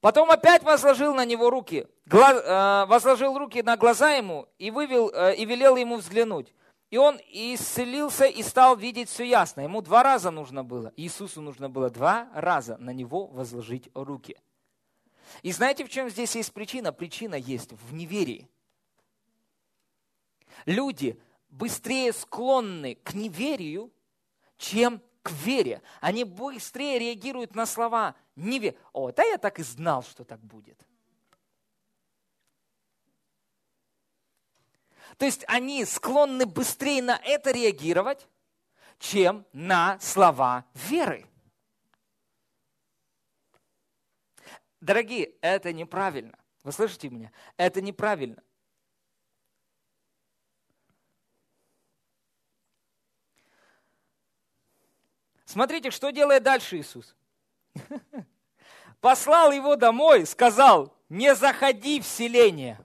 Потом 0.00 0.30
опять 0.30 0.62
возложил 0.62 1.14
на 1.14 1.24
него 1.24 1.48
руки, 1.48 1.86
э, 2.10 2.84
возложил 2.86 3.38
руки 3.38 3.62
на 3.62 3.78
глаза 3.78 4.10
ему 4.12 4.46
и, 4.58 4.70
вывел, 4.70 5.10
э, 5.14 5.34
и 5.34 5.46
велел 5.46 5.76
ему 5.76 5.96
взглянуть. 5.96 6.52
И 6.90 6.98
он 6.98 7.18
исцелился 7.30 8.26
и 8.26 8.42
стал 8.42 8.76
видеть 8.76 9.08
все 9.08 9.24
ясно. 9.24 9.62
Ему 9.62 9.80
два 9.80 10.02
раза 10.02 10.30
нужно 10.30 10.62
было, 10.62 10.92
Иисусу 10.96 11.40
нужно 11.40 11.70
было 11.70 11.88
два 11.88 12.28
раза 12.34 12.76
на 12.76 12.90
него 12.90 13.26
возложить 13.28 13.88
руки. 13.94 14.36
И 15.42 15.52
знаете, 15.52 15.84
в 15.84 15.88
чем 15.88 16.10
здесь 16.10 16.36
есть 16.36 16.52
причина? 16.52 16.92
Причина 16.92 17.34
есть 17.34 17.72
в 17.72 17.94
неверии. 17.94 18.48
Люди 20.66 21.18
быстрее 21.48 22.12
склонны 22.12 22.96
к 22.96 23.14
неверию, 23.14 23.90
чем 24.58 25.00
к 25.24 25.30
вере. 25.30 25.80
Они 26.02 26.22
быстрее 26.22 26.98
реагируют 26.98 27.54
на 27.56 27.64
слова 27.64 28.14
«не 28.36 28.76
О, 28.92 29.10
да 29.10 29.24
я 29.24 29.38
так 29.38 29.58
и 29.58 29.62
знал, 29.62 30.02
что 30.02 30.22
так 30.22 30.38
будет. 30.38 30.78
То 35.16 35.24
есть 35.24 35.44
они 35.48 35.84
склонны 35.84 36.44
быстрее 36.44 37.02
на 37.02 37.16
это 37.24 37.52
реагировать, 37.52 38.28
чем 38.98 39.46
на 39.52 39.98
слова 40.00 40.66
веры. 40.74 41.26
Дорогие, 44.80 45.32
это 45.40 45.72
неправильно. 45.72 46.38
Вы 46.64 46.72
слышите 46.72 47.08
меня? 47.08 47.32
Это 47.56 47.80
неправильно. 47.80 48.42
Смотрите, 55.44 55.90
что 55.90 56.10
делает 56.10 56.42
дальше 56.42 56.78
Иисус. 56.78 57.14
Послал 59.00 59.52
его 59.52 59.76
домой, 59.76 60.26
сказал, 60.26 60.96
не 61.08 61.34
заходи 61.34 62.00
в 62.00 62.06
селение 62.06 62.84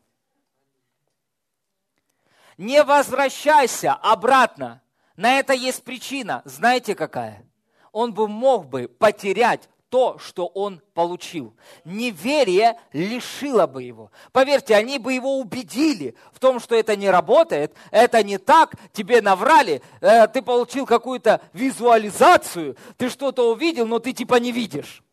не 2.59 2.83
возвращайся 2.83 3.93
обратно. 3.93 4.81
На 5.15 5.39
это 5.39 5.53
есть 5.53 5.83
причина. 5.83 6.41
Знаете 6.43 6.93
какая? 6.93 7.45
Он 7.93 8.13
бы 8.13 8.27
мог 8.27 8.67
бы 8.67 8.89
потерять 8.89 9.69
то, 9.89 10.17
что 10.19 10.45
он 10.47 10.81
получил. 10.93 11.55
Неверие 11.83 12.79
лишило 12.93 13.67
бы 13.67 13.83
его. 13.83 14.11
Поверьте, 14.31 14.75
они 14.75 14.99
бы 14.99 15.13
его 15.13 15.39
убедили 15.39 16.15
в 16.31 16.39
том, 16.39 16.59
что 16.59 16.75
это 16.75 16.95
не 16.95 17.09
работает, 17.09 17.73
это 17.91 18.23
не 18.23 18.37
так, 18.37 18.75
тебе 18.93 19.21
наврали, 19.21 19.81
э, 20.01 20.27
ты 20.27 20.41
получил 20.41 20.85
какую-то 20.85 21.41
визуализацию, 21.53 22.77
ты 22.97 23.09
что-то 23.09 23.51
увидел, 23.51 23.87
но 23.87 23.99
ты 23.99 24.13
типа 24.13 24.35
не 24.35 24.51
видишь. 24.51 25.03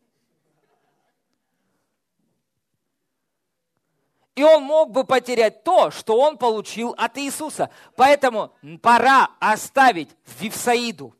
И 4.35 4.43
он 4.43 4.61
мог 4.61 4.91
бы 4.91 5.03
потерять 5.03 5.63
то, 5.63 5.89
что 5.89 6.19
он 6.19 6.37
получил 6.37 6.93
от 6.95 7.17
Иисуса. 7.17 7.71
Поэтому 7.95 8.53
пора 8.83 9.31
оставить 9.39 10.09
Вифсаиду. 10.39 11.15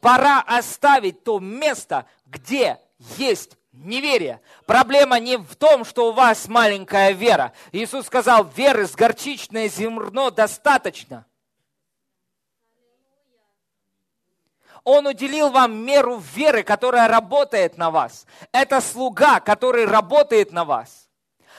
Пора 0.00 0.40
оставить 0.40 1.24
то 1.24 1.40
место, 1.40 2.06
где 2.26 2.80
есть 3.16 3.56
неверие. 3.72 4.40
Проблема 4.66 5.18
не 5.18 5.36
в 5.36 5.56
том, 5.56 5.84
что 5.84 6.08
у 6.08 6.12
вас 6.12 6.48
маленькая 6.48 7.12
вера. 7.12 7.52
Иисус 7.72 8.06
сказал, 8.06 8.44
веры 8.44 8.86
с 8.86 8.94
горчичное 8.94 9.68
зерно 9.68 10.30
достаточно. 10.30 11.26
Он 14.84 15.06
уделил 15.06 15.50
вам 15.50 15.76
меру 15.84 16.18
веры, 16.18 16.62
которая 16.62 17.06
работает 17.08 17.76
на 17.76 17.90
вас. 17.90 18.26
Это 18.52 18.80
слуга, 18.80 19.40
который 19.40 19.84
работает 19.84 20.52
на 20.52 20.64
вас. 20.64 21.08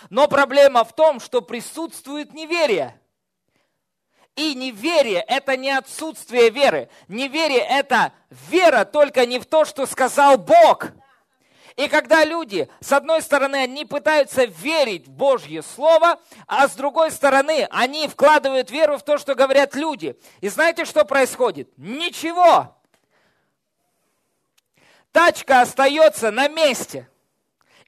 Но 0.10 0.28
проблема 0.28 0.84
в 0.84 0.94
том, 0.94 1.20
что 1.20 1.42
присутствует 1.42 2.34
неверие. 2.34 3.01
И 4.36 4.56
неверие– 4.56 5.24
это 5.28 5.58
не 5.58 5.70
отсутствие 5.72 6.50
веры. 6.50 6.90
Неверие– 7.08 7.66
это 7.70 8.14
вера 8.50 8.86
только 8.86 9.26
не 9.26 9.40
в 9.40 9.46
то, 9.46 9.66
что 9.66 9.86
сказал 9.86 10.38
Бог. 10.38 10.88
И 11.76 11.88
когда 11.88 12.24
люди, 12.24 12.70
с 12.80 12.92
одной 12.92 13.22
стороны, 13.22 13.58
они 13.58 13.86
пытаются 13.86 14.46
верить 14.46 15.08
в 15.08 15.12
Божье 15.12 15.62
Слово, 15.62 16.20
а 16.48 16.68
с 16.68 16.74
другой 16.74 17.12
стороны, 17.12 17.68
они 17.72 18.08
вкладывают 18.08 18.72
веру 18.72 18.98
в 18.98 19.04
то, 19.04 19.18
что 19.18 19.36
говорят 19.36 19.76
люди. 19.76 20.18
И 20.42 20.50
знаете, 20.50 20.86
что 20.86 21.06
происходит? 21.06 21.70
Ничего. 21.78 22.78
Тачка 25.12 25.62
остается 25.62 26.32
на 26.32 26.48
месте 26.48 27.10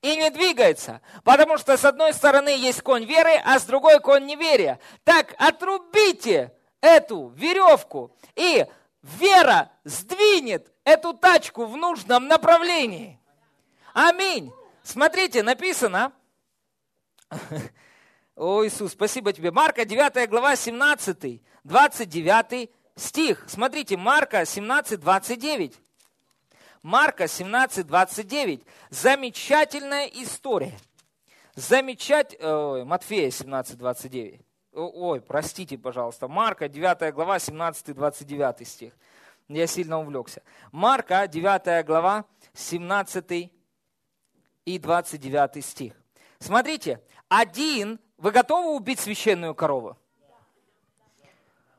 и 0.03 0.17
не 0.17 0.29
двигается. 0.29 1.01
Потому 1.23 1.57
что 1.57 1.75
с 1.75 1.83
одной 1.83 2.13
стороны 2.13 2.49
есть 2.49 2.81
конь 2.81 3.05
веры, 3.05 3.41
а 3.43 3.57
с 3.57 3.63
другой 3.63 3.99
конь 3.99 4.25
неверия. 4.25 4.79
Так 5.03 5.33
отрубите 5.39 6.53
эту 6.81 7.29
веревку, 7.29 8.15
и 8.35 8.67
вера 9.01 9.71
сдвинет 9.85 10.71
эту 10.83 11.13
тачку 11.13 11.65
в 11.65 11.77
нужном 11.77 12.27
направлении. 12.27 13.19
Аминь. 13.93 14.51
Смотрите, 14.83 15.41
написано. 15.41 16.11
О, 18.35 18.65
Иисус, 18.65 18.91
спасибо 18.91 19.31
тебе. 19.31 19.51
Марка 19.51 19.85
9 19.85 20.29
глава 20.29 20.57
17, 20.57 21.41
29 21.63 22.69
стих. 22.97 23.45
Смотрите, 23.47 23.95
Марка 23.95 24.45
17, 24.45 24.99
29. 24.99 25.82
Марка 26.83 27.27
17, 27.27 27.87
29. 27.87 28.65
Замечательная 28.89 30.05
история. 30.07 30.77
Замечать... 31.55 32.37
Ой, 32.43 32.83
Матфея 32.83 33.31
17, 33.31 33.77
29. 33.77 34.41
Ой, 34.73 35.21
простите, 35.21 35.77
пожалуйста. 35.77 36.27
Марка 36.27 36.67
9 36.67 37.13
глава 37.13 37.39
17, 37.39 37.95
29 37.95 38.67
стих. 38.67 38.93
Я 39.47 39.65
сильно 39.65 39.99
увлекся. 39.99 40.43
Марка 40.73 41.25
9 41.25 41.85
глава 41.85 42.25
17 42.53 43.51
и 44.65 44.79
29 44.79 45.65
стих. 45.65 45.93
Смотрите, 46.39 47.01
один... 47.29 47.99
Вы 48.17 48.31
готовы 48.31 48.75
убить 48.75 48.99
священную 48.99 49.53
корову? 49.53 49.97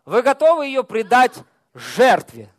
Вы 0.05 0.21
готовы 0.21 0.67
ее 0.67 0.85
предать 0.85 1.33
жертве? 1.73 2.54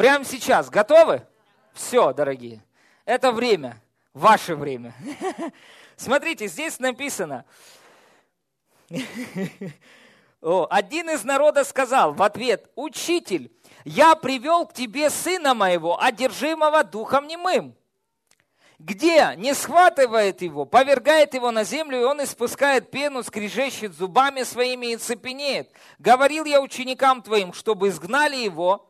Прямо 0.00 0.24
сейчас. 0.24 0.70
Готовы? 0.70 1.26
Все, 1.74 2.14
дорогие. 2.14 2.64
Это 3.04 3.32
время. 3.32 3.76
Ваше 4.14 4.56
время. 4.56 4.94
Смотрите, 5.96 6.46
здесь 6.46 6.78
написано. 6.78 7.44
Один 10.40 11.10
из 11.10 11.22
народа 11.22 11.64
сказал 11.64 12.14
в 12.14 12.22
ответ, 12.22 12.70
«Учитель, 12.76 13.52
я 13.84 14.14
привел 14.14 14.64
к 14.64 14.72
тебе 14.72 15.10
сына 15.10 15.52
моего, 15.52 16.02
одержимого 16.02 16.82
духом 16.82 17.26
немым. 17.26 17.76
Где? 18.78 19.34
Не 19.36 19.52
схватывает 19.52 20.40
его, 20.40 20.64
повергает 20.64 21.34
его 21.34 21.50
на 21.50 21.64
землю, 21.64 22.00
и 22.00 22.04
он 22.04 22.24
испускает 22.24 22.90
пену, 22.90 23.22
скрежещет 23.22 23.92
зубами 23.92 24.44
своими 24.44 24.94
и 24.94 24.96
цепенеет. 24.96 25.70
Говорил 25.98 26.46
я 26.46 26.62
ученикам 26.62 27.20
твоим, 27.20 27.52
чтобы 27.52 27.88
изгнали 27.88 28.36
его, 28.36 28.89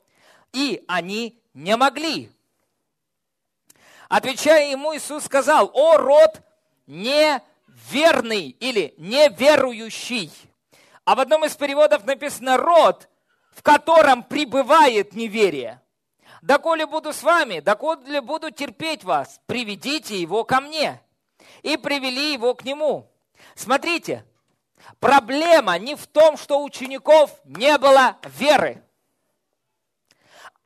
и 0.52 0.84
они 0.88 1.40
не 1.54 1.76
могли. 1.76 2.30
Отвечая 4.08 4.70
ему, 4.70 4.94
Иисус 4.96 5.24
сказал, 5.24 5.70
«О, 5.72 5.96
род 5.96 6.42
неверный 6.86 8.48
или 8.48 8.94
неверующий. 8.98 10.32
А 11.04 11.14
в 11.14 11.20
одном 11.20 11.44
из 11.44 11.54
переводов 11.54 12.04
написано 12.04 12.56
«род, 12.56 13.08
в 13.52 13.62
котором 13.62 14.22
пребывает 14.24 15.14
неверие». 15.14 15.80
«Доколе 16.42 16.86
буду 16.86 17.12
с 17.12 17.22
вами, 17.22 17.60
доколе 17.60 18.20
буду 18.20 18.50
терпеть 18.50 19.04
вас, 19.04 19.40
приведите 19.46 20.20
его 20.20 20.44
ко 20.44 20.60
мне». 20.60 21.00
И 21.62 21.76
привели 21.76 22.32
его 22.32 22.54
к 22.54 22.64
нему. 22.64 23.10
Смотрите, 23.54 24.24
проблема 24.98 25.78
не 25.78 25.94
в 25.94 26.06
том, 26.06 26.36
что 26.36 26.60
у 26.60 26.64
учеников 26.64 27.30
не 27.44 27.76
было 27.78 28.16
веры. 28.24 28.82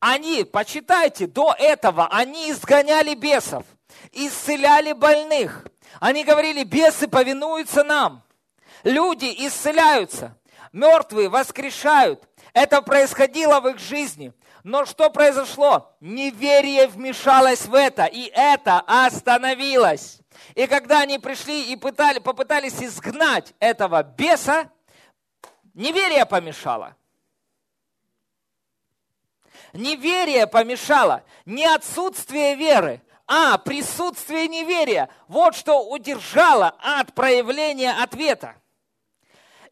Они, 0.06 0.44
почитайте, 0.44 1.26
до 1.26 1.54
этого 1.58 2.08
они 2.08 2.50
изгоняли 2.50 3.14
бесов, 3.14 3.64
исцеляли 4.12 4.92
больных. 4.92 5.64
Они 5.98 6.24
говорили, 6.24 6.62
бесы 6.62 7.08
повинуются 7.08 7.82
нам. 7.84 8.22
Люди 8.82 9.34
исцеляются, 9.46 10.36
мертвые 10.74 11.30
воскрешают. 11.30 12.22
Это 12.52 12.82
происходило 12.82 13.60
в 13.60 13.68
их 13.68 13.78
жизни. 13.78 14.34
Но 14.62 14.84
что 14.84 15.08
произошло? 15.08 15.96
Неверие 16.00 16.86
вмешалось 16.86 17.64
в 17.64 17.74
это, 17.74 18.04
и 18.04 18.30
это 18.34 18.80
остановилось. 18.86 20.20
И 20.54 20.66
когда 20.66 21.00
они 21.00 21.18
пришли 21.18 21.72
и 21.72 21.76
пытали, 21.76 22.18
попытались 22.18 22.82
изгнать 22.82 23.54
этого 23.58 24.02
беса, 24.02 24.70
неверие 25.72 26.26
помешало. 26.26 26.94
Неверие 29.74 30.46
помешало. 30.46 31.24
Не 31.44 31.66
отсутствие 31.66 32.54
веры, 32.54 33.02
а 33.26 33.58
присутствие 33.58 34.46
неверия. 34.46 35.10
Вот 35.26 35.56
что 35.56 35.88
удержало 35.90 36.76
от 36.80 37.12
проявления 37.12 37.90
ответа. 37.92 38.56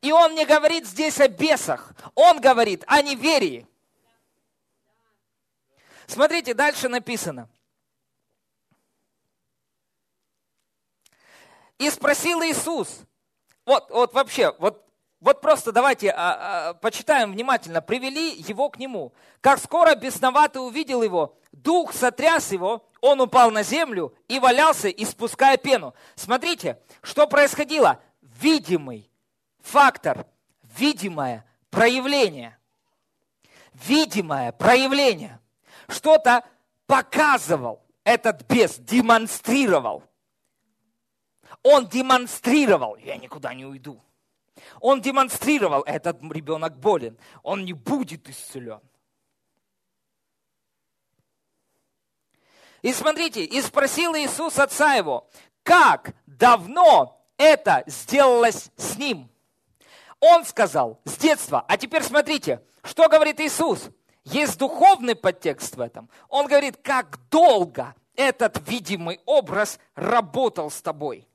И 0.00 0.10
он 0.10 0.34
не 0.34 0.44
говорит 0.44 0.86
здесь 0.86 1.20
о 1.20 1.28
бесах, 1.28 1.92
он 2.16 2.40
говорит 2.40 2.82
о 2.88 3.00
неверии. 3.00 3.68
Смотрите, 6.08 6.52
дальше 6.52 6.88
написано. 6.88 7.48
И 11.78 11.88
спросил 11.90 12.42
Иисус, 12.42 13.02
вот, 13.64 13.88
вот 13.90 14.12
вообще, 14.14 14.52
вот, 14.58 14.81
вот 15.22 15.40
просто 15.40 15.70
давайте 15.70 16.10
а, 16.10 16.70
а, 16.70 16.74
почитаем 16.74 17.30
внимательно. 17.30 17.80
Привели 17.80 18.32
его 18.32 18.68
к 18.70 18.78
нему. 18.80 19.12
Как 19.40 19.60
скоро 19.60 19.94
бесноватый 19.94 20.60
увидел 20.60 21.00
его, 21.00 21.38
дух 21.52 21.92
сотряс 21.92 22.50
его, 22.50 22.84
он 23.00 23.20
упал 23.20 23.52
на 23.52 23.62
землю 23.62 24.12
и 24.26 24.40
валялся, 24.40 24.88
испуская 24.88 25.58
пену. 25.58 25.94
Смотрите, 26.16 26.80
что 27.02 27.28
происходило. 27.28 28.00
Видимый 28.20 29.08
фактор, 29.60 30.26
видимое 30.76 31.46
проявление. 31.70 32.58
Видимое 33.74 34.50
проявление 34.50 35.38
что-то 35.88 36.42
показывал 36.88 37.80
этот 38.02 38.42
бес, 38.48 38.76
демонстрировал. 38.76 40.02
Он 41.62 41.86
демонстрировал, 41.86 42.96
я 42.96 43.16
никуда 43.18 43.54
не 43.54 43.64
уйду. 43.64 44.02
Он 44.80 45.00
демонстрировал, 45.00 45.82
этот 45.82 46.22
ребенок 46.22 46.78
болен, 46.78 47.16
он 47.42 47.64
не 47.64 47.72
будет 47.72 48.28
исцелен. 48.28 48.80
И 52.82 52.92
смотрите, 52.92 53.44
и 53.44 53.60
спросил 53.62 54.14
Иисус 54.14 54.58
отца 54.58 54.94
его, 54.94 55.28
как 55.62 56.14
давно 56.26 57.24
это 57.36 57.84
сделалось 57.86 58.70
с 58.76 58.98
ним? 58.98 59.30
Он 60.18 60.44
сказал, 60.44 61.00
с 61.04 61.16
детства. 61.16 61.64
А 61.66 61.76
теперь 61.76 62.02
смотрите, 62.02 62.62
что 62.82 63.08
говорит 63.08 63.40
Иисус? 63.40 63.90
Есть 64.24 64.58
духовный 64.58 65.16
подтекст 65.16 65.76
в 65.76 65.80
этом. 65.80 66.08
Он 66.28 66.46
говорит, 66.46 66.76
как 66.82 67.18
долго 67.28 67.94
этот 68.14 68.68
видимый 68.68 69.20
образ 69.26 69.78
работал 69.94 70.70
с 70.70 70.80
тобой. 70.80 71.26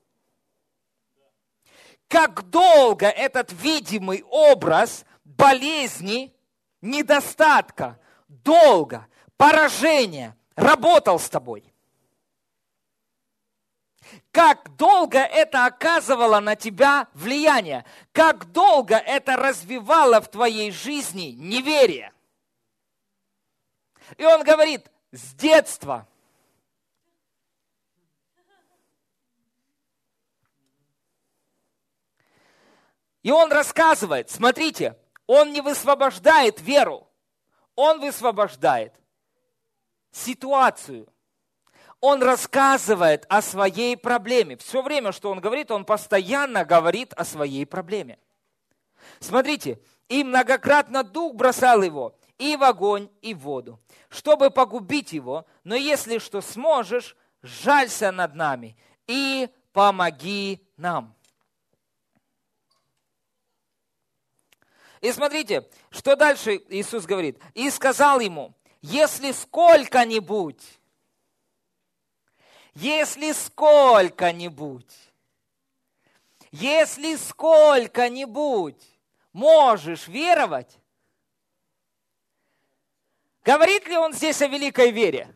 Как 2.08 2.48
долго 2.50 3.06
этот 3.06 3.52
видимый 3.52 4.22
образ 4.22 5.04
болезни, 5.24 6.34
недостатка, 6.80 8.00
долго, 8.28 9.06
поражения 9.36 10.36
работал 10.56 11.18
с 11.18 11.28
тобой. 11.28 11.72
Как 14.30 14.74
долго 14.76 15.18
это 15.18 15.66
оказывало 15.66 16.40
на 16.40 16.56
тебя 16.56 17.08
влияние, 17.12 17.84
как 18.12 18.52
долго 18.52 18.96
это 18.96 19.36
развивало 19.36 20.20
в 20.20 20.30
твоей 20.30 20.70
жизни 20.70 21.32
неверие. 21.32 22.12
И 24.16 24.24
он 24.24 24.42
говорит, 24.44 24.90
с 25.12 25.34
детства. 25.34 26.08
И 33.28 33.30
он 33.30 33.52
рассказывает, 33.52 34.30
смотрите, 34.30 34.96
он 35.26 35.52
не 35.52 35.60
высвобождает 35.60 36.62
веру, 36.62 37.06
он 37.74 38.00
высвобождает 38.00 38.94
ситуацию. 40.10 41.06
Он 42.00 42.22
рассказывает 42.22 43.26
о 43.28 43.42
своей 43.42 43.98
проблеме. 43.98 44.56
Все 44.56 44.80
время, 44.80 45.12
что 45.12 45.30
он 45.30 45.40
говорит, 45.40 45.70
он 45.70 45.84
постоянно 45.84 46.64
говорит 46.64 47.12
о 47.12 47.26
своей 47.26 47.66
проблеме. 47.66 48.18
Смотрите, 49.20 49.78
и 50.08 50.24
многократно 50.24 51.02
дух 51.02 51.34
бросал 51.34 51.82
его, 51.82 52.16
и 52.38 52.56
в 52.56 52.64
огонь, 52.64 53.10
и 53.20 53.34
в 53.34 53.40
воду, 53.40 53.78
чтобы 54.08 54.48
погубить 54.48 55.12
его, 55.12 55.44
но 55.64 55.74
если 55.74 56.16
что 56.16 56.40
сможешь, 56.40 57.14
жалься 57.42 58.10
над 58.10 58.34
нами 58.34 58.74
и 59.06 59.50
помоги 59.74 60.66
нам. 60.78 61.17
И 65.00 65.12
смотрите, 65.12 65.68
что 65.90 66.16
дальше 66.16 66.62
Иисус 66.68 67.04
говорит. 67.04 67.38
И 67.54 67.70
сказал 67.70 68.20
ему, 68.20 68.54
если 68.80 69.32
сколько-нибудь, 69.32 70.62
если 72.74 73.32
сколько-нибудь, 73.32 74.94
если 76.50 77.16
сколько-нибудь 77.16 78.82
можешь 79.32 80.08
веровать, 80.08 80.78
Говорит 83.48 83.88
ли 83.88 83.96
он 83.96 84.12
здесь 84.12 84.42
о 84.42 84.46
великой 84.46 84.90
вере? 84.90 85.34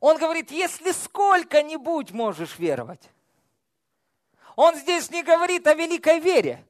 Он 0.00 0.18
говорит, 0.18 0.50
если 0.50 0.92
сколько-нибудь 0.92 2.10
можешь 2.10 2.58
веровать. 2.58 3.00
Он 4.62 4.76
здесь 4.76 5.10
не 5.10 5.24
говорит 5.24 5.66
о 5.66 5.74
великой 5.74 6.20
вере. 6.20 6.64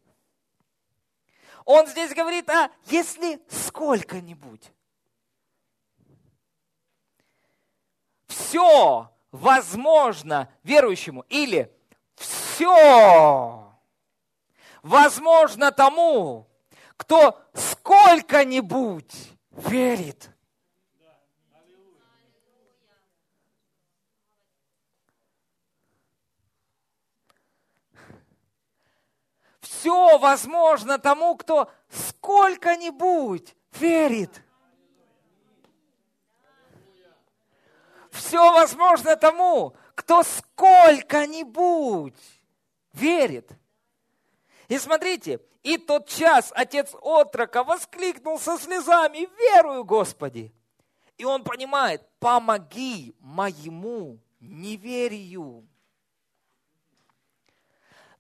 Он 1.67 1.87
здесь 1.87 2.15
говорит 2.15 2.49
о 2.49 2.71
если 2.87 3.39
сколько-нибудь. 3.51 4.73
Все 8.29 9.11
возможно 9.31 10.51
верующему 10.63 11.27
или 11.29 11.71
все 12.15 13.77
возможно 14.83 15.71
тому, 15.71 16.49
кто 16.97 17.39
сколько-нибудь 17.53 19.37
верит. 19.51 20.31
Все 29.83 30.17
возможно 30.17 30.97
тому, 30.97 31.35
кто 31.35 31.69
сколько-нибудь 31.89 33.57
верит. 33.73 34.31
Все 38.13 38.53
возможно 38.53 39.17
тому, 39.17 39.75
кто 39.97 40.23
сколько-нибудь 40.23 42.15
верит. 42.93 43.51
И 44.69 44.79
смотрите, 44.79 45.41
и 45.65 45.79
тот 45.79 46.07
час 46.07 46.53
отец 46.55 46.95
отрока 47.01 47.65
воскликнул 47.65 48.39
со 48.39 48.59
слезами, 48.59 49.29
верую, 49.37 49.85
Господи. 49.85 50.55
И 51.19 51.25
он 51.25 51.43
понимает, 51.43 52.09
помоги 52.21 53.17
моему 53.19 54.21
неверию. 54.39 55.67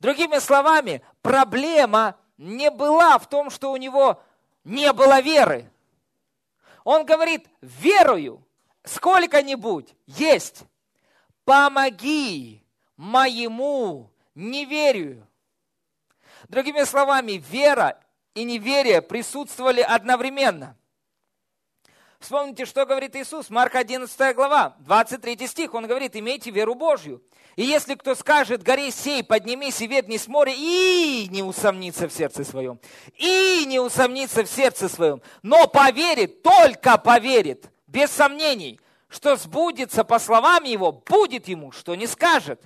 Другими 0.03 0.41
словами, 0.41 1.01
проблема 1.23 2.17
не 2.37 2.73
была 2.73 3.17
в 3.21 3.29
том, 3.29 3.51
что 3.51 3.71
у 3.71 3.77
него 3.77 4.21
не 4.65 4.93
было 4.93 5.21
веры. 5.21 5.71
Он 6.83 7.07
говорит, 7.07 7.47
верую, 7.61 8.45
сколько-нибудь 8.83 9.95
есть. 10.09 10.65
помоги 11.45 12.65
моему 12.97 14.11
неверию. 14.35 15.25
Другими 16.49 16.83
словами, 16.83 17.41
вера 17.51 17.97
и 18.35 18.43
неверие 18.43 19.03
присутствовали 19.03 19.83
одновременно. 19.83 20.77
Вспомните, 22.23 22.66
что 22.66 22.87
говорит 22.87 23.16
Иисус, 23.16 23.51
Марк 23.51 23.75
11 23.75 24.37
глава, 24.37 24.77
23 24.79 25.45
стих, 25.49 25.75
он 25.75 25.89
говорит, 25.89 26.14
имейте 26.14 26.53
веру 26.53 26.77
Божью. 26.77 27.20
И 27.57 27.64
если 27.64 27.97
кто 27.97 28.14
скажет 28.14 28.62
горе 28.62 28.93
сей, 28.93 29.25
поднимись 29.25 29.81
и 29.81 29.89
ведни 29.89 30.18
с 30.18 30.29
моря, 30.29 30.53
и 30.57 31.27
не 31.33 31.43
усомнится 31.43 32.07
в 32.07 32.12
сердце 32.12 32.45
своем, 32.45 32.79
и 33.16 33.64
не 33.66 33.81
усомнится 33.81 34.45
в 34.45 34.47
сердце 34.47 34.89
своем, 34.89 35.20
но 35.43 35.66
поверит, 35.66 36.45
только 36.45 36.97
поверит, 36.97 37.68
без 37.89 38.12
сомнений, 38.12 38.79
что 39.09 39.35
сбудется 39.35 40.05
по 40.05 40.20
словам 40.20 40.62
его, 40.62 40.93
будет 40.93 41.49
ему, 41.49 41.73
что 41.73 41.97
не 41.97 42.07
скажет. 42.07 42.62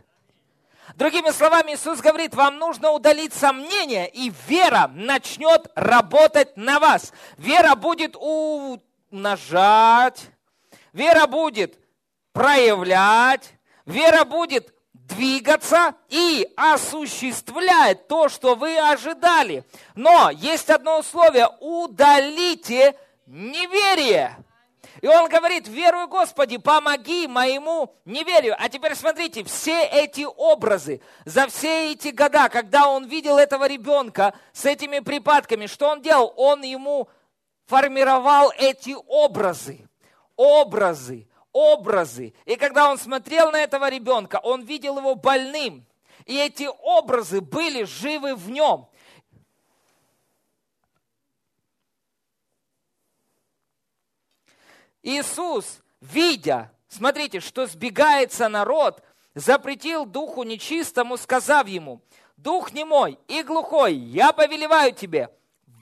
Другими 0.97 1.31
словами, 1.31 1.73
Иисус 1.73 2.01
говорит, 2.01 2.35
вам 2.35 2.59
нужно 2.59 2.91
удалить 2.91 3.33
сомнения, 3.33 4.07
и 4.07 4.31
вера 4.49 4.91
начнет 4.95 5.71
работать 5.75 6.59
на 6.59 6.79
вас. 6.79 7.15
Вера 7.39 7.75
будет 7.75 8.17
умножать, 9.17 10.27
вера 10.93 11.27
будет 11.27 11.79
проявлять, 12.33 13.51
вера 13.87 14.25
будет 14.25 14.75
двигаться 14.93 15.95
и 16.11 16.47
осуществлять 16.55 18.09
то, 18.09 18.29
что 18.29 18.55
вы 18.55 18.79
ожидали. 18.79 19.65
Но 19.95 20.31
есть 20.31 20.69
одно 20.69 20.99
условие– 20.99 21.49
удалите 21.61 22.95
неверие. 23.27 24.37
И 25.01 25.07
он 25.07 25.29
говорит, 25.29 25.69
верую 25.69 26.09
Господи, 26.09 26.57
помоги 26.57 27.27
моему 27.27 27.95
неверию. 28.05 28.57
А 28.59 28.69
теперь 28.69 28.95
смотрите, 28.95 29.45
все 29.45 29.85
эти 29.85 30.27
образы, 30.27 31.01
за 31.25 31.47
все 31.49 31.93
эти 31.93 32.09
года, 32.09 32.49
когда 32.49 32.89
он 32.89 33.07
видел 33.07 33.39
этого 33.39 33.69
ребенка 33.69 34.35
с 34.53 34.65
этими 34.65 35.01
припадками, 35.01 35.67
что 35.67 35.89
он 35.89 36.03
делал? 36.03 36.33
Он 36.37 36.63
ему 36.63 37.09
формировал 37.67 38.53
эти 38.57 38.97
образы. 39.07 39.87
Образы, 40.37 41.29
образы. 41.53 42.35
И 42.45 42.57
когда 42.57 42.91
он 42.91 42.99
смотрел 42.99 43.51
на 43.51 43.63
этого 43.63 43.89
ребенка, 43.89 44.41
он 44.43 44.63
видел 44.63 44.99
его 44.99 45.15
больным. 45.15 45.87
И 46.25 46.37
эти 46.37 46.69
образы 46.83 47.41
были 47.41 47.85
живы 47.85 48.35
в 48.35 48.51
нем. 48.51 48.89
Иисус, 55.03 55.83
видя, 56.01 56.73
смотрите, 56.89 57.39
что 57.39 57.67
сбегается 57.67 58.49
народ, 58.49 59.05
запретил 59.35 60.05
духу 60.05 60.43
нечистому, 60.43 61.17
сказав 61.17 61.69
ему, 61.69 62.01
«Дух 62.37 62.73
немой 62.73 63.19
и 63.29 63.45
глухой, 63.45 63.95
я 63.95 64.33
повелеваю 64.33 64.93
тебе, 64.93 65.31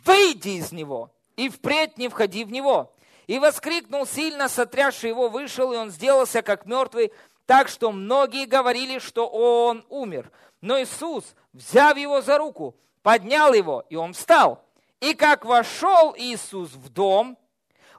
выйди 0.05 0.51
из 0.51 0.73
него, 0.73 1.14
и 1.37 1.49
впредь 1.49 1.99
не 1.99 2.09
входи 2.09 2.45
в 2.45 2.53
него». 2.53 2.93
И 3.27 3.39
воскликнул 3.39 4.07
сильно, 4.07 4.49
сотрясший 4.49 5.09
его, 5.09 5.31
вышел, 5.31 5.73
и 5.73 5.77
он 5.77 5.91
сделался 5.91 6.43
как 6.43 6.67
мертвый, 6.67 7.11
так 7.47 7.69
что 7.69 7.91
многие 7.91 8.45
говорили, 8.45 8.99
что 8.99 9.27
он 9.27 9.85
умер. 9.89 10.31
Но 10.61 10.81
Иисус, 10.83 11.35
взяв 11.55 11.97
его 11.97 12.21
за 12.21 12.37
руку, 12.37 12.77
поднял 13.03 13.55
его, 13.55 13.85
и 13.89 13.97
он 13.97 14.13
встал. 14.13 14.63
И 15.01 15.15
как 15.15 15.47
вошел 15.47 16.15
Иисус 16.17 16.73
в 16.73 16.91
дом, 16.91 17.39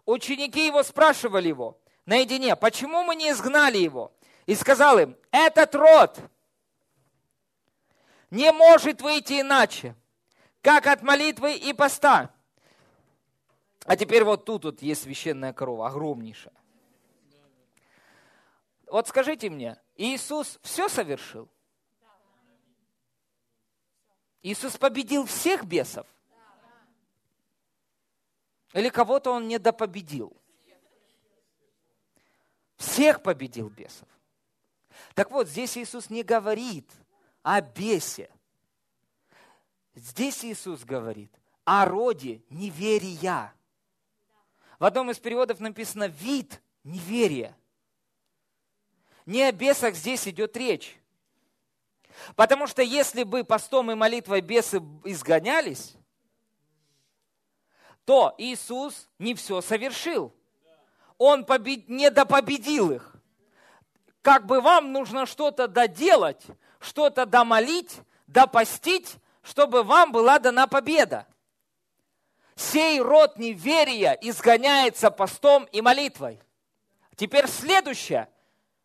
ученики 0.05 0.67
его 0.67 0.83
спрашивали 0.83 1.47
его 1.47 1.79
наедине, 2.05 2.55
почему 2.55 3.03
мы 3.03 3.15
не 3.15 3.31
изгнали 3.31 3.77
его? 3.77 4.11
И 4.45 4.55
сказал 4.55 4.99
им, 4.99 5.17
этот 5.31 5.73
род 5.75 6.19
не 8.29 8.51
может 8.51 9.01
выйти 9.01 9.41
иначе, 9.41 9.95
как 10.61 10.87
от 10.87 11.01
молитвы 11.01 11.55
и 11.55 11.73
поста. 11.73 12.31
А 13.85 13.95
теперь 13.95 14.23
вот 14.23 14.45
тут 14.45 14.65
вот 14.65 14.81
есть 14.81 15.03
священная 15.03 15.53
корова, 15.53 15.87
огромнейшая. 15.87 16.53
Вот 18.87 19.07
скажите 19.07 19.49
мне, 19.49 19.79
Иисус 19.95 20.59
все 20.63 20.89
совершил? 20.89 21.47
Иисус 24.41 24.77
победил 24.77 25.25
всех 25.25 25.65
бесов? 25.65 26.07
Или 28.73 28.89
кого-то 28.89 29.31
он 29.31 29.47
не 29.47 29.59
допобедил? 29.59 30.35
Всех 32.77 33.23
победил 33.23 33.69
бесов. 33.69 34.07
Так 35.13 35.31
вот, 35.31 35.47
здесь 35.47 35.77
Иисус 35.77 36.09
не 36.09 36.23
говорит 36.23 36.89
о 37.41 37.61
бесе. 37.61 38.29
Здесь 39.93 40.43
Иисус 40.43 40.83
говорит 40.83 41.31
о 41.63 41.85
роде 41.85 42.43
неверия. 42.49 43.54
В 44.79 44.85
одном 44.85 45.09
из 45.11 45.19
переводов 45.19 45.59
написано 45.59 46.07
«вид 46.07 46.61
неверия». 46.83 47.55
Не 49.25 49.43
о 49.43 49.51
бесах 49.51 49.95
здесь 49.95 50.27
идет 50.27 50.55
речь. 50.55 50.97
Потому 52.35 52.67
что 52.67 52.81
если 52.81 53.23
бы 53.23 53.43
постом 53.43 53.91
и 53.91 53.95
молитвой 53.95 54.41
бесы 54.41 54.81
изгонялись, 55.03 55.95
то 58.05 58.35
Иисус 58.37 59.09
не 59.17 59.33
все 59.33 59.61
совершил. 59.61 60.33
Он 61.17 61.43
побед... 61.43 61.89
не 61.89 62.11
допобедил 62.11 62.91
их. 62.91 63.15
Как 64.21 64.45
бы 64.45 64.61
вам 64.61 64.91
нужно 64.91 65.25
что-то 65.25 65.67
доделать, 65.67 66.43
что-то 66.79 67.25
домолить, 67.25 67.99
допостить, 68.27 69.15
чтобы 69.41 69.83
вам 69.83 70.11
была 70.11 70.39
дана 70.39 70.67
победа. 70.67 71.27
Сей 72.55 73.01
род 73.01 73.37
неверия 73.37 74.13
изгоняется 74.21 75.11
постом 75.11 75.65
и 75.65 75.81
молитвой. 75.81 76.39
Теперь 77.15 77.47
следующая, 77.47 78.29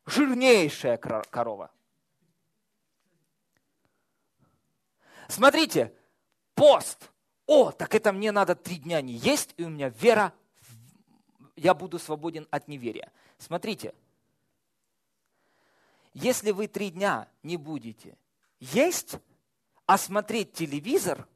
жирнейшая 0.06 0.96
корова. 0.96 1.70
Смотрите, 5.28 5.94
пост 6.54 7.10
о, 7.52 7.72
так 7.72 7.96
это 7.96 8.12
мне 8.12 8.30
надо 8.30 8.54
три 8.54 8.76
дня 8.76 9.00
не 9.00 9.14
есть, 9.14 9.54
и 9.56 9.64
у 9.64 9.70
меня 9.70 9.88
вера, 9.88 10.32
я 11.56 11.74
буду 11.74 11.98
свободен 11.98 12.46
от 12.52 12.68
неверия. 12.68 13.10
Смотрите, 13.38 13.92
если 16.14 16.52
вы 16.52 16.68
три 16.68 16.90
дня 16.90 17.28
не 17.42 17.56
будете 17.56 18.16
есть, 18.60 19.16
а 19.86 19.98
смотреть 19.98 20.52
телевизор, 20.52 21.26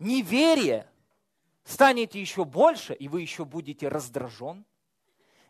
неверие 0.00 0.90
станете 1.62 2.20
еще 2.20 2.44
больше, 2.44 2.94
и 2.94 3.06
вы 3.06 3.20
еще 3.20 3.44
будете 3.44 3.86
раздражен, 3.86 4.66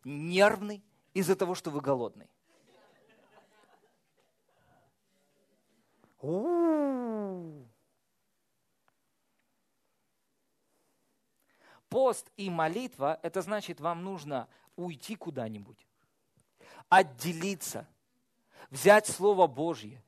нервный 0.04 0.84
из-за 1.14 1.36
того, 1.36 1.54
что 1.54 1.70
вы 1.70 1.80
голодный. 1.80 2.28
Пост 11.88 12.30
и 12.36 12.50
молитва– 12.50 13.18
это 13.22 13.40
значит, 13.42 13.80
вам 13.80 14.04
нужно 14.04 14.48
уйти 14.76 15.16
куда-нибудь, 15.16 15.86
отделиться, 16.88 17.88
взять 18.70 19.06
Слово 19.08 19.46
Божье, 19.46 20.02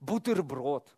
бутерброд, 0.00 0.96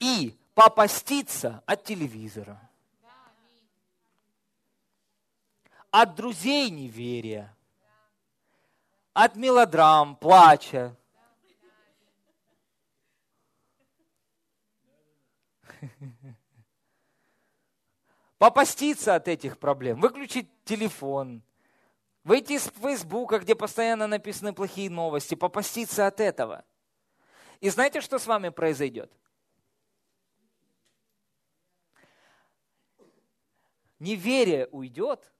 и 0.00 0.36
попаститься 0.54 1.62
от 1.66 1.84
телевизора– 1.84 2.60
от 5.90 6.14
друзей 6.14 6.70
неверия, 6.70 7.54
от 9.12 9.36
мелодрам, 9.36 10.16
плача. 10.16 10.94
Попаститься 18.38 19.14
от 19.16 19.28
этих 19.28 19.58
проблем, 19.58 20.00
выключить 20.00 20.48
телефон, 20.64 21.42
выйти 22.22 22.52
из 22.52 22.70
Фейсбука, 22.80 23.40
где 23.40 23.54
постоянно 23.56 24.06
написаны 24.06 24.52
плохие 24.52 24.90
новости, 24.90 25.34
попаститься 25.34 26.06
от 26.06 26.20
этого. 26.20 26.64
И 27.60 27.68
знаете, 27.70 28.00
что 28.00 28.20
с 28.20 28.26
вами 28.28 28.50
произойдет? 28.50 29.12
Неверие 33.98 34.68
уйдет, 34.68 35.32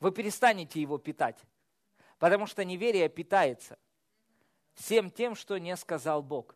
вы 0.00 0.12
перестанете 0.12 0.80
его 0.80 0.98
питать. 0.98 1.38
Потому 2.18 2.46
что 2.46 2.64
неверие 2.64 3.08
питается 3.08 3.78
всем 4.74 5.10
тем, 5.10 5.34
что 5.34 5.58
не 5.58 5.76
сказал 5.76 6.22
Бог. 6.22 6.54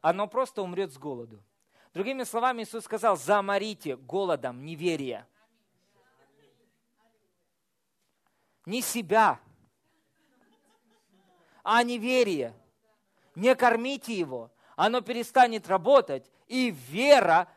Оно 0.00 0.26
просто 0.26 0.62
умрет 0.62 0.92
с 0.92 0.98
голоду. 0.98 1.42
Другими 1.94 2.24
словами, 2.24 2.62
Иисус 2.62 2.84
сказал, 2.84 3.16
заморите 3.16 3.96
голодом 3.96 4.64
неверия. 4.64 5.28
Не 8.64 8.80
себя, 8.80 9.40
а 11.62 11.82
неверие. 11.82 12.54
Не 13.34 13.54
кормите 13.54 14.14
его, 14.14 14.50
оно 14.76 15.00
перестанет 15.00 15.68
работать, 15.68 16.30
и 16.46 16.70
вера, 16.70 17.48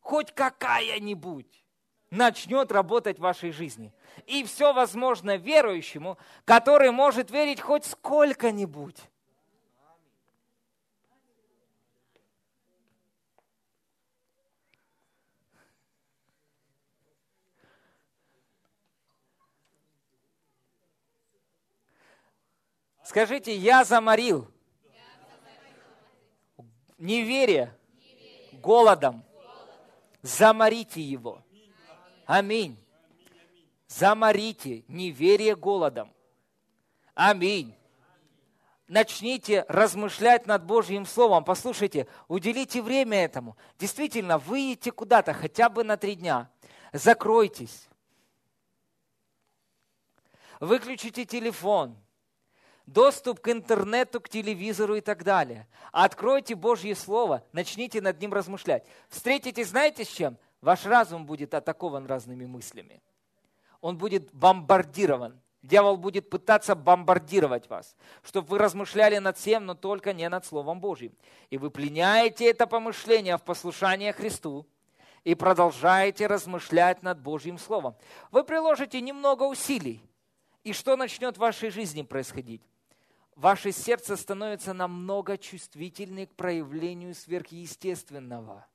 хоть 0.00 0.32
какая-нибудь, 0.32 1.64
начнет 2.10 2.72
работать 2.72 3.18
в 3.18 3.22
вашей 3.22 3.52
жизни. 3.52 3.92
И 4.26 4.44
все 4.44 4.72
возможно 4.72 5.36
верующему, 5.36 6.18
который 6.44 6.90
может 6.90 7.30
верить 7.30 7.60
хоть 7.60 7.84
сколько-нибудь. 7.84 8.96
Скажите, 23.04 23.56
я 23.56 23.82
заморил. 23.84 24.48
Неверие, 26.96 27.76
голодом. 28.52 29.24
Заморите 30.22 31.00
его. 31.00 31.42
Аминь. 32.30 32.78
Заморите 33.88 34.84
неверие 34.86 35.56
голодом. 35.56 36.14
Аминь. 37.12 37.74
Начните 38.86 39.64
размышлять 39.66 40.46
над 40.46 40.64
Божьим 40.64 41.06
Словом. 41.06 41.42
Послушайте, 41.42 42.06
уделите 42.28 42.82
время 42.82 43.24
этому. 43.24 43.56
Действительно, 43.80 44.38
выйдите 44.38 44.92
куда-то 44.92 45.34
хотя 45.34 45.68
бы 45.68 45.82
на 45.82 45.96
три 45.96 46.14
дня. 46.14 46.48
Закройтесь. 46.92 47.88
Выключите 50.60 51.24
телефон 51.24 51.96
доступ 52.86 53.40
к 53.40 53.48
интернету, 53.48 54.20
к 54.20 54.28
телевизору 54.28 54.94
и 54.94 55.00
так 55.00 55.24
далее. 55.24 55.66
Откройте 55.90 56.54
Божье 56.54 56.94
Слово, 56.94 57.44
начните 57.50 58.00
над 58.00 58.20
ним 58.20 58.32
размышлять. 58.32 58.86
Встретитесь, 59.08 59.70
знаете, 59.70 60.04
с 60.04 60.08
чем? 60.08 60.38
Ваш 60.60 60.84
разум 60.86 61.26
будет 61.26 61.54
атакован 61.54 62.06
разными 62.06 62.46
мыслями. 62.46 63.02
Он 63.80 63.96
будет 63.96 64.32
бомбардирован. 64.34 65.40
Дьявол 65.62 65.98
будет 65.98 66.30
пытаться 66.30 66.74
бомбардировать 66.74 67.68
вас, 67.68 67.94
чтобы 68.22 68.48
вы 68.48 68.58
размышляли 68.58 69.18
над 69.18 69.36
всем, 69.36 69.66
но 69.66 69.74
только 69.74 70.14
не 70.14 70.26
над 70.28 70.46
Словом 70.46 70.80
Божьим. 70.80 71.12
И 71.50 71.58
вы 71.58 71.70
пленяете 71.70 72.48
это 72.48 72.66
помышление 72.66 73.36
в 73.36 73.42
послушание 73.42 74.14
Христу 74.14 74.66
и 75.22 75.34
продолжаете 75.34 76.26
размышлять 76.26 77.02
над 77.02 77.20
Божьим 77.20 77.58
Словом. 77.58 77.94
Вы 78.30 78.42
приложите 78.42 79.02
немного 79.02 79.42
усилий, 79.42 80.02
и 80.64 80.72
что 80.72 80.96
начнет 80.96 81.36
в 81.36 81.40
вашей 81.40 81.68
жизни 81.68 82.02
происходить? 82.02 82.62
ваше 83.40 83.72
сердце 83.72 84.16
становится 84.16 84.74
намного 84.74 85.38
чувствительнее 85.38 86.26
к 86.26 86.34
проявлению 86.34 87.14
сверхъестественного. 87.14 88.66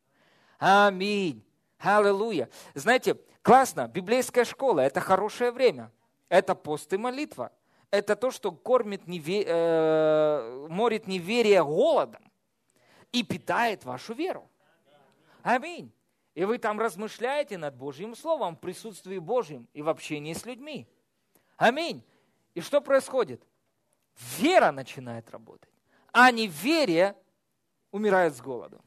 Аминь. 0.57 1.43
Аллилуйя. 1.85 2.49
Знаете, 2.73 3.15
классно, 3.41 3.87
библейская 3.87 4.43
школа– 4.43 4.79
это 4.81 4.99
хорошее 4.99 5.51
время. 5.51 5.91
Это 6.29 6.55
пост 6.55 6.91
и 6.93 6.97
молитва. 6.97 7.51
Это 7.91 8.15
то, 8.15 8.31
что 8.31 8.51
кормит, 8.51 9.07
неве... 9.07 9.43
э... 9.45 10.67
морит 10.69 11.07
неверие 11.07 11.63
голодом 11.63 12.31
и 13.11 13.23
питает 13.23 13.85
вашу 13.85 14.13
веру. 14.13 14.49
Аминь. 15.43 15.91
И 16.33 16.43
вы 16.43 16.57
там 16.57 16.79
размышляете 16.79 17.57
над 17.57 17.75
Божьим 17.75 18.15
Словом 18.15 18.55
в 18.55 18.59
присутствии 18.59 19.19
Божьем 19.19 19.67
и 19.73 19.81
в 19.81 19.89
общении 19.89 20.33
с 20.33 20.45
людьми. 20.45 20.87
Аминь. 21.57 22.03
И 22.55 22.61
что 22.61 22.81
происходит? 22.81 23.41
вера 24.37 24.71
начинает 24.71 25.29
работать, 25.31 25.69
а 26.11 26.31
неверие 26.31 27.15
умирает 27.91 28.35
с 28.35 28.41
голоду. 28.41 28.81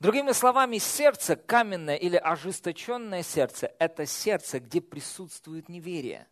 Другими 0.00 0.32
словами, 0.32 0.78
сердце, 0.78 1.36
каменное 1.36 1.96
или 1.96 2.16
ожесточенное 2.16 3.22
сердце, 3.22 3.74
это 3.78 4.06
сердце, 4.06 4.60
где 4.60 4.80
присутствует 4.80 5.68
неверие. 5.68 6.28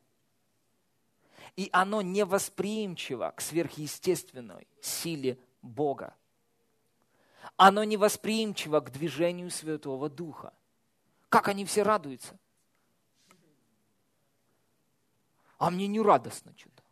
И 1.56 1.68
оно 1.72 2.02
невосприимчиво 2.02 3.32
к 3.34 3.40
сверхъестественной 3.40 4.68
силе 4.80 5.38
Бога. 5.62 6.14
Оно 7.56 7.82
невосприимчиво 7.84 8.80
к 8.80 8.92
движению 8.92 9.50
Святого 9.50 10.08
Духа. 10.08 10.52
Как 11.28 11.48
они 11.48 11.64
все 11.64 11.82
радуются? 11.82 12.38
а 15.58 15.70
мне 15.70 15.86
не 15.86 16.00
радостно 16.00 16.52
что-то. 16.56 16.82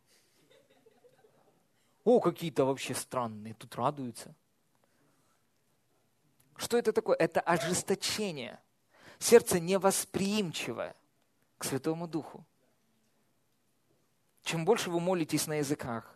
О, 2.03 2.19
какие-то 2.19 2.65
вообще 2.65 2.93
странные, 2.93 3.53
тут 3.53 3.75
радуются. 3.75 4.35
Что 6.57 6.77
это 6.77 6.93
такое? 6.93 7.15
Это 7.17 7.41
ожесточение. 7.41 8.59
Сердце 9.19 9.59
невосприимчивое 9.59 10.95
к 11.57 11.63
Святому 11.63 12.07
Духу. 12.07 12.45
Чем 14.43 14.65
больше 14.65 14.89
вы 14.89 14.99
молитесь 14.99 15.47
на 15.47 15.55
языках, 15.55 16.14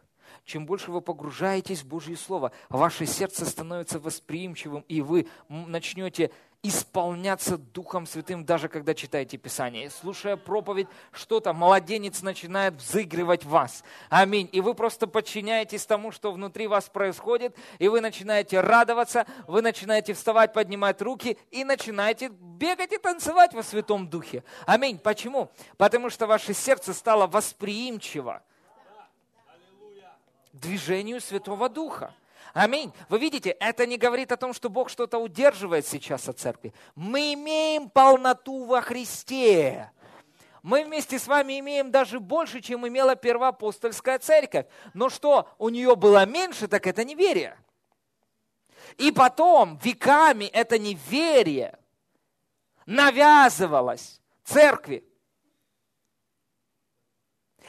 чем 0.49 0.65
больше 0.65 0.91
вы 0.91 0.99
погружаетесь 0.99 1.83
в 1.83 1.87
Божье 1.87 2.17
Слово, 2.17 2.51
ваше 2.69 3.05
сердце 3.05 3.45
становится 3.45 3.99
восприимчивым, 3.99 4.83
и 4.87 5.01
вы 5.01 5.27
начнете 5.47 6.31
исполняться 6.63 7.57
Духом 7.57 8.07
Святым, 8.07 8.43
даже 8.43 8.67
когда 8.67 8.95
читаете 8.95 9.37
Писание. 9.37 9.91
Слушая 9.91 10.37
проповедь, 10.37 10.87
что-то, 11.11 11.53
младенец 11.53 12.23
начинает 12.23 12.73
взыгрывать 12.73 13.45
вас. 13.45 13.83
Аминь. 14.09 14.49
И 14.51 14.59
вы 14.59 14.73
просто 14.73 15.05
подчиняетесь 15.05 15.85
тому, 15.85 16.11
что 16.11 16.31
внутри 16.31 16.65
вас 16.65 16.89
происходит, 16.89 17.55
и 17.77 17.87
вы 17.87 18.01
начинаете 18.01 18.59
радоваться, 18.59 19.27
вы 19.47 19.61
начинаете 19.61 20.15
вставать, 20.15 20.51
поднимать 20.51 20.99
руки, 21.01 21.37
и 21.51 21.63
начинаете 21.63 22.29
бегать 22.29 22.91
и 22.91 22.97
танцевать 22.97 23.53
во 23.53 23.61
Святом 23.61 24.09
Духе. 24.09 24.43
Аминь. 24.65 24.97
Почему? 24.97 25.51
Потому 25.77 26.09
что 26.09 26.25
ваше 26.25 26.55
сердце 26.55 26.93
стало 26.95 27.27
восприимчиво 27.27 28.41
движению 30.59 31.21
Святого 31.21 31.69
Духа. 31.69 32.13
Аминь. 32.53 32.91
Вы 33.09 33.19
видите, 33.19 33.51
это 33.51 33.85
не 33.85 33.97
говорит 33.97 34.31
о 34.31 34.37
том, 34.37 34.53
что 34.53 34.69
Бог 34.69 34.89
что-то 34.89 35.19
удерживает 35.19 35.85
сейчас 35.85 36.27
от 36.27 36.39
церкви. 36.39 36.73
Мы 36.95 37.33
имеем 37.33 37.89
полноту 37.89 38.65
во 38.65 38.81
Христе. 38.81 39.91
Мы 40.61 40.83
вместе 40.83 41.19
с 41.19 41.27
вами 41.27 41.59
имеем 41.59 41.91
даже 41.91 42.19
больше, 42.19 42.61
чем 42.61 42.87
имела 42.87 43.15
первоапостольская 43.15 44.19
церковь. 44.19 44.65
Но 44.93 45.09
что 45.09 45.47
у 45.57 45.69
нее 45.69 45.95
было 45.95 46.25
меньше, 46.25 46.67
так 46.67 46.87
это 46.87 47.03
неверие. 47.03 47.57
И 48.97 49.11
потом 49.11 49.77
веками 49.77 50.45
это 50.45 50.79
неверие 50.79 51.77
навязывалось 52.85 54.19
церкви. 54.43 55.05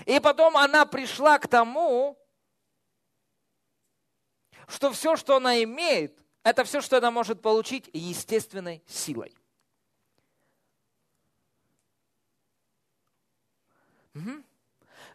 И 0.06 0.18
потом 0.18 0.56
она 0.56 0.86
пришла 0.86 1.38
к 1.38 1.46
тому, 1.46 2.16
что 4.70 4.92
все, 4.92 5.16
что 5.16 5.36
она 5.36 5.62
имеет, 5.62 6.18
это 6.42 6.64
все, 6.64 6.80
что 6.80 6.96
она 6.98 7.10
может 7.10 7.42
получить 7.42 7.90
естественной 7.92 8.82
силой. 8.86 9.34
Угу. 14.14 14.42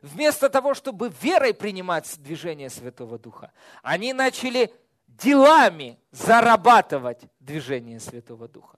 Вместо 0.01 0.49
того, 0.49 0.73
чтобы 0.73 1.09
верой 1.21 1.53
принимать 1.53 2.21
движение 2.21 2.69
Святого 2.69 3.17
Духа, 3.17 3.51
они 3.81 4.13
начали 4.13 4.73
делами 5.07 5.99
зарабатывать 6.11 7.23
движение 7.39 7.99
Святого 7.99 8.47
Духа. 8.47 8.77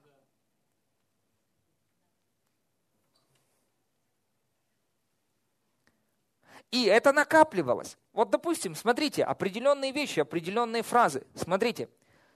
И 6.70 6.84
это 6.84 7.12
накапливалось. 7.12 7.96
Вот, 8.18 8.30
допустим, 8.30 8.74
смотрите, 8.74 9.22
определенные 9.22 9.92
вещи, 9.92 10.18
определенные 10.18 10.82
фразы. 10.82 11.24
Смотрите, 11.36 11.88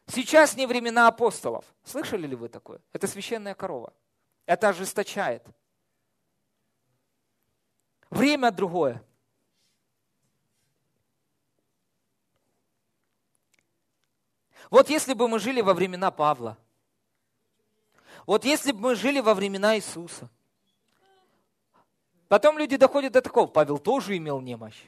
сейчас 0.07 0.55
не 0.57 0.65
времена 0.65 1.09
апостолов. 1.09 1.65
Слышали 1.83 2.25
ли 2.25 2.37
вы 2.37 2.49
такое? 2.49 2.81
Это 2.93 3.09
священная 3.09 3.57
корова. 3.57 3.93
Это 4.47 4.69
ожесточает. 4.69 5.45
Время 8.11 8.53
другое. 8.53 9.03
Вот 14.71 14.89
если 14.89 15.15
бы 15.15 15.27
мы 15.27 15.41
жили 15.41 15.63
во 15.63 15.75
времена 15.75 16.13
Павла, 16.13 16.59
вот 18.25 18.45
если 18.45 18.71
бы 18.71 18.79
мы 18.79 18.95
жили 18.95 19.19
во 19.19 19.35
времена 19.35 19.75
Иисуса– 19.77 20.31
Потом 22.33 22.57
люди 22.57 22.79
доходят 22.79 23.13
до 23.13 23.21
такого. 23.21 23.47
Павел 23.47 23.79
тоже 23.79 24.17
имел 24.17 24.41
немощь. 24.41 24.83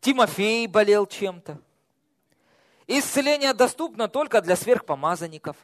Тимофей 0.00 0.66
болел 0.66 1.06
чем-то. 1.06 1.60
Исцеление 2.86 3.52
доступно 3.52 4.08
только 4.08 4.40
для 4.40 4.56
сверхпомазанников. 4.56 5.56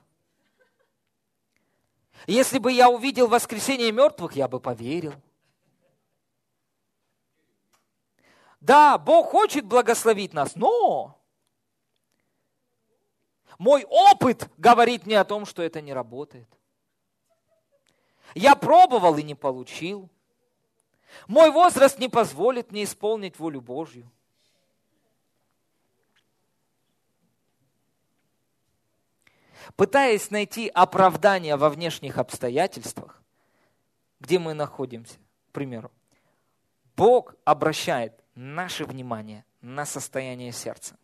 Если 2.27 2.59
бы 2.59 2.73
я 2.73 2.91
увидел 2.91 3.29
воскресение 3.29 3.93
мертвых, 3.93 4.33
я 4.35 4.49
бы 4.49 4.61
поверил. 4.61 5.15
Да, 8.61 8.97
Бог 8.97 9.31
хочет 9.31 9.67
благословить 9.67 10.33
нас, 10.33 10.57
но 10.57 11.19
мой 13.59 13.85
опыт 13.85 14.51
говорит 14.57 15.07
мне 15.07 15.21
о 15.21 15.25
том, 15.25 15.45
что 15.47 15.63
это 15.63 15.81
не 15.81 15.93
работает. 15.93 16.49
Я 18.35 18.57
пробовал 18.57 19.17
и 19.17 19.23
не 19.23 19.35
получил. 19.35 20.09
Мой 21.29 21.51
возраст 21.51 21.99
не 21.99 22.09
позволит 22.09 22.73
мне 22.73 22.85
исполнить 22.85 23.39
волю 23.39 23.61
Божью. 23.61 24.11
Пытаясь 29.77 30.31
найти 30.31 30.69
оправдание 30.69 31.57
во 31.57 31.71
внешних 31.71 32.19
обстоятельствах, 32.19 33.23
где 34.21 34.39
мы 34.39 34.55
находимся, 34.55 35.19
к 35.49 35.53
примеру, 35.53 35.91
Бог 36.97 37.35
обращает 37.45 38.13
наше 38.35 38.85
внимание 38.85 39.45
на 39.61 39.85
состояние 39.85 40.53
сердца. 40.53 40.97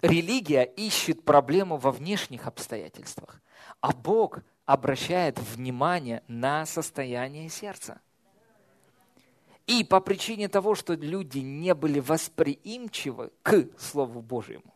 Религия 0.00 0.64
ищет 0.64 1.24
проблему 1.24 1.78
во 1.78 1.90
внешних 1.90 2.46
обстоятельствах, 2.46 3.40
а 3.80 3.92
Бог 3.92 4.40
обращает 4.66 5.38
внимание 5.38 6.22
на 6.28 6.66
состояние 6.66 7.48
сердца. 7.48 8.00
И 9.66 9.82
по 9.82 10.00
причине 10.00 10.48
того, 10.48 10.74
что 10.74 10.94
люди 10.94 11.38
не 11.38 11.74
были 11.74 12.00
восприимчивы 12.00 13.30
к 13.42 13.68
Слову 13.78 14.20
Божьему, 14.20 14.74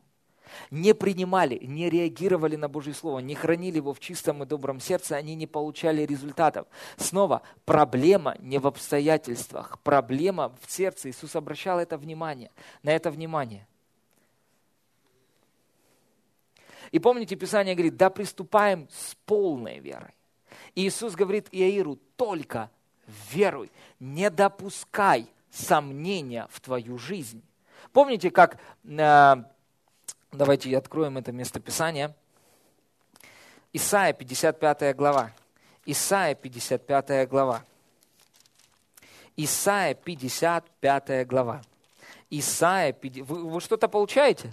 не 0.71 0.95
принимали, 0.95 1.59
не 1.63 1.91
реагировали 1.91 2.57
на 2.57 2.69
Божье 2.69 2.95
Слово, 2.95 3.19
не 3.19 3.35
хранили 3.35 3.77
его 3.77 3.93
в 3.93 4.01
чистом 4.01 4.43
и 4.43 4.47
добром 4.47 4.81
сердце, 4.81 5.17
они 5.17 5.35
не 5.35 5.47
получали 5.47 6.07
результатов. 6.07 6.67
Снова, 6.97 7.43
проблема 7.67 8.35
не 8.39 8.59
в 8.59 8.67
обстоятельствах, 8.67 9.79
проблема 9.83 10.57
в 10.63 10.71
сердце. 10.71 11.11
Иисус 11.11 11.37
обращал 11.37 11.79
это 11.79 11.99
внимание, 11.99 12.51
на 12.83 12.91
это 12.91 13.11
внимание. 13.11 13.67
И 16.93 16.99
помните, 16.99 17.37
Писание 17.37 17.75
говорит, 17.75 17.97
да 17.97 18.09
приступаем 18.09 18.89
с 18.91 19.15
полной 19.27 19.81
верой. 19.81 20.15
И 20.75 20.89
Иисус 20.89 21.15
говорит 21.15 21.49
Иаиру, 21.53 21.99
только 22.17 22.71
веруй, 23.31 23.71
не 23.99 24.31
допускай 24.31 25.27
сомнения 25.51 26.47
в 26.51 26.61
твою 26.61 26.99
жизнь. 26.99 27.43
Помните, 27.93 28.31
как, 28.31 28.59
э, 28.85 29.35
давайте 30.33 30.77
откроем 30.77 31.19
это 31.19 31.33
местописание, 31.33 32.15
Исайя 33.73 34.13
55 34.13 34.95
глава. 34.97 35.31
Исайя 35.85 36.35
55 36.35 37.29
глава. 37.29 37.63
Исайя 39.37 39.95
55 39.95 41.27
глава. 41.27 41.63
Исайя, 42.31 42.97
вы, 43.03 43.51
вы 43.51 43.61
что-то 43.61 43.89
получаете? 43.89 44.53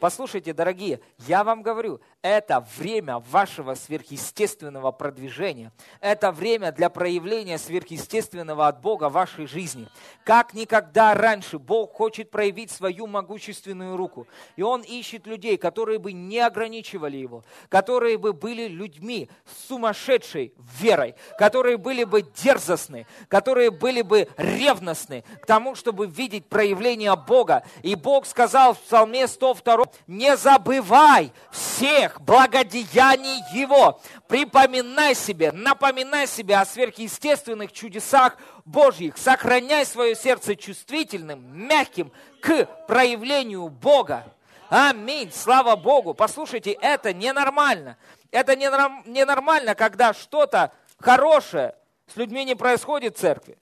Послушайте, 0.00 0.52
дорогие, 0.52 1.00
я 1.18 1.44
вам 1.44 1.62
говорю, 1.62 2.00
это 2.22 2.66
время 2.76 3.20
вашего 3.20 3.74
сверхъестественного 3.74 4.90
продвижения. 4.90 5.72
Это 6.00 6.32
время 6.32 6.72
для 6.72 6.90
проявления 6.90 7.58
сверхъестественного 7.58 8.66
от 8.66 8.80
Бога 8.80 9.08
в 9.08 9.12
вашей 9.12 9.46
жизни. 9.46 9.88
Как 10.24 10.52
никогда 10.52 11.14
раньше 11.14 11.58
Бог 11.58 11.94
хочет 11.94 12.30
проявить 12.30 12.72
свою 12.72 13.06
могущественную 13.06 13.96
руку. 13.96 14.26
И 14.56 14.62
Он 14.62 14.82
ищет 14.82 15.26
людей, 15.26 15.56
которые 15.56 16.00
бы 16.00 16.12
не 16.12 16.40
ограничивали 16.40 17.16
Его, 17.16 17.44
которые 17.68 18.18
бы 18.18 18.32
были 18.32 18.66
людьми 18.66 19.30
сумасшедшей 19.68 20.54
верой, 20.80 21.14
которые 21.38 21.76
были 21.76 22.02
бы 22.02 22.22
дерзостны, 22.22 23.06
которые 23.28 23.70
были 23.70 24.02
бы 24.02 24.28
ревностны 24.36 25.22
к 25.40 25.46
тому, 25.46 25.76
чтобы 25.76 26.06
видеть 26.06 26.46
проявление 26.46 27.14
Бога. 27.14 27.62
И 27.82 27.94
Бог 27.94 28.26
сказал 28.26 28.74
в 28.74 28.80
Псалме 28.80 29.28
102, 29.28 29.84
не 30.08 30.36
забывай 30.36 31.32
всех 31.52 32.07
всех 32.08 32.20
благодеяний 32.22 33.42
Его. 33.52 34.00
Припоминай 34.26 35.14
себе, 35.14 35.52
напоминай 35.52 36.26
себе 36.26 36.56
о 36.56 36.64
сверхъестественных 36.64 37.72
чудесах 37.72 38.36
Божьих. 38.64 39.16
Сохраняй 39.16 39.84
свое 39.84 40.14
сердце 40.14 40.56
чувствительным, 40.56 41.44
мягким 41.52 42.12
к 42.40 42.64
проявлению 42.86 43.68
Бога. 43.68 44.32
Аминь. 44.68 45.30
Слава 45.32 45.76
Богу. 45.76 46.14
Послушайте, 46.14 46.72
это 46.72 47.12
ненормально. 47.12 47.96
Это 48.30 48.54
ненормально, 48.56 49.74
когда 49.74 50.12
что-то 50.12 50.72
хорошее 50.98 51.74
с 52.06 52.16
людьми 52.16 52.44
не 52.44 52.54
происходит 52.54 53.16
в 53.16 53.20
церкви. 53.20 53.58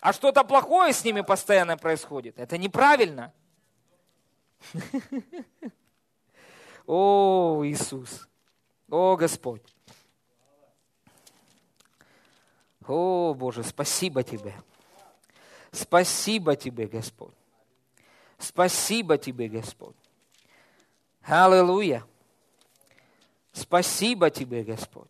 А 0.00 0.12
что-то 0.12 0.44
плохое 0.44 0.92
с 0.92 1.04
ними 1.04 1.22
постоянно 1.22 1.76
происходит. 1.76 2.38
Это 2.38 2.58
неправильно. 2.58 3.32
О, 6.86 7.62
Иисус! 7.64 8.28
О, 8.90 9.16
Господь! 9.16 9.62
О, 12.86 13.34
Боже, 13.34 13.62
спасибо 13.64 14.22
Тебе! 14.22 14.54
Спасибо 15.72 16.54
Тебе, 16.56 16.86
Господь! 16.86 17.34
Спасибо 18.38 19.16
Тебе, 19.16 19.48
Господь! 19.48 19.96
Аллилуйя! 21.22 22.06
Спасибо 23.52 24.30
Тебе, 24.30 24.62
Господь! 24.62 25.08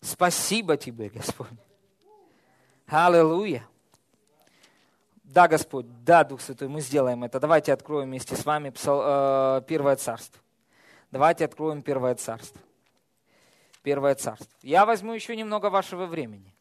Спасибо 0.00 0.76
Тебе, 0.76 1.10
Господь! 1.10 1.48
Аллилуйя! 2.86 3.68
Да, 5.32 5.48
Господь, 5.48 5.86
да, 6.04 6.24
Дух 6.24 6.42
Святой, 6.42 6.68
мы 6.68 6.82
сделаем 6.82 7.24
это. 7.24 7.40
Давайте 7.40 7.72
откроем 7.72 8.08
вместе 8.08 8.36
с 8.36 8.44
вами 8.44 8.68
э, 8.68 9.62
Первое 9.66 9.96
Царство. 9.96 10.38
Давайте 11.10 11.46
откроем 11.46 11.80
Первое 11.80 12.14
Царство. 12.16 12.60
Первое 13.82 14.14
Царство. 14.14 14.54
Я 14.60 14.84
возьму 14.84 15.14
еще 15.14 15.34
немного 15.34 15.70
вашего 15.70 16.04
времени. 16.04 16.54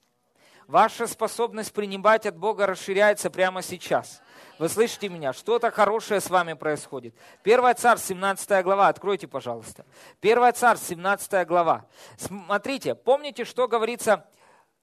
Ваша 0.67 1.05
способность 1.07 1.73
принимать 1.73 2.25
от 2.25 2.37
Бога 2.37 2.65
расширяется 2.65 3.29
прямо 3.29 3.61
сейчас. 3.61 4.21
Вы 4.57 4.69
слышите 4.69 5.09
меня? 5.09 5.33
Что-то 5.33 5.69
хорошее 5.69 6.21
с 6.21 6.29
вами 6.29 6.53
происходит. 6.53 7.13
Первое 7.43 7.73
Царство, 7.73 8.07
17 8.07 8.63
глава. 8.63 8.87
Откройте, 8.87 9.27
пожалуйста. 9.27 9.85
Первое 10.21 10.53
Царство, 10.53 10.87
17 10.87 11.45
глава. 11.45 11.87
Смотрите, 12.15 12.95
помните, 12.95 13.43
что 13.43 13.67
говорится 13.67 14.25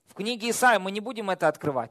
в 0.09 0.13
книге 0.13 0.51
Исаия? 0.51 0.79
Мы 0.79 0.91
не 0.91 1.01
будем 1.01 1.31
это 1.31 1.49
открывать. 1.49 1.91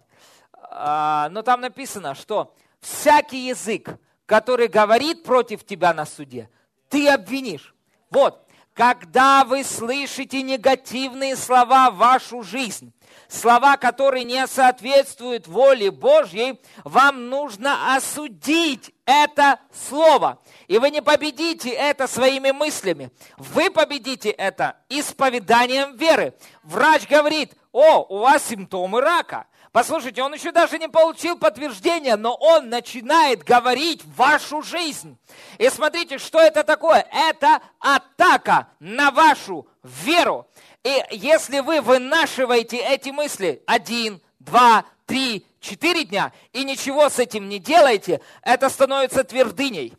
А, 0.61 1.29
но 1.29 1.41
там 1.41 1.61
написано, 1.61 2.15
что 2.15 2.53
всякий 2.79 3.47
язык, 3.47 3.97
который 4.25 4.67
говорит 4.67 5.23
против 5.23 5.65
тебя 5.65 5.93
на 5.93 6.05
суде, 6.05 6.49
ты 6.89 7.09
обвинишь. 7.09 7.75
Вот, 8.09 8.47
когда 8.73 9.43
вы 9.43 9.63
слышите 9.63 10.41
негативные 10.43 11.35
слова 11.35 11.89
в 11.89 11.97
вашу 11.97 12.43
жизнь, 12.43 12.93
слова, 13.27 13.77
которые 13.77 14.23
не 14.23 14.45
соответствуют 14.47 15.47
воле 15.47 15.91
Божьей, 15.91 16.61
вам 16.83 17.29
нужно 17.29 17.95
осудить 17.95 18.93
это 19.05 19.59
слово. 19.73 20.39
И 20.67 20.77
вы 20.77 20.91
не 20.91 21.01
победите 21.01 21.69
это 21.69 22.07
своими 22.07 22.51
мыслями. 22.51 23.11
Вы 23.37 23.69
победите 23.71 24.29
это 24.29 24.77
исповеданием 24.89 25.95
веры. 25.95 26.35
Врач 26.63 27.07
говорит, 27.07 27.53
о, 27.71 28.03
у 28.03 28.19
вас 28.19 28.45
симптомы 28.45 29.01
рака. 29.01 29.47
Послушайте, 29.77 30.23
он 30.23 30.33
еще 30.33 30.51
даже 30.51 30.79
не 30.79 30.89
получил 30.89 31.37
подтверждения, 31.37 32.15
но 32.15 32.33
он 32.33 32.67
начинает 32.67 33.43
говорить 33.43 34.01
вашу 34.15 34.63
жизнь. 34.63 35.19
И 35.59 35.69
смотрите, 35.69 36.17
что 36.17 36.41
это 36.41 36.63
такое? 36.63 37.07
Это 37.13 37.61
атака 37.77 38.69
на 38.79 39.11
вашу 39.11 39.67
веру. 39.83 40.47
И 40.81 41.03
если 41.11 41.59
вы 41.59 41.81
вынашиваете 41.81 42.77
эти 42.77 43.09
мысли 43.09 43.61
один, 43.67 44.19
два, 44.39 44.83
три, 45.05 45.45
четыре 45.59 46.05
дня 46.05 46.33
и 46.53 46.63
ничего 46.63 47.07
с 47.07 47.19
этим 47.19 47.47
не 47.47 47.59
делаете, 47.59 48.19
это 48.41 48.69
становится 48.69 49.23
твердыней. 49.23 49.93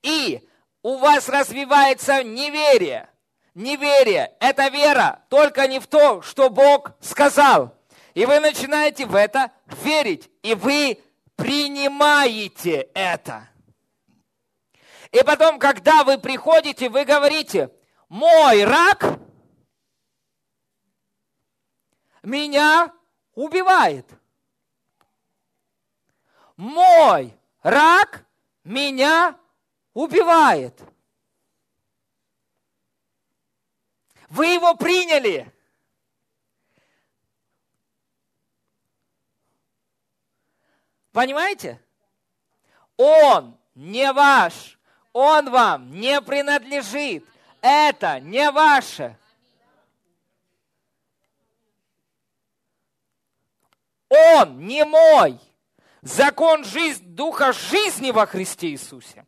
И 0.00 0.40
у 0.82 0.96
вас 0.96 1.28
развивается 1.28 2.24
неверие. 2.24 3.11
Неверие– 3.54 4.34
это 4.40 4.68
вера, 4.68 5.24
только 5.28 5.66
не 5.66 5.78
в 5.78 5.86
то, 5.86 6.22
что 6.22 6.48
Бог 6.48 6.92
сказал. 7.00 7.76
И 8.14 8.24
вы 8.24 8.40
начинаете 8.40 9.06
в 9.06 9.14
это 9.14 9.50
верить, 9.82 10.30
и 10.42 10.54
вы 10.54 11.02
принимаете 11.36 12.88
это. 12.94 13.48
И 15.10 15.22
потом, 15.22 15.58
когда 15.58 16.04
вы 16.04 16.16
приходите, 16.16 16.88
вы 16.88 17.04
говорите, 17.04 17.70
мой 18.08 18.64
рак 18.64 19.18
меня 22.22 22.92
убивает. 23.34 24.06
Мой 26.56 27.36
рак 27.62 28.24
меня 28.64 29.38
убивает. 29.92 30.80
Вы 34.32 34.46
его 34.46 34.74
приняли. 34.74 35.52
Понимаете? 41.12 41.78
Он 42.96 43.58
не 43.74 44.10
ваш. 44.10 44.78
Он 45.12 45.50
вам 45.50 45.90
не 46.00 46.18
принадлежит. 46.22 47.26
Это 47.60 48.20
не 48.20 48.50
ваше. 48.50 49.18
Он 54.08 54.66
не 54.66 54.82
мой. 54.86 55.38
Закон 56.00 56.64
жизнь, 56.64 57.04
Духа 57.04 57.52
жизни 57.52 58.10
во 58.10 58.24
Христе 58.24 58.68
Иисусе 58.68 59.26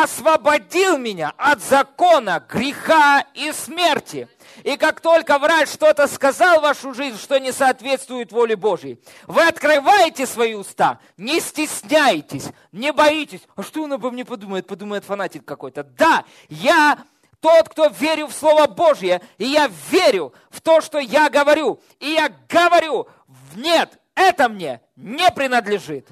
освободил 0.00 0.96
меня 0.96 1.32
от 1.36 1.62
закона, 1.62 2.42
греха 2.48 3.26
и 3.34 3.52
смерти. 3.52 4.28
И 4.64 4.76
как 4.76 5.00
только 5.00 5.38
врач 5.38 5.68
что-то 5.68 6.06
сказал 6.06 6.60
в 6.60 6.62
вашу 6.62 6.94
жизнь, 6.94 7.18
что 7.18 7.38
не 7.38 7.52
соответствует 7.52 8.32
воле 8.32 8.56
Божьей, 8.56 8.98
вы 9.26 9.42
открываете 9.42 10.26
свои 10.26 10.54
уста, 10.54 10.98
не 11.16 11.40
стесняйтесь, 11.40 12.46
не 12.70 12.92
боитесь. 12.92 13.42
А 13.54 13.62
что 13.62 13.82
он 13.82 13.92
обо 13.92 14.10
мне 14.10 14.24
подумает? 14.24 14.66
Подумает 14.66 15.04
фанатик 15.04 15.44
какой-то. 15.44 15.84
Да, 15.84 16.24
я 16.48 16.98
тот, 17.40 17.68
кто 17.68 17.88
верю 17.88 18.28
в 18.28 18.32
Слово 18.32 18.66
Божье, 18.68 19.20
и 19.36 19.44
я 19.44 19.70
верю 19.90 20.32
в 20.50 20.60
то, 20.60 20.80
что 20.80 20.98
я 20.98 21.28
говорю. 21.28 21.80
И 21.98 22.10
я 22.10 22.32
говорю, 22.48 23.08
нет, 23.56 23.98
это 24.14 24.48
мне 24.48 24.80
не 24.96 25.30
принадлежит. 25.32 26.08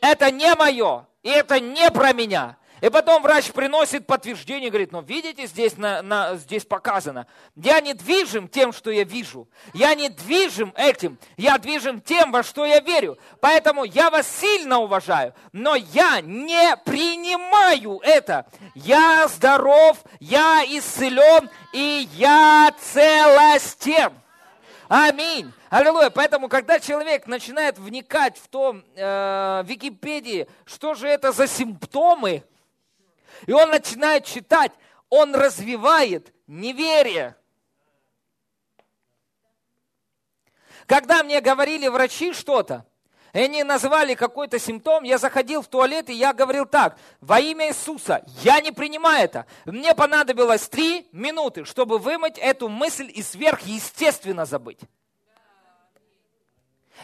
Это 0.00 0.30
не 0.30 0.54
мое. 0.54 1.06
И 1.26 1.28
это 1.28 1.58
не 1.58 1.90
про 1.90 2.12
меня. 2.12 2.56
И 2.80 2.88
потом 2.88 3.20
врач 3.20 3.50
приносит 3.50 4.06
подтверждение, 4.06 4.70
говорит, 4.70 4.92
ну 4.92 5.02
видите, 5.02 5.48
здесь, 5.48 5.76
на, 5.76 6.00
на, 6.02 6.36
здесь 6.36 6.64
показано. 6.64 7.26
Я 7.56 7.80
не 7.80 7.94
движим 7.94 8.46
тем, 8.46 8.72
что 8.72 8.92
я 8.92 9.02
вижу. 9.02 9.48
Я 9.74 9.96
не 9.96 10.08
движим 10.08 10.72
этим. 10.76 11.18
Я 11.36 11.58
движим 11.58 12.00
тем, 12.00 12.30
во 12.30 12.44
что 12.44 12.64
я 12.64 12.78
верю. 12.78 13.18
Поэтому 13.40 13.82
я 13.82 14.08
вас 14.08 14.28
сильно 14.28 14.78
уважаю. 14.78 15.34
Но 15.50 15.74
я 15.74 16.20
не 16.20 16.76
принимаю 16.84 17.98
это. 18.04 18.46
Я 18.76 19.26
здоров, 19.26 19.98
я 20.20 20.62
исцелен, 20.64 21.50
и 21.72 22.08
я 22.12 22.72
целостен. 22.80 24.12
Аминь. 24.88 25.52
Аллилуйя. 25.68 26.10
Поэтому, 26.10 26.48
когда 26.48 26.78
человек 26.78 27.26
начинает 27.26 27.78
вникать 27.78 28.38
в 28.38 28.48
то, 28.48 28.82
э, 28.94 29.62
Википедии, 29.66 30.48
что 30.64 30.94
же 30.94 31.08
это 31.08 31.32
за 31.32 31.48
симптомы, 31.48 32.44
и 33.46 33.52
он 33.52 33.70
начинает 33.70 34.24
читать, 34.24 34.72
он 35.08 35.34
развивает 35.34 36.32
неверие. 36.46 37.36
Когда 40.86 41.24
мне 41.24 41.40
говорили 41.40 41.88
врачи 41.88 42.32
что-то, 42.32 42.86
и 43.36 43.38
они 43.38 43.62
назвали 43.64 44.14
какой-то 44.14 44.58
симптом, 44.58 45.04
я 45.04 45.18
заходил 45.18 45.60
в 45.60 45.66
туалет, 45.66 46.08
и 46.08 46.14
я 46.14 46.32
говорил 46.32 46.64
так, 46.64 46.96
во 47.20 47.38
имя 47.38 47.68
Иисуса, 47.68 48.24
я 48.42 48.62
не 48.62 48.72
принимаю 48.72 49.24
это. 49.24 49.44
Мне 49.66 49.94
понадобилось 49.94 50.66
три 50.68 51.06
минуты, 51.12 51.66
чтобы 51.66 51.98
вымыть 51.98 52.38
эту 52.38 52.70
мысль 52.70 53.12
и 53.14 53.22
сверхъестественно 53.22 54.46
забыть. 54.46 54.80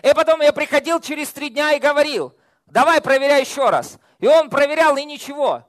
И 0.03 0.15
потом 0.15 0.41
я 0.41 0.55
приходил 0.55 1.01
через 1.01 1.31
три 1.33 1.51
дня 1.51 1.75
и 1.75 1.79
говорил, 1.79 2.35
давай 2.65 3.03
проверяй 3.03 3.43
еще 3.43 3.69
раз. 3.69 3.99
И 4.19 4.27
он 4.27 4.49
проверял, 4.49 4.97
и 4.97 5.05
ничего. 5.05 5.67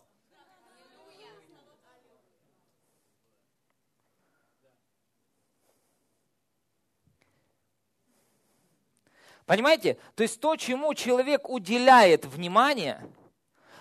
Понимаете? 9.45 9.97
То 10.15 10.23
есть 10.23 10.39
то, 10.39 10.55
чему 10.55 10.93
человек 10.93 11.49
уделяет 11.49 12.25
внимание, 12.25 13.05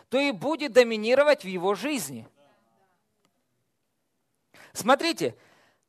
то 0.08 0.18
и 0.18 0.32
будет 0.32 0.72
доминировать 0.72 1.44
в 1.44 1.48
его 1.48 1.74
жизни. 1.74 2.28
Смотрите, 4.72 5.36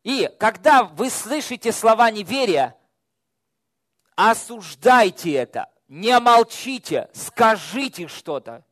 и 0.03 0.29
когда 0.39 0.83
вы 0.83 1.09
слышите 1.09 1.71
слова 1.71 2.11
неверия, 2.11 2.75
осуждайте 4.15 5.33
это, 5.33 5.69
не 5.87 6.17
молчите, 6.19 7.09
скажите 7.13 8.07
что-то. 8.07 8.63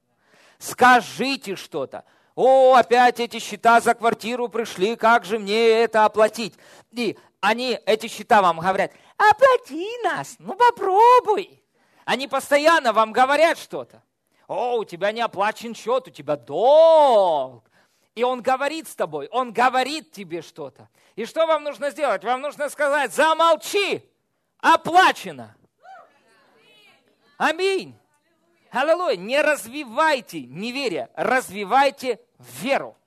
Скажите 0.60 1.56
что-то. 1.56 2.06
О, 2.36 2.76
опять 2.76 3.20
эти 3.20 3.40
счета 3.40 3.82
за 3.82 3.96
квартиру 3.96 4.48
пришли, 4.48 4.96
как 4.96 5.26
же 5.26 5.40
мне 5.40 5.70
это 5.70 6.06
оплатить? 6.06 6.54
И 6.92 7.18
они, 7.40 7.80
эти 7.86 8.08
счета 8.08 8.42
вам 8.42 8.60
говорят, 8.60 8.92
оплати 9.30 9.98
нас, 10.04 10.36
ну 10.40 10.56
попробуй. 10.56 11.64
Они 12.06 12.28
постоянно 12.28 12.94
вам 12.94 13.12
говорят 13.12 13.58
что-то. 13.58 14.04
О, 14.48 14.78
у 14.78 14.84
тебя 14.84 15.12
не 15.12 15.22
оплачен 15.22 15.74
счет, 15.76 16.08
у 16.08 16.12
тебя 16.12 16.36
долг. 16.36 17.70
И 18.16 18.24
он 18.24 18.42
говорит 18.42 18.88
с 18.88 18.96
тобой, 18.96 19.28
он 19.32 19.54
говорит 19.54 20.12
тебе 20.12 20.42
что-то. 20.42 20.90
И 21.16 21.26
что 21.26 21.46
вам 21.46 21.64
нужно 21.64 21.92
сделать? 21.92 22.24
Вам 22.24 22.42
нужно 22.42 22.70
сказать, 22.70 23.14
замолчи, 23.14 24.04
оплачено. 24.60 25.56
Аминь. 27.38 27.98
Аллилуйя. 28.72 29.18
Не 29.18 29.42
развивайте 29.42 30.42
неверие, 30.42 31.10
развивайте 31.16 32.20
веру. 32.40 32.98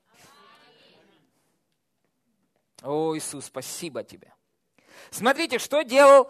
О, 2.81 3.15
Иисус, 3.17 3.45
спасибо 3.45 4.03
тебе. 4.03 4.34
Смотрите, 5.15 5.59
что 5.59 5.83
делал 5.83 6.29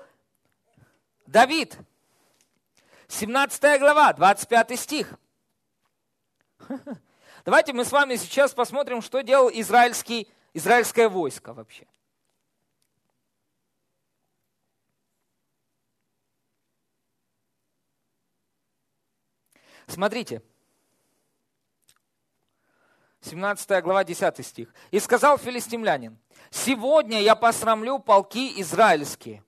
Давид. 1.26 1.76
17 3.08 3.80
глава, 3.80 4.14
25 4.14 4.80
стих. 4.80 5.20
Давайте 7.46 7.74
мы 7.74 7.84
с 7.84 7.92
вами 7.92 8.16
сейчас 8.16 8.54
посмотрим, 8.54 9.02
что 9.02 9.22
делал 9.22 9.50
израильский, 9.52 10.32
израильское 10.54 11.10
войско 11.10 11.54
вообще. 11.54 11.88
Смотрите, 19.88 20.44
17 23.26 23.84
глава, 23.84 24.04
10 24.04 24.46
стих. 24.46 24.74
«И 24.92 25.00
сказал 25.00 25.38
филистимлянин, 25.38 26.18
сегодня 26.52 27.22
я 27.22 27.36
посрамлю 27.36 28.00
полки 28.00 28.62
израильские. 28.62 29.44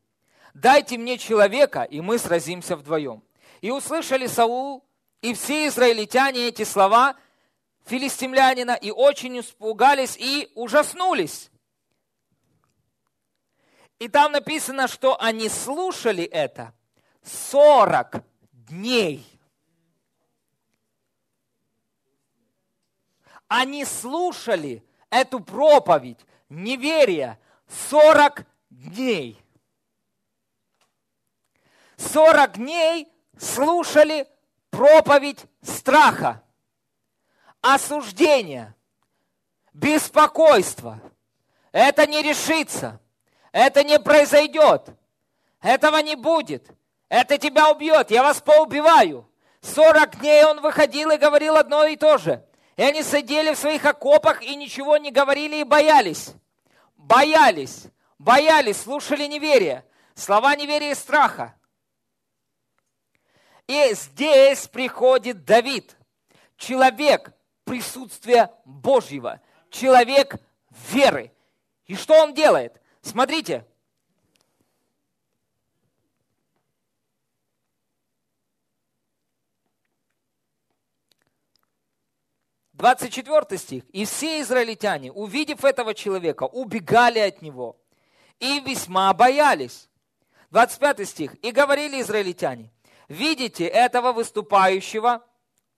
Дайте 0.54 0.98
мне 0.98 1.18
человека, 1.18 1.84
и 1.84 2.02
мы 2.02 2.18
сразимся 2.18 2.76
вдвоем». 2.76 3.24
И 3.62 3.72
услышали 3.72 4.28
Саул 4.28 4.84
и 5.22 5.34
все 5.34 5.68
израильтяне 5.68 6.48
эти 6.48 6.64
слова 6.64 7.16
филистимлянина, 7.86 8.72
и 8.72 8.92
очень 8.92 9.40
испугались 9.40 10.18
и 10.18 10.52
ужаснулись. 10.56 11.50
И 14.00 14.08
там 14.10 14.32
написано, 14.32 14.88
что 14.88 15.20
они 15.20 15.50
слушали 15.50 16.24
это 16.24 16.74
40 17.24 18.24
дней– 18.52 19.26
Они 23.48 23.86
слушали 23.86 24.84
эту 25.10 25.40
проповедь 25.40 26.20
неверия 26.50 27.40
40 27.90 28.46
дней. 28.70 29.42
40 31.98 32.58
дней 32.58 33.08
слушали 33.38 34.28
проповедь 34.70 35.46
страха, 35.62 36.44
осуждения, 37.62 38.76
беспокойства. 39.74 41.00
Это 41.72 42.06
не 42.06 42.22
решится, 42.22 43.00
это 43.52 43.84
не 43.84 44.00
произойдет, 44.00 44.90
этого 45.62 45.98
не 45.98 46.16
будет, 46.16 46.70
это 47.10 47.38
тебя 47.38 47.72
убьет, 47.72 48.12
я 48.12 48.24
вас 48.24 48.42
поубиваю. 48.42 49.28
40 49.62 50.20
дней 50.20 50.46
он 50.46 50.62
выходил 50.62 51.12
и 51.12 51.18
говорил 51.18 51.56
одно 51.56 51.86
и 51.86 51.96
то 51.96 52.18
же. 52.18 52.44
И 52.78 52.84
они 52.84 53.02
сидели 53.02 53.54
в 53.54 53.58
своих 53.58 53.84
окопах 53.86 54.44
и 54.44 54.56
ничего 54.56 54.98
не 54.98 55.12
говорили 55.12 55.58
и 55.58 55.64
боялись. 55.64 56.30
Боялись, 56.96 57.86
боялись, 58.20 58.82
слушали 58.82 59.26
неверие. 59.26 59.84
Слова 60.14 60.56
неверия 60.56 60.92
и 60.92 60.96
страха. 60.96 61.56
И 63.68 63.94
здесь 63.94 64.68
приходит 64.68 65.44
Давид, 65.44 65.98
человек 66.56 67.34
присутствия 67.66 68.54
Божьего, 68.64 69.42
человек 69.70 70.36
веры. 70.90 71.34
И 71.86 71.96
что 71.96 72.14
он 72.14 72.34
делает? 72.34 72.80
Смотрите, 73.02 73.66
24 82.78 83.58
стих. 83.58 83.84
«И 83.92 84.06
все 84.06 84.42
израильтяне, 84.42 85.12
увидев 85.12 85.66
этого 85.66 85.94
человека, 85.94 86.44
убегали 86.44 87.20
от 87.20 87.42
него 87.42 87.76
и 88.40 88.60
весьма 88.60 89.14
боялись». 89.14 89.90
25 90.52 91.10
стих. 91.10 91.36
«И 91.44 91.52
говорили 91.52 92.02
израильтяне, 92.02 92.72
видите 93.10 93.66
этого 93.66 94.14
выступающего 94.14 95.26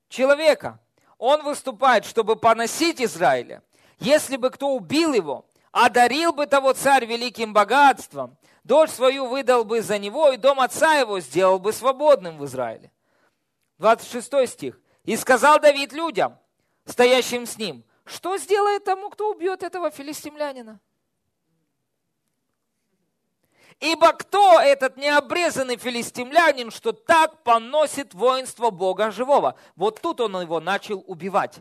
человека? 0.10 0.80
Он 1.18 1.42
выступает, 1.44 2.06
чтобы 2.06 2.36
поносить 2.36 3.02
Израиля. 3.02 3.64
Если 4.00 4.36
бы 4.36 4.50
кто 4.50 4.76
убил 4.76 5.14
его, 5.14 5.46
одарил 5.72 6.34
бы 6.34 6.48
того 6.48 6.74
царь 6.74 7.06
великим 7.06 7.54
богатством, 7.54 8.38
дочь 8.64 8.92
свою 8.92 9.28
выдал 9.28 9.64
бы 9.64 9.82
за 9.82 9.98
него, 10.00 10.32
и 10.32 10.38
дом 10.38 10.60
отца 10.60 10.96
его 10.96 11.20
сделал 11.22 11.60
бы 11.60 11.72
свободным 11.72 12.38
в 12.38 12.46
Израиле». 12.46 12.92
26 13.78 14.50
стих. 14.50 14.80
«И 15.06 15.16
сказал 15.16 15.60
Давид 15.60 15.94
людям, 15.94 16.38
стоящим 16.90 17.46
с 17.46 17.58
ним, 17.58 17.84
что 18.06 18.38
сделает 18.38 18.84
тому, 18.84 19.10
кто 19.10 19.32
убьет 19.32 19.64
этого 19.64 19.92
филистимлянина? 19.92 20.80
Ибо 23.80 24.12
кто 24.12 24.60
этот 24.60 24.98
необрезанный 24.98 25.78
филистимлянин, 25.78 26.70
что 26.70 26.92
так 26.92 27.44
поносит 27.44 28.14
воинство 28.14 28.72
Бога 28.72 29.10
живого? 29.12 29.56
Вот 29.76 30.02
тут 30.02 30.20
он 30.20 30.42
его 30.42 30.60
начал 30.60 31.04
убивать. 31.08 31.60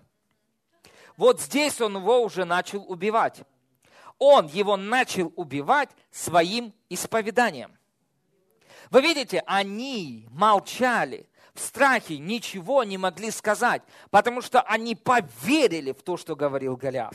Вот 1.16 1.40
здесь 1.40 1.80
он 1.80 1.96
его 1.96 2.22
уже 2.22 2.44
начал 2.44 2.84
убивать. 2.90 3.42
Он 4.18 4.46
его 4.48 4.76
начал 4.76 5.32
убивать 5.36 5.90
своим 6.10 6.74
исповеданием. 6.88 7.76
Вы 8.90 9.02
видите, 9.02 9.44
они 9.46 10.26
молчали, 10.30 11.28
в 11.58 11.62
страхе 11.62 12.18
ничего 12.18 12.84
не 12.84 12.98
могли 12.98 13.30
сказать, 13.30 13.82
потому 14.10 14.40
что 14.40 14.60
они 14.62 14.94
поверили 14.94 15.92
в 15.92 16.02
то, 16.02 16.16
что 16.16 16.36
говорил 16.36 16.76
Голиаф. 16.76 17.14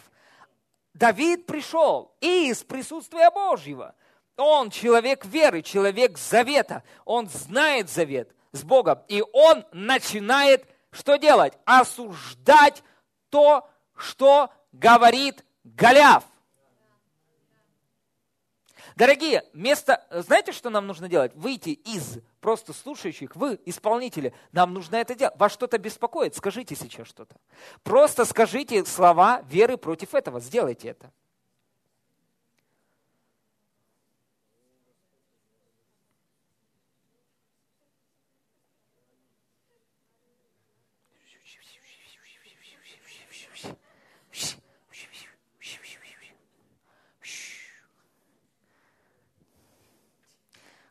Давид 0.93 1.45
пришел 1.45 2.15
из 2.21 2.63
присутствия 2.63 3.31
Божьего. 3.31 3.95
Он 4.37 4.69
человек 4.69 5.25
веры, 5.25 5.61
человек 5.61 6.17
завета. 6.17 6.83
Он 7.05 7.27
знает 7.29 7.89
завет 7.89 8.35
с 8.51 8.63
Богом. 8.63 8.99
И 9.07 9.23
он 9.33 9.65
начинает 9.71 10.67
что 10.91 11.15
делать? 11.15 11.53
Осуждать 11.65 12.83
то, 13.29 13.67
что 13.95 14.51
говорит 14.71 15.43
Голиаф. 15.63 16.23
Дорогие, 18.95 19.43
вместо, 19.53 20.05
знаете, 20.11 20.51
что 20.51 20.69
нам 20.69 20.85
нужно 20.85 21.09
делать? 21.09 21.33
Выйти 21.33 21.69
из 21.69 22.19
просто 22.43 22.73
слушающих, 22.73 23.37
вы, 23.37 23.57
исполнители, 23.65 24.33
нам 24.51 24.73
нужно 24.73 24.97
это 24.97 25.15
делать. 25.15 25.33
Вас 25.39 25.53
что-то 25.53 25.77
беспокоит? 25.77 26.35
Скажите 26.35 26.75
сейчас 26.75 27.07
что-то. 27.07 27.37
Просто 27.83 28.25
скажите 28.25 28.83
слова 28.83 29.41
веры 29.49 29.77
против 29.77 30.13
этого. 30.13 30.41
Сделайте 30.41 30.89
это. 30.89 31.11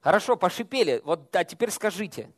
Хорошо, 0.02 0.36
пошипели. 0.36 1.00
Вот, 1.04 1.34
а 1.34 1.44
теперь 1.44 1.70
скажите. 1.70 2.28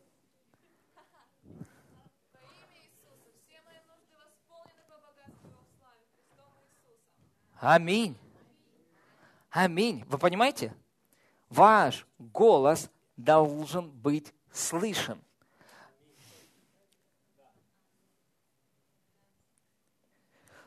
Аминь. 7.59 8.16
Аминь. 9.51 10.05
Вы 10.09 10.19
понимаете? 10.19 10.74
Ваш 11.49 12.07
голос 12.19 12.91
должен 13.16 13.91
быть 13.91 14.35
слышен. 14.53 15.19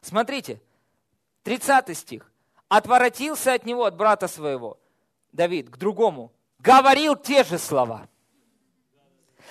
Смотрите, 0.02 0.60
30 1.44 1.96
стих. 1.96 2.32
«Отворотился 2.70 3.54
от 3.54 3.66
него, 3.66 3.86
от 3.86 3.96
брата 3.96 4.28
своего, 4.28 4.78
Давид, 5.32 5.70
к 5.70 5.78
другому, 5.78 6.34
говорил 6.60 7.16
те 7.16 7.44
же 7.44 7.58
слова. 7.58 8.08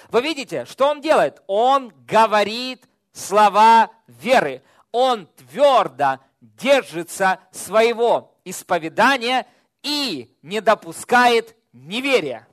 Вы 0.08 0.22
видите, 0.22 0.64
что 0.66 0.88
он 0.88 1.00
делает? 1.00 1.42
Он 1.46 1.92
говорит 2.06 2.88
слова 3.12 3.90
веры. 4.06 4.62
Он 4.92 5.26
твердо 5.26 6.20
держится 6.40 7.40
своего 7.50 8.34
исповедания 8.44 9.46
и 9.82 10.36
не 10.42 10.60
допускает 10.60 11.56
неверия. 11.72 12.46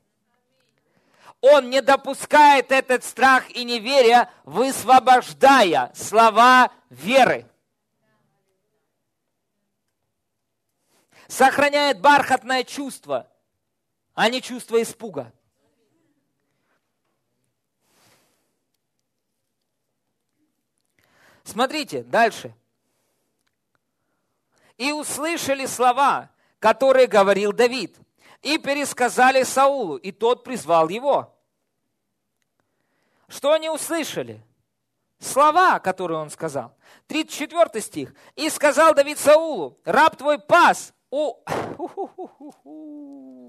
Он 1.42 1.70
не 1.70 1.82
допускает 1.82 2.72
этот 2.72 3.04
страх 3.04 3.50
и 3.52 3.66
неверие, 3.66 4.30
высвобождая 4.46 5.92
слова 5.94 6.72
веры. 6.90 7.46
Сохраняет 11.28 12.00
бархатное 12.00 12.64
чувство– 12.64 13.28
а 14.14 14.30
не 14.30 14.42
чувство 14.42 14.82
испуга. 14.82 15.32
Смотрите, 21.44 22.04
дальше. 22.04 22.54
И 24.78 24.92
услышали 24.92 25.66
слова, 25.66 26.32
которые 26.60 27.08
говорил 27.08 27.52
Давид, 27.52 27.98
и 28.42 28.58
пересказали 28.58 29.44
Саулу, 29.44 29.98
и 29.98 30.12
тот 30.12 30.44
призвал 30.44 30.90
его. 30.90 31.38
Что 33.28 33.52
они 33.52 33.70
услышали? 33.70 34.44
Слова, 35.20 35.80
которые 35.80 36.20
он 36.20 36.30
сказал. 36.30 36.76
34 37.08 37.82
стих. 37.82 38.14
«И 38.36 38.50
сказал 38.50 38.94
Давид 38.94 39.18
Саулу, 39.18 39.80
раб 39.86 40.18
твой 40.18 40.40
пас 40.40 40.94
у... 41.10 41.36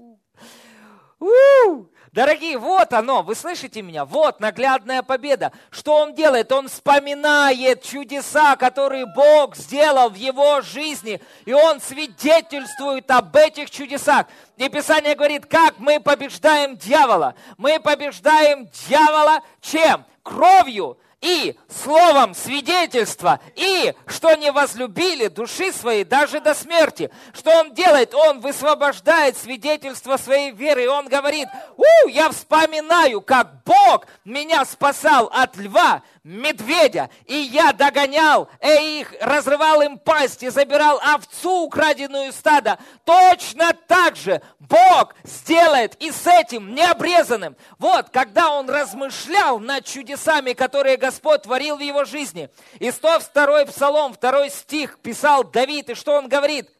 У-у-у! 1.19 1.87
Дорогие, 2.15 2.57
вот 2.57 2.93
оно, 2.93 3.23
вы 3.23 3.35
слышите 3.35 3.81
меня? 3.81 4.05
Вот 4.05 4.39
наглядная 4.39 5.03
победа. 5.03 5.51
Что 5.69 5.97
он 5.97 6.13
делает? 6.15 6.49
Он 6.53 6.69
вспоминает 6.69 7.83
чудеса, 7.83 8.55
которые 8.55 9.05
Бог 9.05 9.57
сделал 9.57 10.09
в 10.09 10.15
его 10.15 10.61
жизни, 10.61 11.19
и 11.43 11.51
он 11.51 11.81
свидетельствует 11.81 13.11
об 13.11 13.35
этих 13.35 13.69
чудесах. 13.69 14.27
И 14.55 14.69
Писание 14.69 15.15
говорит, 15.15 15.45
как 15.45 15.77
мы 15.77 15.99
побеждаем 15.99 16.77
дьявола. 16.77 17.35
Мы 17.57 17.81
побеждаем 17.81 18.69
дьявола 18.87 19.41
чем? 19.59 20.05
Кровью 20.23 20.97
и 21.25 21.57
словом 21.67 22.35
свидетельства, 22.35 23.39
и 23.55 23.95
что 24.05 24.35
не 24.35 24.51
возлюбили 24.51 25.27
души 25.27 25.71
своей 25.73 26.03
даже 26.03 26.39
до 26.39 26.53
смерти. 26.53 27.09
Что 27.33 27.61
он 27.61 27.73
делает? 27.73 28.13
Он 28.13 28.41
высвобождает 28.41 29.35
свидетельство 29.35 30.17
своей 30.17 30.51
веры, 30.51 30.83
и 30.83 30.87
он 30.87 31.07
говорит, 31.07 31.47
у, 31.77 32.07
я 32.09 32.29
вспоминаю, 32.29 33.21
как 33.21 33.63
Бог 33.63 34.05
меня 34.23 34.65
спасал 34.65 35.31
от 35.33 35.57
льва, 35.57 36.03
медведя, 36.25 37.11
и 37.25 37.35
я 37.35 37.71
догонял 37.71 38.49
и 38.59 38.99
их, 38.99 39.13
разрывал 39.21 39.83
им 39.83 39.99
пасть 39.99 40.41
и 40.41 40.49
забирал 40.49 40.99
овцу, 41.03 41.61
украденную 41.61 42.33
стада. 42.33 42.79
Точно 43.05 43.73
так 43.87 44.15
же 44.15 44.41
Бог 44.59 45.13
сделает 45.23 45.95
и 46.01 46.11
с 46.11 46.25
этим 46.25 46.73
необрезанным. 46.73 47.55
Вот, 47.77 48.09
когда 48.09 48.51
он 48.51 48.67
размышлял 48.67 49.59
над 49.59 49.85
чудесами, 49.85 50.53
которые 50.53 50.97
Господь 50.97 51.43
творил 51.43 51.77
в 51.77 51.81
его 51.81 52.05
жизни. 52.05 52.49
И 52.79 52.89
102 52.89 53.65
Псалом, 53.65 54.15
2 54.19 54.49
стих 54.49 54.97
писал 54.99 55.43
Давид, 55.43 55.91
и 55.91 55.93
что 55.93 56.13
он 56.13 56.27
говорит? 56.27 56.71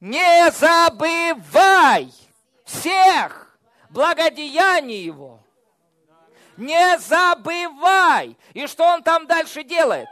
Не 0.00 0.50
забывай 0.52 2.10
всех 2.64 3.58
благодеяний 3.90 5.02
Его 5.02 5.43
не 6.56 6.98
забывай. 6.98 8.36
И 8.52 8.66
что 8.66 8.84
он 8.84 9.02
там 9.02 9.26
дальше 9.26 9.64
делает? 9.64 10.08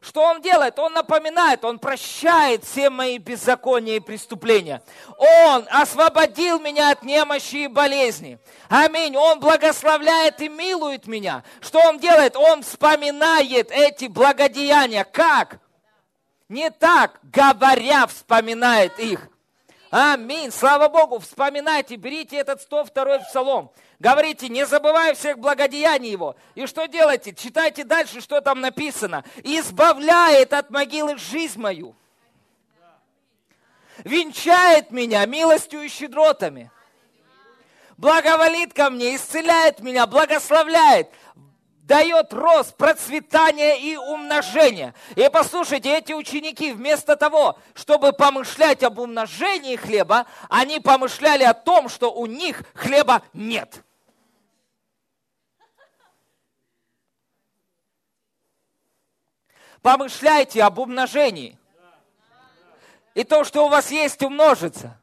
Что 0.00 0.22
он 0.22 0.42
делает? 0.42 0.78
Он 0.80 0.92
напоминает, 0.92 1.64
он 1.64 1.78
прощает 1.78 2.64
все 2.64 2.90
мои 2.90 3.18
беззакония 3.18 3.96
и 3.96 4.00
преступления. 4.00 4.82
Он 5.16 5.64
освободил 5.70 6.58
меня 6.58 6.90
от 6.90 7.04
немощи 7.04 7.64
и 7.64 7.68
болезни. 7.68 8.38
Аминь. 8.68 9.16
Он 9.16 9.38
благословляет 9.38 10.40
и 10.40 10.48
милует 10.48 11.06
меня. 11.06 11.44
Что 11.60 11.78
он 11.88 11.98
делает? 11.98 12.36
Он 12.36 12.62
вспоминает 12.62 13.70
эти 13.70 14.06
благодеяния. 14.06 15.04
Как? 15.04 15.60
не 16.52 16.70
так, 16.70 17.18
говоря, 17.22 18.06
вспоминает 18.06 18.98
их. 18.98 19.28
Аминь. 19.90 20.50
Слава 20.50 20.88
Богу. 20.88 21.18
Вспоминайте, 21.18 21.96
берите 21.96 22.36
этот 22.36 22.60
102 22.60 23.18
псалом. 23.20 23.72
Говорите, 24.02 24.48
не 24.48 24.66
забывай 24.66 25.14
всех 25.14 25.38
благодеяний 25.38 26.10
его. 26.10 26.34
И 26.56 26.66
что 26.66 26.86
делайте? 26.86 27.32
Читайте 27.32 27.84
дальше, 27.84 28.20
что 28.20 28.40
там 28.40 28.60
написано. 28.60 29.22
Избавляет 29.44 30.52
от 30.52 30.70
могилы 30.70 31.16
жизнь 31.18 31.60
мою. 31.60 31.94
Венчает 34.02 34.90
меня 34.90 35.24
милостью 35.24 35.82
и 35.82 35.88
щедротами. 35.88 36.72
Благоволит 37.96 38.74
ко 38.74 38.90
мне, 38.90 39.14
исцеляет 39.14 39.78
меня, 39.78 40.08
благословляет 40.08 41.08
дает 41.82 42.32
рост, 42.32 42.76
процветание 42.76 43.78
и 43.78 43.96
умножение. 43.96 44.94
И 45.14 45.28
послушайте, 45.32 45.98
эти 45.98 46.12
ученики 46.12 46.72
вместо 46.72 47.16
того, 47.16 47.58
чтобы 47.74 48.12
помышлять 48.12 48.82
об 48.82 48.98
умножении 48.98 49.76
хлеба, 49.76 50.26
они 50.48 50.80
помышляли 50.80 51.42
о 51.42 51.54
том, 51.54 51.88
что 51.88 52.12
у 52.12 52.26
них 52.26 52.62
хлеба 52.74 53.22
нет. 53.34 53.81
Помышляйте 59.82 60.62
об 60.62 60.78
умножении. 60.78 61.58
И 63.14 63.24
то, 63.24 63.44
что 63.44 63.66
у 63.66 63.68
вас 63.68 63.90
есть, 63.90 64.22
умножится. 64.22 64.96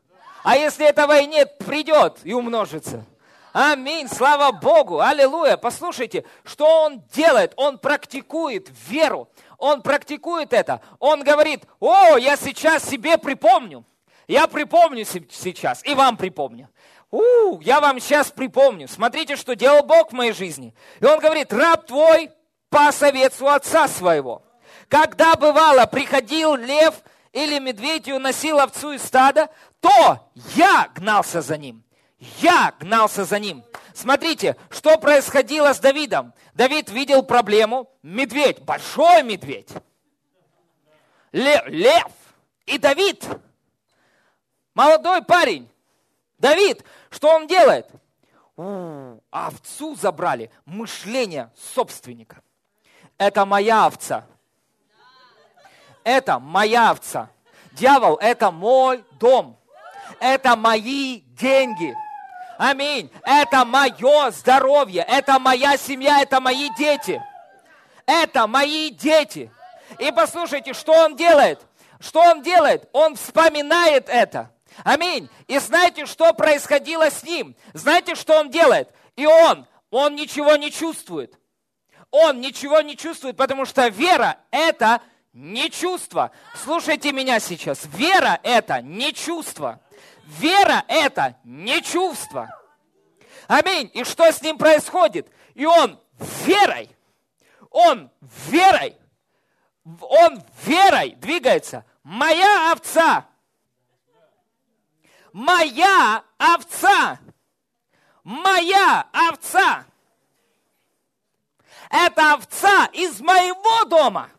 А 0.43 0.57
если 0.57 0.87
этого 0.87 1.19
и 1.19 1.27
нет, 1.27 1.57
придет 1.59 2.19
и 2.23 2.33
умножится. 2.33 3.05
Аминь, 3.51 4.07
слава 4.07 4.51
Богу, 4.51 5.01
аллилуйя. 5.01 5.57
Послушайте, 5.57 6.23
что 6.43 6.83
он 6.83 7.03
делает? 7.13 7.53
Он 7.55 7.77
практикует 7.77 8.69
веру. 8.87 9.29
Он 9.57 9.81
практикует 9.81 10.53
это. 10.53 10.81
Он 10.99 11.23
говорит, 11.23 11.63
о, 11.79 12.17
я 12.17 12.37
сейчас 12.37 12.83
себе 12.83 13.17
припомню. 13.17 13.83
Я 14.27 14.47
припомню 14.47 15.03
сейчас 15.05 15.83
и 15.83 15.93
вам 15.95 16.15
припомню. 16.15 16.69
У, 17.11 17.59
я 17.61 17.81
вам 17.81 17.99
сейчас 17.99 18.31
припомню. 18.31 18.87
Смотрите, 18.87 19.35
что 19.35 19.55
делал 19.55 19.83
Бог 19.83 20.11
в 20.11 20.15
моей 20.15 20.31
жизни. 20.31 20.75
И 20.99 21.05
он 21.05 21.19
говорит, 21.19 21.51
раб 21.51 21.87
твой 21.87 22.31
по 22.69 22.91
совету 22.91 23.49
отца 23.49 23.87
своего. 23.87 24.43
Когда 24.89 25.35
бывало, 25.35 25.85
приходил 25.85 26.55
лев 26.55 26.95
или 27.31 27.59
медведь 27.59 28.07
и 28.09 28.13
уносил 28.13 28.59
овцу 28.59 28.91
из 28.91 29.03
стада, 29.03 29.49
то 29.79 30.29
я 30.55 30.89
гнался 30.93 31.41
за 31.41 31.57
ним 31.57 31.85
я 32.19 32.73
гнался 32.79 33.23
за 33.23 33.39
ним. 33.39 33.63
Смотрите, 33.93 34.57
что 34.69 34.97
происходило 34.97 35.73
с 35.73 35.79
Давидом. 35.79 36.33
Давид 36.53 36.89
видел 36.89 37.23
проблему. 37.23 37.89
Медведь, 38.03 38.61
большой 38.61 39.23
медведь. 39.23 39.69
Лев, 41.31 41.65
лев. 41.67 42.11
И 42.65 42.77
Давид, 42.77 43.25
молодой 44.75 45.23
парень. 45.23 45.67
Давид, 46.37 46.83
что 47.09 47.29
он 47.29 47.47
делает? 47.47 47.87
Овцу 49.31 49.95
забрали. 49.95 50.51
Мышление 50.65 51.51
собственника. 51.55 52.41
Это 53.17 53.45
моя 53.45 53.85
овца. 53.85 54.27
Это 56.09 56.39
моя 56.39 56.89
овца. 56.89 57.29
Дьявол, 57.73 58.15
это 58.15 58.49
мой 58.49 59.03
дом. 59.19 59.55
Это 60.19 60.55
мои 60.55 61.19
деньги. 61.39 61.95
Аминь. 62.57 63.11
Это 63.23 63.63
мое 63.63 64.31
здоровье, 64.31 65.05
это 65.07 65.37
моя 65.37 65.77
семья, 65.77 66.23
это 66.23 66.39
мои 66.39 66.71
дети. 66.79 67.21
Это 68.07 68.47
мои 68.47 68.89
дети. 68.89 69.51
И 69.99 70.11
послушайте, 70.11 70.73
что 70.73 70.93
он 70.93 71.15
делает? 71.15 71.61
Что 71.99 72.21
он 72.21 72.41
делает? 72.41 72.89
Он 72.91 73.15
вспоминает 73.15 74.09
это. 74.09 74.49
Аминь. 74.83 75.29
И 75.47 75.59
знаете, 75.59 76.07
что 76.07 76.33
происходило 76.33 77.11
с 77.11 77.21
ним? 77.21 77.55
Знаете, 77.73 78.15
что 78.15 78.39
он 78.39 78.49
делает? 78.49 78.89
И 79.15 79.27
он, 79.27 79.67
он 79.91 80.15
ничего 80.15 80.55
не 80.55 80.71
чувствует. 80.71 81.37
Он 82.09 82.41
ничего 82.41 82.81
не 82.81 82.97
чувствует, 82.97 83.37
потому 83.37 83.65
что 83.65 83.87
вера– 83.89 84.37
это 84.49 85.01
не 85.33 85.69
чувство. 85.69 86.31
Слушайте 86.55 87.11
меня 87.11 87.39
сейчас. 87.39 87.85
Вера– 87.85 88.39
это 88.43 88.81
не 88.81 89.13
чувство. 89.13 89.79
Вера– 90.25 90.83
это 90.87 91.37
не 91.43 91.81
чувство. 91.81 92.49
Аминь. 93.47 93.89
И 93.93 94.03
что 94.03 94.31
с 94.31 94.41
ним 94.41 94.57
происходит? 94.57 95.27
И 95.55 95.65
он 95.65 95.99
верой, 96.45 96.89
он 97.69 98.11
верой, 98.47 98.95
он 100.01 100.43
верой 100.63 101.11
двигается. 101.15 101.85
Моя 102.03 102.71
овца, 102.71 103.25
моя 105.33 106.23
овца, 106.37 107.19
моя 108.23 109.07
овца. 109.11 109.85
Это 111.89 112.33
овца 112.33 112.85
из 112.93 113.19
моего 113.19 113.85
дома– 113.85 114.29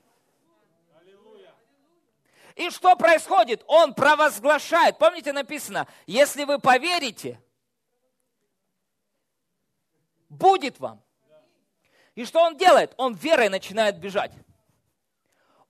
и 2.57 2.71
что 2.71 2.97
происходит? 2.97 3.63
Он 3.67 3.95
провозглашает. 3.95 4.99
Помните, 4.99 5.33
написано, 5.33 5.87
если 6.07 6.45
вы 6.45 6.59
поверите, 6.59 7.41
будет 10.29 10.79
вам. 10.81 11.03
И 12.15 12.25
что 12.25 12.43
он 12.43 12.57
делает? 12.57 12.93
Он 12.97 13.15
верой 13.15 13.49
начинает 13.49 13.99
бежать. 13.99 14.33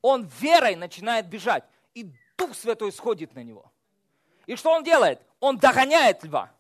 Он 0.03 0.25
верой 0.41 0.77
начинает 0.77 1.27
бежать. 1.27 1.65
И 1.95 2.11
Дух 2.37 2.55
Святой 2.55 2.93
сходит 2.93 3.35
на 3.35 3.43
него. 3.43 3.71
И 4.47 4.57
что 4.57 4.73
он 4.73 4.83
делает? 4.83 5.21
Он 5.39 5.59
догоняет 5.59 6.25
льва. 6.25 6.51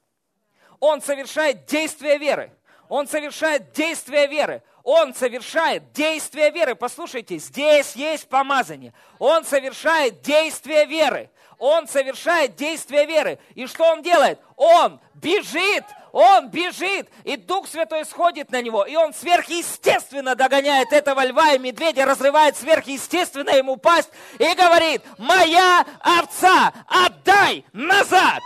Он 0.78 1.00
совершает 1.00 1.66
действие 1.66 2.18
веры. 2.18 2.56
Он 2.90 3.06
совершает 3.06 3.72
действие 3.72 4.26
веры. 4.26 4.62
Он 4.82 5.14
совершает 5.14 5.92
действие 5.92 6.50
веры. 6.50 6.74
Послушайте, 6.74 7.38
здесь 7.38 7.94
есть 7.94 8.28
помазание. 8.28 8.92
Он 9.20 9.44
совершает 9.44 10.22
действие 10.22 10.86
веры. 10.86 11.30
Он 11.60 11.86
совершает 11.86 12.56
действие 12.56 13.06
веры. 13.06 13.38
И 13.54 13.68
что 13.68 13.84
он 13.84 14.02
делает? 14.02 14.40
Он 14.56 14.98
бежит, 15.14 15.84
он 16.10 16.48
бежит, 16.48 17.08
и 17.22 17.36
Дух 17.36 17.68
Святой 17.68 18.04
сходит 18.06 18.50
на 18.50 18.60
него, 18.60 18.84
и 18.84 18.96
он 18.96 19.14
сверхъестественно 19.14 20.34
догоняет 20.34 20.92
этого 20.92 21.24
льва 21.24 21.52
и 21.52 21.58
медведя, 21.58 22.06
разрывает 22.06 22.56
сверхъестественно 22.56 23.50
ему 23.50 23.76
пасть 23.76 24.10
и 24.38 24.52
говорит, 24.54 25.02
моя 25.18 25.86
овца, 26.00 26.72
отдай 26.88 27.64
назад. 27.72 28.40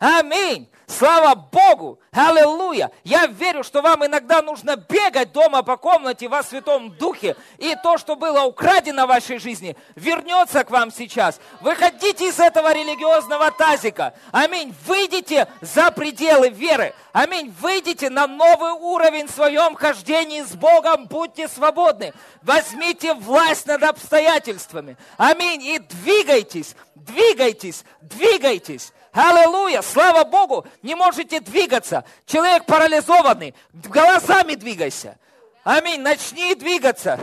Аминь. 0.00 0.68
Слава 0.98 1.34
Богу! 1.34 1.98
Аллилуйя! 2.12 2.90
Я 3.02 3.26
верю, 3.26 3.64
что 3.64 3.80
вам 3.80 4.04
иногда 4.04 4.42
нужно 4.42 4.76
бегать 4.76 5.32
дома 5.32 5.62
по 5.62 5.76
комнате 5.76 6.28
во 6.28 6.42
Святом 6.42 6.90
Духе, 6.90 7.34
и 7.56 7.74
то, 7.82 7.96
что 7.96 8.14
было 8.14 8.42
украдено 8.42 9.06
в 9.06 9.08
вашей 9.08 9.38
жизни, 9.38 9.76
вернется 9.94 10.64
к 10.64 10.70
вам 10.70 10.92
сейчас. 10.92 11.40
Выходите 11.60 12.28
из 12.28 12.38
этого 12.38 12.74
религиозного 12.74 13.50
тазика. 13.52 14.12
Аминь. 14.32 14.74
Выйдите 14.86 15.48
за 15.62 15.90
пределы 15.90 16.50
веры. 16.50 16.94
Аминь. 17.12 17.54
Выйдите 17.58 18.10
на 18.10 18.26
новый 18.26 18.72
уровень 18.72 19.28
в 19.28 19.30
своем 19.30 19.74
хождении 19.74 20.42
с 20.42 20.54
Богом. 20.54 21.06
Будьте 21.06 21.48
свободны. 21.48 22.12
Возьмите 22.42 23.14
власть 23.14 23.66
над 23.66 23.82
обстоятельствами. 23.82 24.98
Аминь. 25.16 25.62
И 25.62 25.78
двигайтесь, 25.78 26.76
двигайтесь, 26.94 27.84
двигайтесь. 28.02 28.92
Аллилуйя! 29.12 29.82
Слава 29.82 30.24
Богу! 30.24 30.66
Не 30.82 30.94
можете 30.94 31.40
двигаться. 31.40 32.04
Человек 32.26 32.64
парализованный. 32.64 33.54
Голосами 33.72 34.54
двигайся. 34.54 35.18
Аминь. 35.64 36.00
Начни 36.00 36.54
двигаться. 36.54 37.20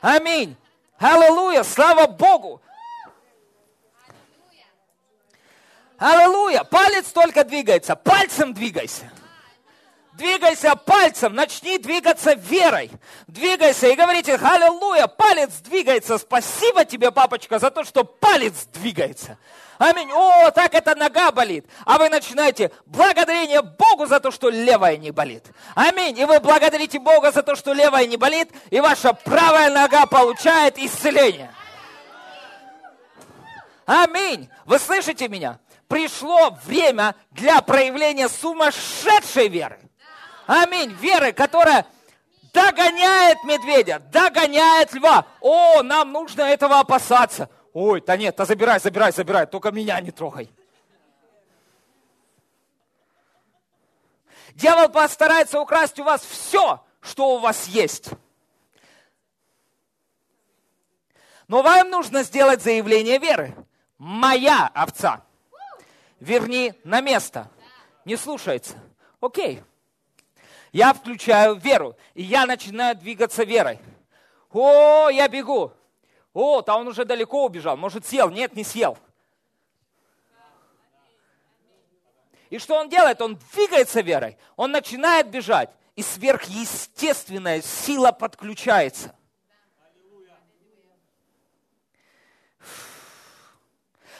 Аминь. 0.00 0.56
Аллилуйя! 0.98 1.64
Слава 1.64 2.06
Богу! 2.06 2.60
Аллилуйя! 5.98 6.62
Палец 6.62 7.06
только 7.06 7.44
двигается. 7.44 7.96
Пальцем 7.96 8.54
двигайся. 8.54 9.10
Двигайся 10.18 10.74
пальцем, 10.74 11.32
начни 11.32 11.78
двигаться 11.78 12.34
верой. 12.34 12.90
Двигайся 13.28 13.86
и 13.86 13.94
говорите, 13.94 14.34
аллилуйя, 14.34 15.06
палец 15.06 15.60
двигается. 15.60 16.18
Спасибо 16.18 16.84
тебе, 16.84 17.12
папочка, 17.12 17.60
за 17.60 17.70
то, 17.70 17.84
что 17.84 18.02
палец 18.02 18.66
двигается. 18.72 19.38
Аминь. 19.78 20.10
О, 20.12 20.50
так 20.50 20.74
эта 20.74 20.94
нога 20.96 21.30
болит. 21.30 21.64
А 21.84 21.98
вы 21.98 22.08
начинаете 22.08 22.72
благодарение 22.86 23.62
Богу 23.62 24.06
за 24.06 24.18
то, 24.18 24.30
что 24.30 24.50
левая 24.50 24.96
не 24.96 25.12
болит. 25.12 25.46
Аминь. 25.76 26.18
И 26.18 26.24
вы 26.24 26.40
благодарите 26.40 26.98
Бога 26.98 27.30
за 27.30 27.42
то, 27.42 27.54
что 27.54 27.72
левая 27.72 28.06
не 28.06 28.16
болит, 28.16 28.50
и 28.70 28.80
ваша 28.80 29.12
правая 29.12 29.70
нога 29.70 30.06
получает 30.06 30.78
исцеление. 30.78 31.54
Аминь. 33.86 34.50
Вы 34.66 34.78
слышите 34.78 35.28
меня? 35.28 35.60
Пришло 35.86 36.50
время 36.66 37.14
для 37.30 37.62
проявления 37.62 38.28
сумасшедшей 38.28 39.48
веры. 39.48 39.78
Аминь. 40.46 40.90
Веры, 41.00 41.32
которая 41.32 41.86
догоняет 42.52 43.44
медведя, 43.44 44.00
догоняет 44.10 44.92
льва. 44.92 45.24
О, 45.40 45.82
нам 45.82 46.12
нужно 46.12 46.42
этого 46.42 46.80
опасаться. 46.80 47.48
Ой, 47.72 48.00
да 48.00 48.16
нет, 48.16 48.36
да 48.36 48.44
забирай, 48.44 48.80
забирай, 48.80 49.12
забирай, 49.12 49.46
только 49.46 49.70
меня 49.70 50.00
не 50.00 50.10
трогай. 50.10 50.50
Дьявол 54.54 54.88
постарается 54.88 55.60
украсть 55.60 55.98
у 56.00 56.04
вас 56.04 56.22
все, 56.22 56.84
что 57.00 57.36
у 57.36 57.38
вас 57.38 57.68
есть. 57.68 58.10
Но 61.46 61.62
вам 61.62 61.90
нужно 61.90 62.22
сделать 62.24 62.62
заявление 62.62 63.18
веры. 63.18 63.54
Моя 63.98 64.66
овца. 64.74 65.24
Верни 66.20 66.74
на 66.84 67.00
место. 67.00 67.50
Не 68.04 68.16
слушается. 68.16 68.74
Окей. 69.20 69.62
Я 70.72 70.92
включаю 70.92 71.54
веру, 71.54 71.96
и 72.14 72.22
я 72.22 72.44
начинаю 72.44 72.96
двигаться 72.96 73.44
верой. 73.44 73.78
О, 74.50 75.08
я 75.08 75.28
бегу. 75.28 75.72
О, 76.32 76.62
то 76.62 76.74
он 76.74 76.88
уже 76.88 77.04
далеко 77.04 77.44
убежал. 77.44 77.76
Может, 77.76 78.06
съел? 78.06 78.30
Нет, 78.30 78.54
не 78.54 78.64
съел. 78.64 78.96
И 82.50 82.58
что 82.58 82.76
он 82.76 82.88
делает? 82.88 83.20
Он 83.20 83.38
двигается 83.52 84.00
верой. 84.00 84.38
Он 84.56 84.70
начинает 84.70 85.28
бежать. 85.28 85.70
И 85.96 86.02
сверхъестественная 86.02 87.60
сила 87.60 88.12
подключается. 88.12 89.14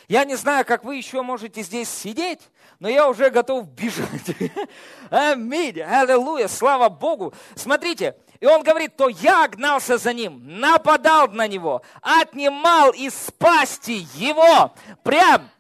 Я 0.09 0.25
не 0.25 0.37
знаю, 0.37 0.65
как 0.65 0.85
вы 0.85 0.97
еще 0.97 1.21
можете 1.21 1.63
здесь 1.63 1.91
сидеть, 1.91 2.41
но 2.81 2.89
я 2.89 3.09
уже 3.09 3.29
готов 3.29 3.69
бежать. 3.69 4.35
Аминь, 5.11 5.83
аллилуйя, 5.83 6.49
слава 6.49 6.89
Богу. 6.89 7.35
Смотрите, 7.55 8.17
и 8.41 8.47
он 8.47 8.63
говорит, 8.63 8.97
то 8.97 9.09
я 9.09 9.49
гнался 9.49 9.99
за 9.99 10.13
ним, 10.13 10.41
нападал 10.61 11.29
на 11.29 11.49
него, 11.49 11.83
отнимал 12.03 12.91
из 12.91 13.15
пасти 13.39 14.07
его, 14.15 14.73
прям 15.03 15.51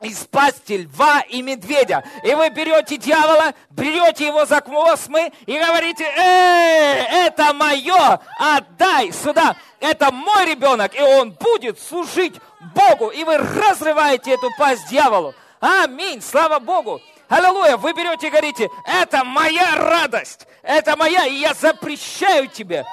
из 0.00 0.24
пасти 0.24 0.78
льва 0.78 1.20
и 1.28 1.42
медведя. 1.42 2.02
И 2.24 2.34
вы 2.34 2.48
берете 2.50 2.96
дьявола, 2.96 3.54
берете 3.70 4.26
его 4.26 4.44
за 4.46 4.60
космы 4.60 5.30
и 5.46 5.58
говорите, 5.58 6.04
э, 6.04 7.26
это 7.26 7.52
мое, 7.52 8.20
отдай 8.38 9.12
сюда. 9.12 9.56
Это 9.78 10.10
мой 10.10 10.46
ребенок, 10.46 10.94
и 10.94 11.00
он 11.00 11.32
будет 11.32 11.78
служить 11.78 12.34
Богу. 12.74 13.08
И 13.08 13.24
вы 13.24 13.38
разрываете 13.38 14.32
эту 14.32 14.48
пасть 14.58 14.88
дьяволу. 14.88 15.34
Аминь, 15.60 16.22
слава 16.22 16.58
Богу. 16.58 17.00
Аллилуйя, 17.30 17.76
вы 17.76 17.92
берете 17.92 18.26
и 18.26 18.30
говорите, 18.30 18.68
это 18.84 19.24
моя 19.24 19.76
радость, 19.76 20.48
это 20.62 20.96
моя, 20.96 21.26
и 21.26 21.36
я 21.36 21.54
запрещаю 21.54 22.48
тебе 22.48 22.84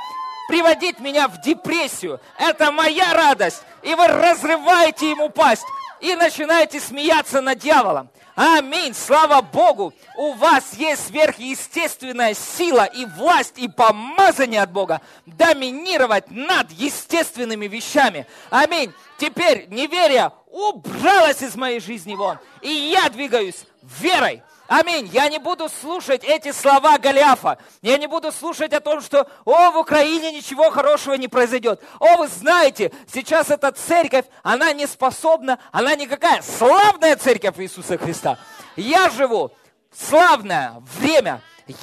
приводить 0.48 1.00
меня 1.00 1.28
в 1.28 1.42
депрессию. 1.42 2.20
Это 2.38 2.72
моя 2.72 3.14
радость. 3.14 3.64
И 3.84 3.94
вы 3.94 4.08
разрываете 4.08 5.10
ему 5.10 5.30
пасть 5.30 5.66
и 6.00 6.16
начинаете 6.16 6.80
смеяться 6.80 7.42
над 7.42 7.60
дьяволом. 7.60 8.10
Аминь. 8.36 8.94
Слава 8.94 9.42
Богу. 9.42 9.94
У 10.16 10.34
вас 10.34 10.74
есть 10.74 11.08
сверхъестественная 11.08 12.36
сила 12.36 12.86
и 12.86 13.06
власть 13.06 13.58
и 13.58 13.68
помазание 13.68 14.62
от 14.62 14.72
Бога 14.72 15.02
доминировать 15.26 16.30
над 16.30 16.72
естественными 16.72 17.66
вещами. 17.66 18.28
Аминь. 18.52 18.94
Теперь 19.18 19.68
неверие 19.70 20.32
убралось 20.52 21.42
из 21.42 21.56
моей 21.56 21.80
жизни 21.80 22.14
вон. 22.14 22.38
И 22.62 22.70
я 22.70 23.10
двигаюсь 23.10 23.66
верой. 24.00 24.44
Аминь. 24.68 25.10
Я 25.14 25.30
не 25.30 25.40
буду 25.40 25.70
слушать 25.70 26.24
эти 26.26 26.52
слова 26.52 26.98
Голиафа. 26.98 27.58
Я 27.82 27.98
не 27.98 28.08
буду 28.08 28.32
слушать 28.34 28.74
о 28.74 28.82
том, 28.82 29.02
что, 29.02 29.28
о, 29.46 29.72
в 29.72 29.78
Украине 29.78 30.34
ничего 30.34 30.70
хорошего 30.72 31.14
не 31.14 31.30
произойдет. 31.30 31.82
О, 32.00 32.18
вы 32.18 32.28
знаете, 32.28 32.92
сейчас 33.12 33.50
эта 33.50 33.72
церковь, 33.72 34.26
она 34.44 34.74
не 34.74 34.86
способна, 34.86 35.58
она 35.72 35.96
никакая. 35.96 36.42
Славная 36.42 37.16
церковь 37.16 37.60
Иисуса 37.60 37.98
Христа. 37.98 38.38
Я 38.76 39.10
живу 39.10 39.52
славное 39.98 40.84
время. 41.00 41.42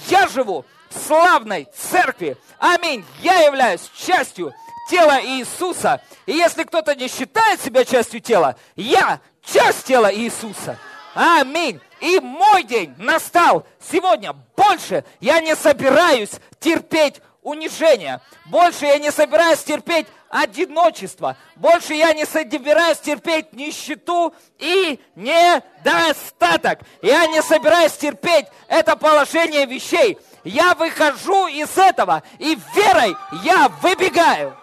Я 0.09 0.29
живу 0.29 0.67
в 0.91 1.07
славной 1.07 1.67
церкви. 1.75 2.37
Аминь. 2.59 3.05
Я 3.21 3.41
являюсь 3.47 3.91
частью 3.97 4.53
тела 4.91 5.21
Иисуса. 5.25 6.03
И 6.27 6.33
если 6.33 6.65
кто-то 6.65 6.95
не 6.95 7.09
считает 7.09 7.63
себя 7.63 7.85
частью 7.85 8.21
тела, 8.21 8.57
я 8.77 9.21
часть 9.43 9.85
тела 9.85 10.15
Иисуса. 10.15 10.79
Аминь. 11.15 11.81
И 12.05 12.21
мой 12.21 12.65
день 12.65 12.95
настал 12.99 13.67
сегодня. 13.81 14.35
Больше 14.55 15.07
я 15.21 15.41
не 15.41 15.57
собираюсь 15.57 16.33
терпеть 16.61 17.23
унижение. 17.41 18.21
Больше 18.45 18.85
я 18.85 18.99
не 18.99 19.11
собираюсь 19.11 19.65
терпеть 19.65 20.07
одиночество. 20.29 21.39
Больше 21.57 21.95
я 21.95 22.13
не 22.13 22.27
собираюсь 22.27 22.99
терпеть 22.99 23.55
нищету 23.55 24.35
и 24.59 25.01
недостаток. 25.15 26.81
Я 27.01 27.27
не 27.27 27.41
собираюсь 27.41 27.93
терпеть 27.93 28.49
это 28.69 28.97
положение 28.97 29.65
вещей. 29.65 30.19
Я 30.45 30.75
выхожу 30.75 31.47
из 31.47 31.79
этого, 31.79 32.23
и 32.39 32.59
верой 32.75 33.17
я 33.45 33.71
выбегаю. 33.81 34.55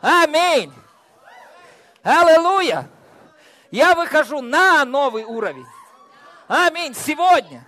Аминь. 0.00 0.72
Аллилуйя. 2.02 2.88
Я 3.74 3.96
выхожу 3.96 4.40
на 4.40 4.84
новый 4.84 5.24
уровень. 5.24 5.66
Аминь. 6.46 6.94
Сегодня. 6.94 7.66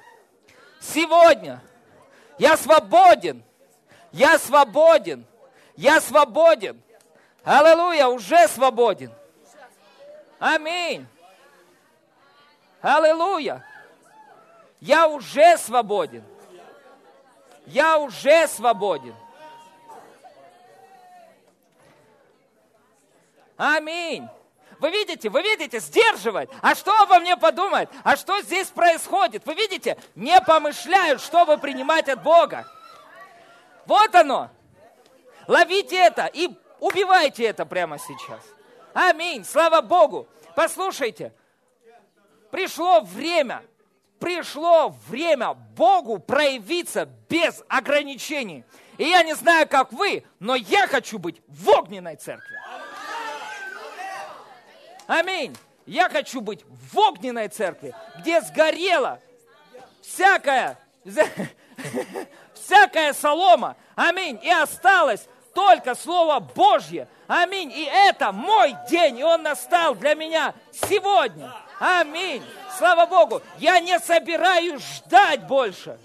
Сегодня. 0.78 1.60
Я 2.38 2.56
свободен. 2.56 3.42
Я 4.12 4.38
свободен. 4.38 5.26
Я 5.74 6.00
свободен. 6.00 6.80
Аллилуйя, 7.42 8.06
уже 8.06 8.46
свободен. 8.46 9.12
Аминь. 10.38 11.08
Аллилуйя. 12.80 13.66
Я 14.78 15.08
уже 15.08 15.58
свободен. 15.58 16.22
Я 17.66 17.98
уже 17.98 18.46
свободен. 18.46 19.16
Аминь. 23.56 24.28
Вы 24.78 24.90
видите, 24.90 25.28
вы 25.28 25.42
видите, 25.42 25.80
сдерживает. 25.80 26.50
А 26.60 26.74
что 26.74 26.92
обо 27.02 27.18
мне 27.18 27.36
подумает? 27.36 27.90
А 28.04 28.16
что 28.16 28.40
здесь 28.42 28.68
происходит? 28.68 29.46
Вы 29.46 29.54
видите, 29.54 29.96
не 30.14 30.40
помышляют, 30.40 31.20
чтобы 31.20 31.58
принимать 31.58 32.08
от 32.08 32.22
Бога. 32.22 32.66
Вот 33.86 34.14
оно. 34.14 34.50
Ловите 35.46 35.96
это 35.96 36.26
и 36.26 36.50
убивайте 36.80 37.44
это 37.44 37.64
прямо 37.64 37.98
сейчас. 37.98 38.40
Аминь. 38.92 39.44
Слава 39.44 39.80
Богу. 39.80 40.26
Послушайте, 40.54 41.32
пришло 42.50 43.00
время, 43.00 43.62
пришло 44.18 44.94
время 45.08 45.54
Богу 45.54 46.18
проявиться 46.18 47.08
без 47.28 47.62
ограничений. 47.68 48.64
И 48.98 49.04
я 49.04 49.22
не 49.22 49.34
знаю, 49.34 49.68
как 49.68 49.92
вы, 49.92 50.24
но 50.40 50.54
я 50.54 50.86
хочу 50.86 51.18
быть 51.18 51.42
в 51.46 51.68
огненной 51.68 52.16
церкви. 52.16 52.56
Аминь. 55.06 55.56
Я 55.86 56.08
хочу 56.08 56.40
быть 56.40 56.64
в 56.90 56.98
огненной 56.98 57.48
церкви, 57.48 57.94
где 58.18 58.40
сгорела 58.40 59.20
всякая, 60.02 60.78
всякая 62.54 63.12
солома. 63.12 63.76
Аминь. 63.94 64.40
И 64.42 64.50
осталось 64.50 65.28
только 65.54 65.94
Слово 65.94 66.40
Божье. 66.40 67.08
Аминь. 67.26 67.72
И 67.72 67.84
это 67.84 68.32
мой 68.32 68.74
день, 68.90 69.18
и 69.18 69.24
он 69.24 69.42
настал 69.42 69.94
для 69.94 70.14
меня 70.14 70.54
сегодня. 70.72 71.50
Аминь. 71.78 72.42
Слава 72.76 73.06
Богу. 73.06 73.42
Я 73.58 73.80
не 73.80 73.98
собираюсь 73.98 74.82
ждать 74.82 75.46
больше. 75.46 75.98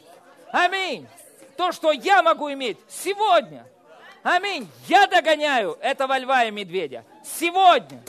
Аминь. 0.52 1.07
То, 1.57 1.72
что 1.72 1.91
я 1.91 2.23
могу 2.23 2.52
иметь 2.53 2.78
сегодня. 2.88 3.65
Аминь. 4.23 4.69
Я 4.88 5.07
догоняю 5.07 5.78
этого 5.82 6.18
льва 6.18 6.45
и 6.45 6.52
медведя. 6.52 7.03
Сегодня. 7.23 8.02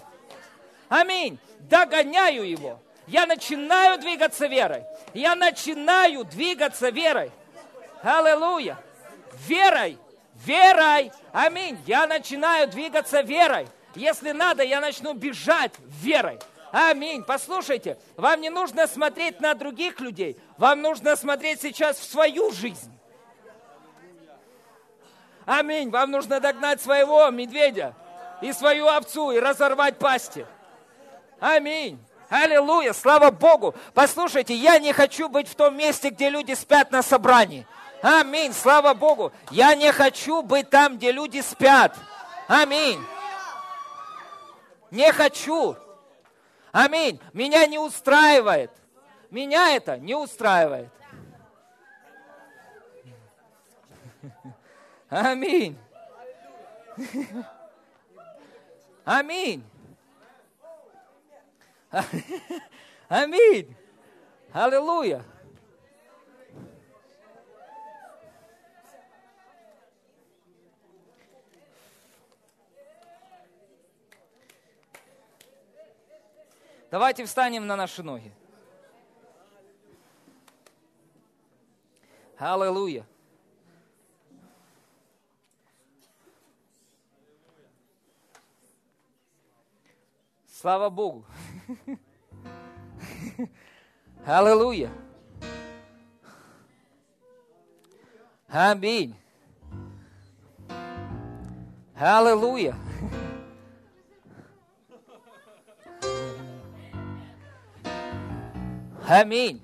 Аминь. 0.92 1.38
Догоняю 1.60 2.46
его. 2.46 2.78
Я 3.06 3.24
начинаю 3.24 3.98
двигаться 3.98 4.46
верой. 4.46 4.84
Я 5.14 5.34
начинаю 5.34 6.24
двигаться 6.24 6.90
верой. 6.90 7.30
Аллилуйя. 8.02 8.76
Верой. 9.46 9.98
Верой. 10.34 11.10
Аминь. 11.32 11.78
Я 11.86 12.06
начинаю 12.06 12.68
двигаться 12.68 13.22
верой. 13.22 13.68
Если 13.94 14.32
надо, 14.32 14.64
я 14.64 14.82
начну 14.82 15.14
бежать 15.14 15.72
верой. 16.02 16.38
Аминь. 16.72 17.24
Послушайте, 17.24 17.96
вам 18.18 18.42
не 18.42 18.50
нужно 18.50 18.86
смотреть 18.86 19.40
на 19.40 19.54
других 19.54 19.98
людей. 19.98 20.36
Вам 20.58 20.82
нужно 20.82 21.16
смотреть 21.16 21.62
сейчас 21.62 21.96
в 21.96 22.04
свою 22.04 22.52
жизнь. 22.52 22.92
Аминь. 25.46 25.88
Вам 25.88 26.10
нужно 26.10 26.38
догнать 26.38 26.82
своего 26.82 27.30
медведя 27.30 27.94
и 28.42 28.52
свою 28.52 28.88
овцу 28.88 29.30
и 29.30 29.40
разорвать 29.40 29.98
пасти. 29.98 30.46
Аминь. 31.42 31.98
Аллилуйя, 32.30 32.92
слава 32.92 33.32
Богу. 33.32 33.74
Послушайте, 33.94 34.54
я 34.54 34.78
не 34.78 34.92
хочу 34.92 35.28
быть 35.28 35.48
в 35.48 35.56
том 35.56 35.76
месте, 35.76 36.10
где 36.10 36.30
люди 36.30 36.54
спят 36.54 36.92
на 36.92 37.02
собрании. 37.02 37.66
Аминь. 38.00 38.52
Слава 38.52 38.94
Богу. 38.94 39.32
Я 39.50 39.74
не 39.74 39.90
хочу 39.90 40.42
быть 40.42 40.70
там, 40.70 40.98
где 40.98 41.10
люди 41.10 41.40
спят. 41.40 41.96
Аминь. 42.46 43.04
Не 44.92 45.12
хочу. 45.12 45.76
Аминь. 46.70 47.20
Меня 47.32 47.66
не 47.66 47.80
устраивает. 47.80 48.70
Меня 49.28 49.74
это 49.74 49.96
не 49.98 50.14
устраивает. 50.14 50.90
Аминь. 55.08 55.76
Аминь. 59.04 59.64
Аминь. 63.08 63.76
Аллилуйя. 64.52 65.24
Давайте 76.90 77.24
встанем 77.24 77.66
на 77.66 77.76
наши 77.76 78.02
ноги. 78.02 78.32
Аллилуйя. 82.38 83.06
Слава 90.62 90.90
Богу. 90.90 91.24
Аллилуйя. 94.24 94.92
Аминь. 98.48 99.16
Аллилуйя. 101.98 102.76
Аминь. 109.08 109.60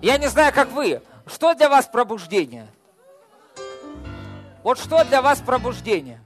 Я 0.00 0.16
не 0.16 0.28
знаю, 0.28 0.54
как 0.54 0.70
вы. 0.70 1.02
Что 1.26 1.52
для 1.52 1.68
вас 1.68 1.84
пробуждение? 1.84 2.66
Вот 4.62 4.78
что 4.78 5.04
для 5.04 5.20
вас 5.20 5.40
пробуждение? 5.42 6.24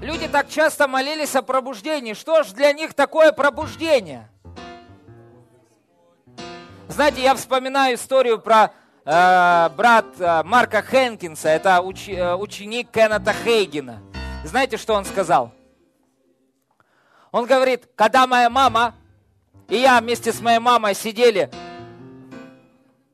Люди 0.00 0.28
так 0.28 0.48
часто 0.48 0.86
молились 0.88 1.34
о 1.34 1.42
пробуждении. 1.42 2.12
Что 2.12 2.42
ж 2.42 2.52
для 2.52 2.72
них 2.72 2.94
такое 2.94 3.32
пробуждение? 3.32 4.28
Знаете, 6.88 7.22
я 7.22 7.34
вспоминаю 7.34 7.96
историю 7.96 8.38
про 8.38 8.72
э, 9.04 9.68
брат 9.70 10.06
э, 10.18 10.42
Марка 10.44 10.82
Хенкинса. 10.82 11.48
Это 11.48 11.80
уч, 11.80 12.08
э, 12.08 12.34
ученик 12.34 12.90
Кеннета 12.90 13.32
Хейгена. 13.32 14.02
Знаете, 14.44 14.76
что 14.76 14.94
он 14.94 15.04
сказал? 15.04 15.52
Он 17.32 17.46
говорит, 17.46 17.88
когда 17.96 18.26
моя 18.26 18.50
мама 18.50 18.94
и 19.68 19.76
я 19.76 20.00
вместе 20.00 20.32
с 20.32 20.40
моей 20.40 20.58
мамой 20.58 20.94
сидели 20.94 21.50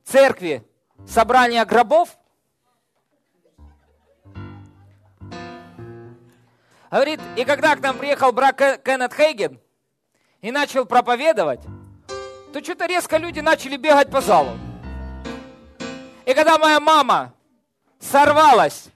в 0.04 0.10
церкви 0.12 0.66
собрания 1.06 1.64
гробов. 1.64 2.18
Говорит, 6.92 7.20
и 7.36 7.46
когда 7.46 7.74
к 7.74 7.80
нам 7.80 7.96
приехал 7.96 8.32
брат 8.32 8.54
Кеннет 8.84 9.14
Хейген 9.14 9.58
и 10.42 10.52
начал 10.52 10.84
проповедовать, 10.84 11.62
то 12.52 12.62
что-то 12.62 12.84
резко 12.84 13.16
люди 13.16 13.40
начали 13.40 13.78
бегать 13.78 14.10
по 14.10 14.20
залу. 14.20 14.50
И 16.26 16.34
когда 16.34 16.58
моя 16.58 16.80
мама 16.80 17.32
сорвалась 17.98 18.88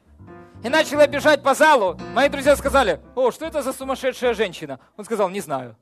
и 0.63 0.69
начала 0.69 1.07
бежать 1.07 1.43
по 1.43 1.55
залу, 1.55 1.99
мои 2.13 2.29
друзья 2.29 2.55
сказали, 2.55 3.01
о, 3.15 3.31
что 3.31 3.47
это 3.47 3.63
за 3.63 3.73
сумасшедшая 3.73 4.35
женщина? 4.35 4.79
Он 4.99 5.07
сказал, 5.07 5.31
не 5.31 5.41
знаю. 5.41 5.75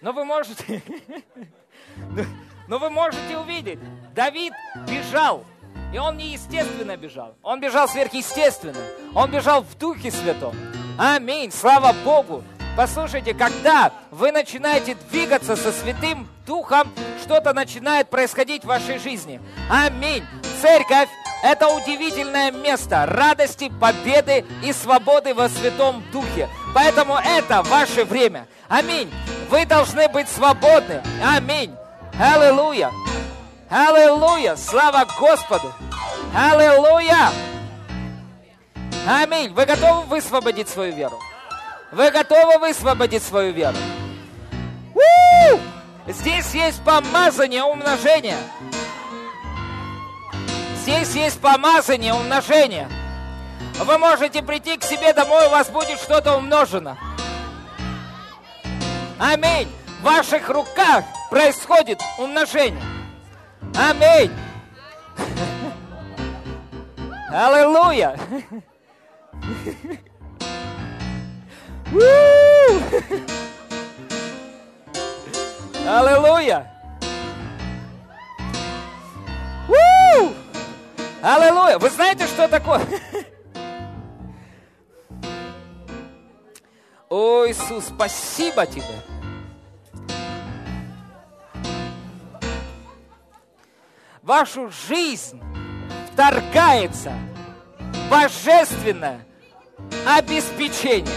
Но 0.00 0.12
вы 0.12 0.24
можете, 0.24 0.80
но 2.68 2.78
вы 2.78 2.90
можете 2.90 3.38
увидеть, 3.38 3.78
Давид 4.14 4.52
бежал, 4.86 5.44
и 5.92 5.98
он 5.98 6.16
неестественно 6.18 6.96
бежал. 6.96 7.34
Он 7.42 7.60
бежал 7.60 7.88
сверхъестественно. 7.88 8.80
Он 9.14 9.30
бежал 9.30 9.62
в 9.62 9.76
Духе 9.78 10.10
Святом. 10.10 10.54
Аминь. 10.98 11.50
Слава 11.50 11.94
Богу. 12.04 12.44
Послушайте, 12.76 13.34
когда 13.34 13.90
вы 14.10 14.30
начинаете 14.30 14.96
двигаться 15.10 15.56
со 15.56 15.72
Святым 15.72 16.28
Духом, 16.46 16.92
что-то 17.22 17.52
начинает 17.52 18.08
происходить 18.10 18.64
в 18.64 18.68
вашей 18.68 18.98
жизни. 18.98 19.40
Аминь. 19.70 20.24
Церковь– 20.60 21.08
это 21.42 21.68
удивительное 21.68 22.52
место 22.52 23.04
радости, 23.06 23.70
победы 23.80 24.44
и 24.62 24.72
свободы 24.72 25.34
во 25.34 25.48
Святом 25.48 26.04
Духе. 26.12 26.48
Поэтому 26.74 27.16
это 27.16 27.62
ваше 27.62 28.04
время. 28.04 28.46
Аминь. 28.68 29.10
Вы 29.48 29.64
должны 29.64 30.08
быть 30.08 30.28
свободны. 30.28 31.02
Аминь. 31.24 31.74
Аллилуйя. 32.18 32.90
Аллилуйя. 33.70 34.56
Слава 34.56 35.06
Господу. 35.18 35.72
Аллилуйя. 36.34 37.30
Аминь. 39.06 39.52
Вы 39.54 39.64
готовы 39.64 40.02
высвободить 40.06 40.68
свою 40.68 40.94
веру? 40.94 41.18
Вы 41.92 42.10
готовы 42.10 42.58
высвободить 42.58 43.22
свою 43.22 43.52
веру? 43.52 43.76
У-у-у! 44.94 45.60
Здесь 46.08 46.52
есть 46.54 46.82
помазание 46.82 47.62
умножения. 47.62 48.38
Здесь 50.82 51.14
есть 51.14 51.40
помазание 51.40 52.14
умножения. 52.14 52.88
Вы 53.78 53.96
можете 53.98 54.42
прийти 54.42 54.76
к 54.76 54.82
себе 54.82 55.12
домой, 55.12 55.46
у 55.46 55.50
вас 55.50 55.68
будет 55.68 55.98
что-то 56.00 56.36
умножено. 56.36 56.98
Аминь. 59.20 59.68
В 59.98 60.02
ваших 60.02 60.48
руках 60.48 61.04
происходит 61.30 62.00
умножение. 62.18 62.82
Аминь. 63.74 64.32
Аллилуйя. 67.30 68.18
Аллилуйя. 75.88 76.70
Аллилуйя. 81.22 81.78
Вы 81.78 81.90
знаете, 81.90 82.26
что 82.26 82.46
такое? 82.46 82.82
О, 87.08 87.46
Иисус, 87.46 87.86
спасибо 87.86 88.66
Тебе. 88.66 88.84
Вашу 94.28 94.70
жизнь 94.86 95.40
вторгается 96.12 97.14
божественное 98.10 99.26
обеспечение. 100.06 101.08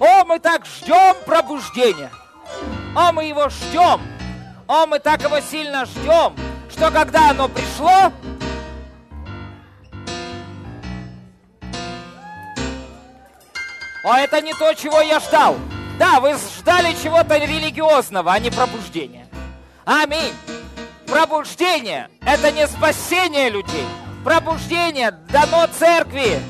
О, 0.00 0.24
мы 0.24 0.38
так 0.38 0.64
ждем 0.64 1.14
пробуждения. 1.26 2.10
О, 2.94 3.12
мы 3.12 3.24
его 3.24 3.50
ждем. 3.50 4.00
О, 4.66 4.86
мы 4.86 5.00
так 5.00 5.22
его 5.22 5.38
сильно 5.40 5.84
ждем, 5.84 6.34
что 6.70 6.90
когда 6.90 7.32
оно 7.32 7.46
пришло, 7.48 8.10
А 14.08 14.20
это 14.20 14.40
не 14.40 14.54
то, 14.54 14.72
чего 14.74 15.00
я 15.00 15.18
ждал. 15.18 15.56
Да, 15.98 16.20
вы 16.20 16.34
ждали 16.34 16.94
чего-то 17.02 17.38
религиозного, 17.38 18.32
а 18.32 18.38
не 18.38 18.50
пробуждения. 18.50 19.26
Аминь. 19.84 20.32
Пробуждение– 21.08 22.08
это 22.20 22.52
не 22.52 22.68
спасение 22.68 23.50
людей. 23.50 23.84
Пробуждение 24.24 25.10
дано 25.10 25.66
церкви. 25.76 26.40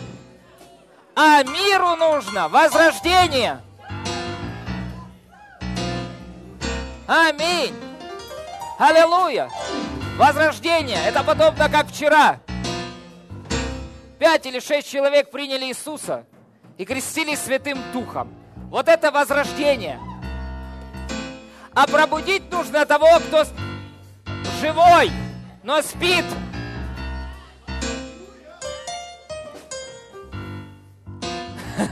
А 1.14 1.42
миру 1.44 1.96
нужно 1.96 2.48
возрождение. 2.48 3.62
Аминь. 7.06 7.74
Аллилуйя. 8.78 9.48
Возрождение– 10.18 10.98
это 11.06 11.24
подобно 11.24 11.70
как 11.70 11.86
вчера. 11.88 12.38
Пять 14.18 14.44
или 14.44 14.60
шесть 14.60 14.90
человек 14.90 15.30
приняли 15.30 15.64
Иисуса– 15.64 16.26
и 16.78 16.84
крестились 16.84 17.40
Святым 17.40 17.78
Духом. 17.92 18.32
Вот 18.70 18.88
это 18.88 19.10
возрождение. 19.10 19.98
А 21.74 21.86
пробудить 21.86 22.50
нужно 22.50 22.84
того, 22.86 23.06
кто 23.28 23.44
живой, 24.60 25.10
но 25.62 25.82
спит. 25.82 26.24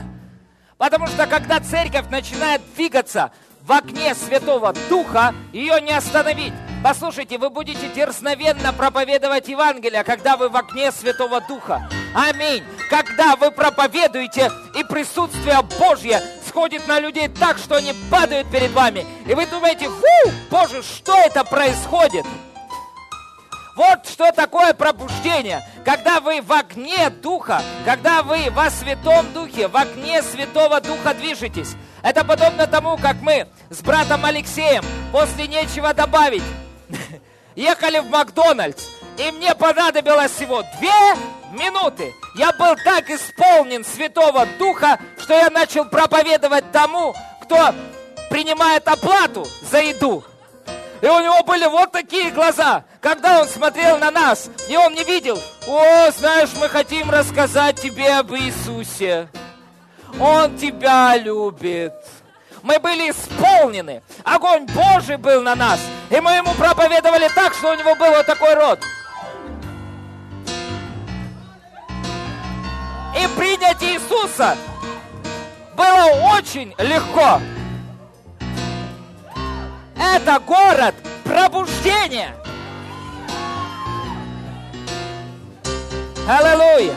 Потому 0.77 1.07
что 1.07 1.27
когда 1.27 1.59
церковь 1.59 2.09
начинает 2.09 2.61
двигаться 2.75 3.31
в 3.61 3.71
огне 3.71 4.13
Святого 4.15 4.73
Духа, 4.89 5.33
ее 5.53 5.79
не 5.81 5.93
остановить. 5.93 6.53
Послушайте, 6.83 7.37
вы 7.39 7.49
будете 7.49 7.87
дерзновенно 7.89 8.73
проповедовать 8.73 9.47
Евангелие, 9.47 10.03
когда 10.03 10.37
вы 10.37 10.49
в 10.49 10.55
огне 10.55 10.91
Святого 10.91 11.41
Духа. 11.41 11.89
Аминь. 12.15 12.63
Когда 12.89 13.35
вы 13.35 13.51
проповедуете, 13.51 14.49
и 14.73 14.85
присутствие 14.85 15.61
Божье 15.77 16.21
сходит 16.47 16.87
на 16.87 16.97
людей 16.99 17.27
так, 17.27 17.57
что 17.57 17.75
они 17.75 17.93
падают 18.09 18.49
перед 18.49 18.71
вами. 18.71 19.05
И 19.27 19.33
вы 19.33 19.45
думаете, 19.45 19.89
фу, 19.89 20.31
Боже, 20.49 20.81
что 20.81 21.13
это 21.17 21.43
происходит? 21.43 22.25
Вот 23.75 24.07
что 24.07 24.31
такое 24.31 24.73
пробуждение. 24.73 25.61
Когда 25.83 26.21
вы 26.21 26.41
в 26.41 26.53
огне 26.53 27.09
Духа, 27.09 27.61
когда 27.83 28.23
вы 28.23 28.49
во 28.49 28.69
Святом 28.69 29.33
Духе, 29.33 29.67
в 29.67 29.75
огне 29.75 30.21
Святого 30.21 30.79
Духа 30.79 31.13
движетесь. 31.13 31.75
Это 32.01 32.23
подобно 32.23 32.65
тому, 32.65 32.95
как 32.95 33.17
мы 33.21 33.47
с 33.69 33.81
братом 33.81 34.23
Алексеем 34.23 34.85
после 35.11 35.47
нечего 35.47 35.93
добавить 35.93 36.43
ехали 37.55 37.99
в 37.99 38.05
Макдональдс, 38.05 38.85
и 39.17 39.31
мне 39.31 39.53
понадобилось 39.55 40.31
всего 40.31 40.63
две 40.79 40.91
минуты. 41.55 42.13
Я 42.35 42.51
был 42.53 42.75
так 42.83 43.09
исполнен 43.09 43.83
Святого 43.83 44.45
Духа, 44.59 44.99
что 45.19 45.33
я 45.33 45.49
начал 45.49 45.85
проповедовать 45.85 46.71
тому, 46.71 47.15
кто 47.41 47.73
принимает 48.29 48.87
оплату 48.87 49.47
за 49.69 49.81
еду. 49.81 50.23
И 51.01 51.07
у 51.07 51.19
него 51.19 51.43
были 51.43 51.65
вот 51.65 51.91
такие 51.91 52.31
глаза, 52.31 52.83
когда 53.01 53.41
он 53.41 53.47
смотрел 53.47 53.97
на 53.97 54.11
нас, 54.11 54.49
и 54.67 54.75
он 54.75 54.93
не 54.93 55.03
видел. 55.03 55.39
О, 55.67 56.11
знаешь, 56.11 56.49
мы 56.59 56.69
хотим 56.69 57.09
рассказать 57.09 57.81
тебе 57.81 58.13
об 58.13 58.33
Иисусе. 58.33 59.27
Он 60.19 60.57
тебя 60.57 61.15
любит. 61.17 61.93
Мы 62.63 62.79
были 62.79 63.11
исполнены. 63.11 64.01
Огонь 64.23 64.65
Божий 64.65 65.17
был 65.17 65.41
на 65.41 65.55
нас. 65.55 65.79
И 66.09 66.19
мы 66.19 66.31
ему 66.31 66.51
проповедовали 66.55 67.29
так, 67.35 67.53
что 67.53 67.71
у 67.71 67.75
него 67.75 67.93
был 67.95 68.09
вот 68.09 68.25
такой 68.25 68.55
рот. 68.55 68.79
И 73.15 73.27
принять 73.37 73.81
Иисуса 73.81 74.57
было 75.75 76.33
очень 76.37 76.75
легко. 76.77 77.39
Это 79.97 80.39
город 80.39 80.95
пробуждения. 81.23 82.35
Аллилуйя. 86.27 86.95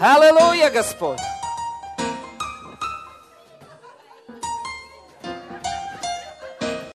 Аллилуйя, 0.00 0.70
Господь. 0.70 1.20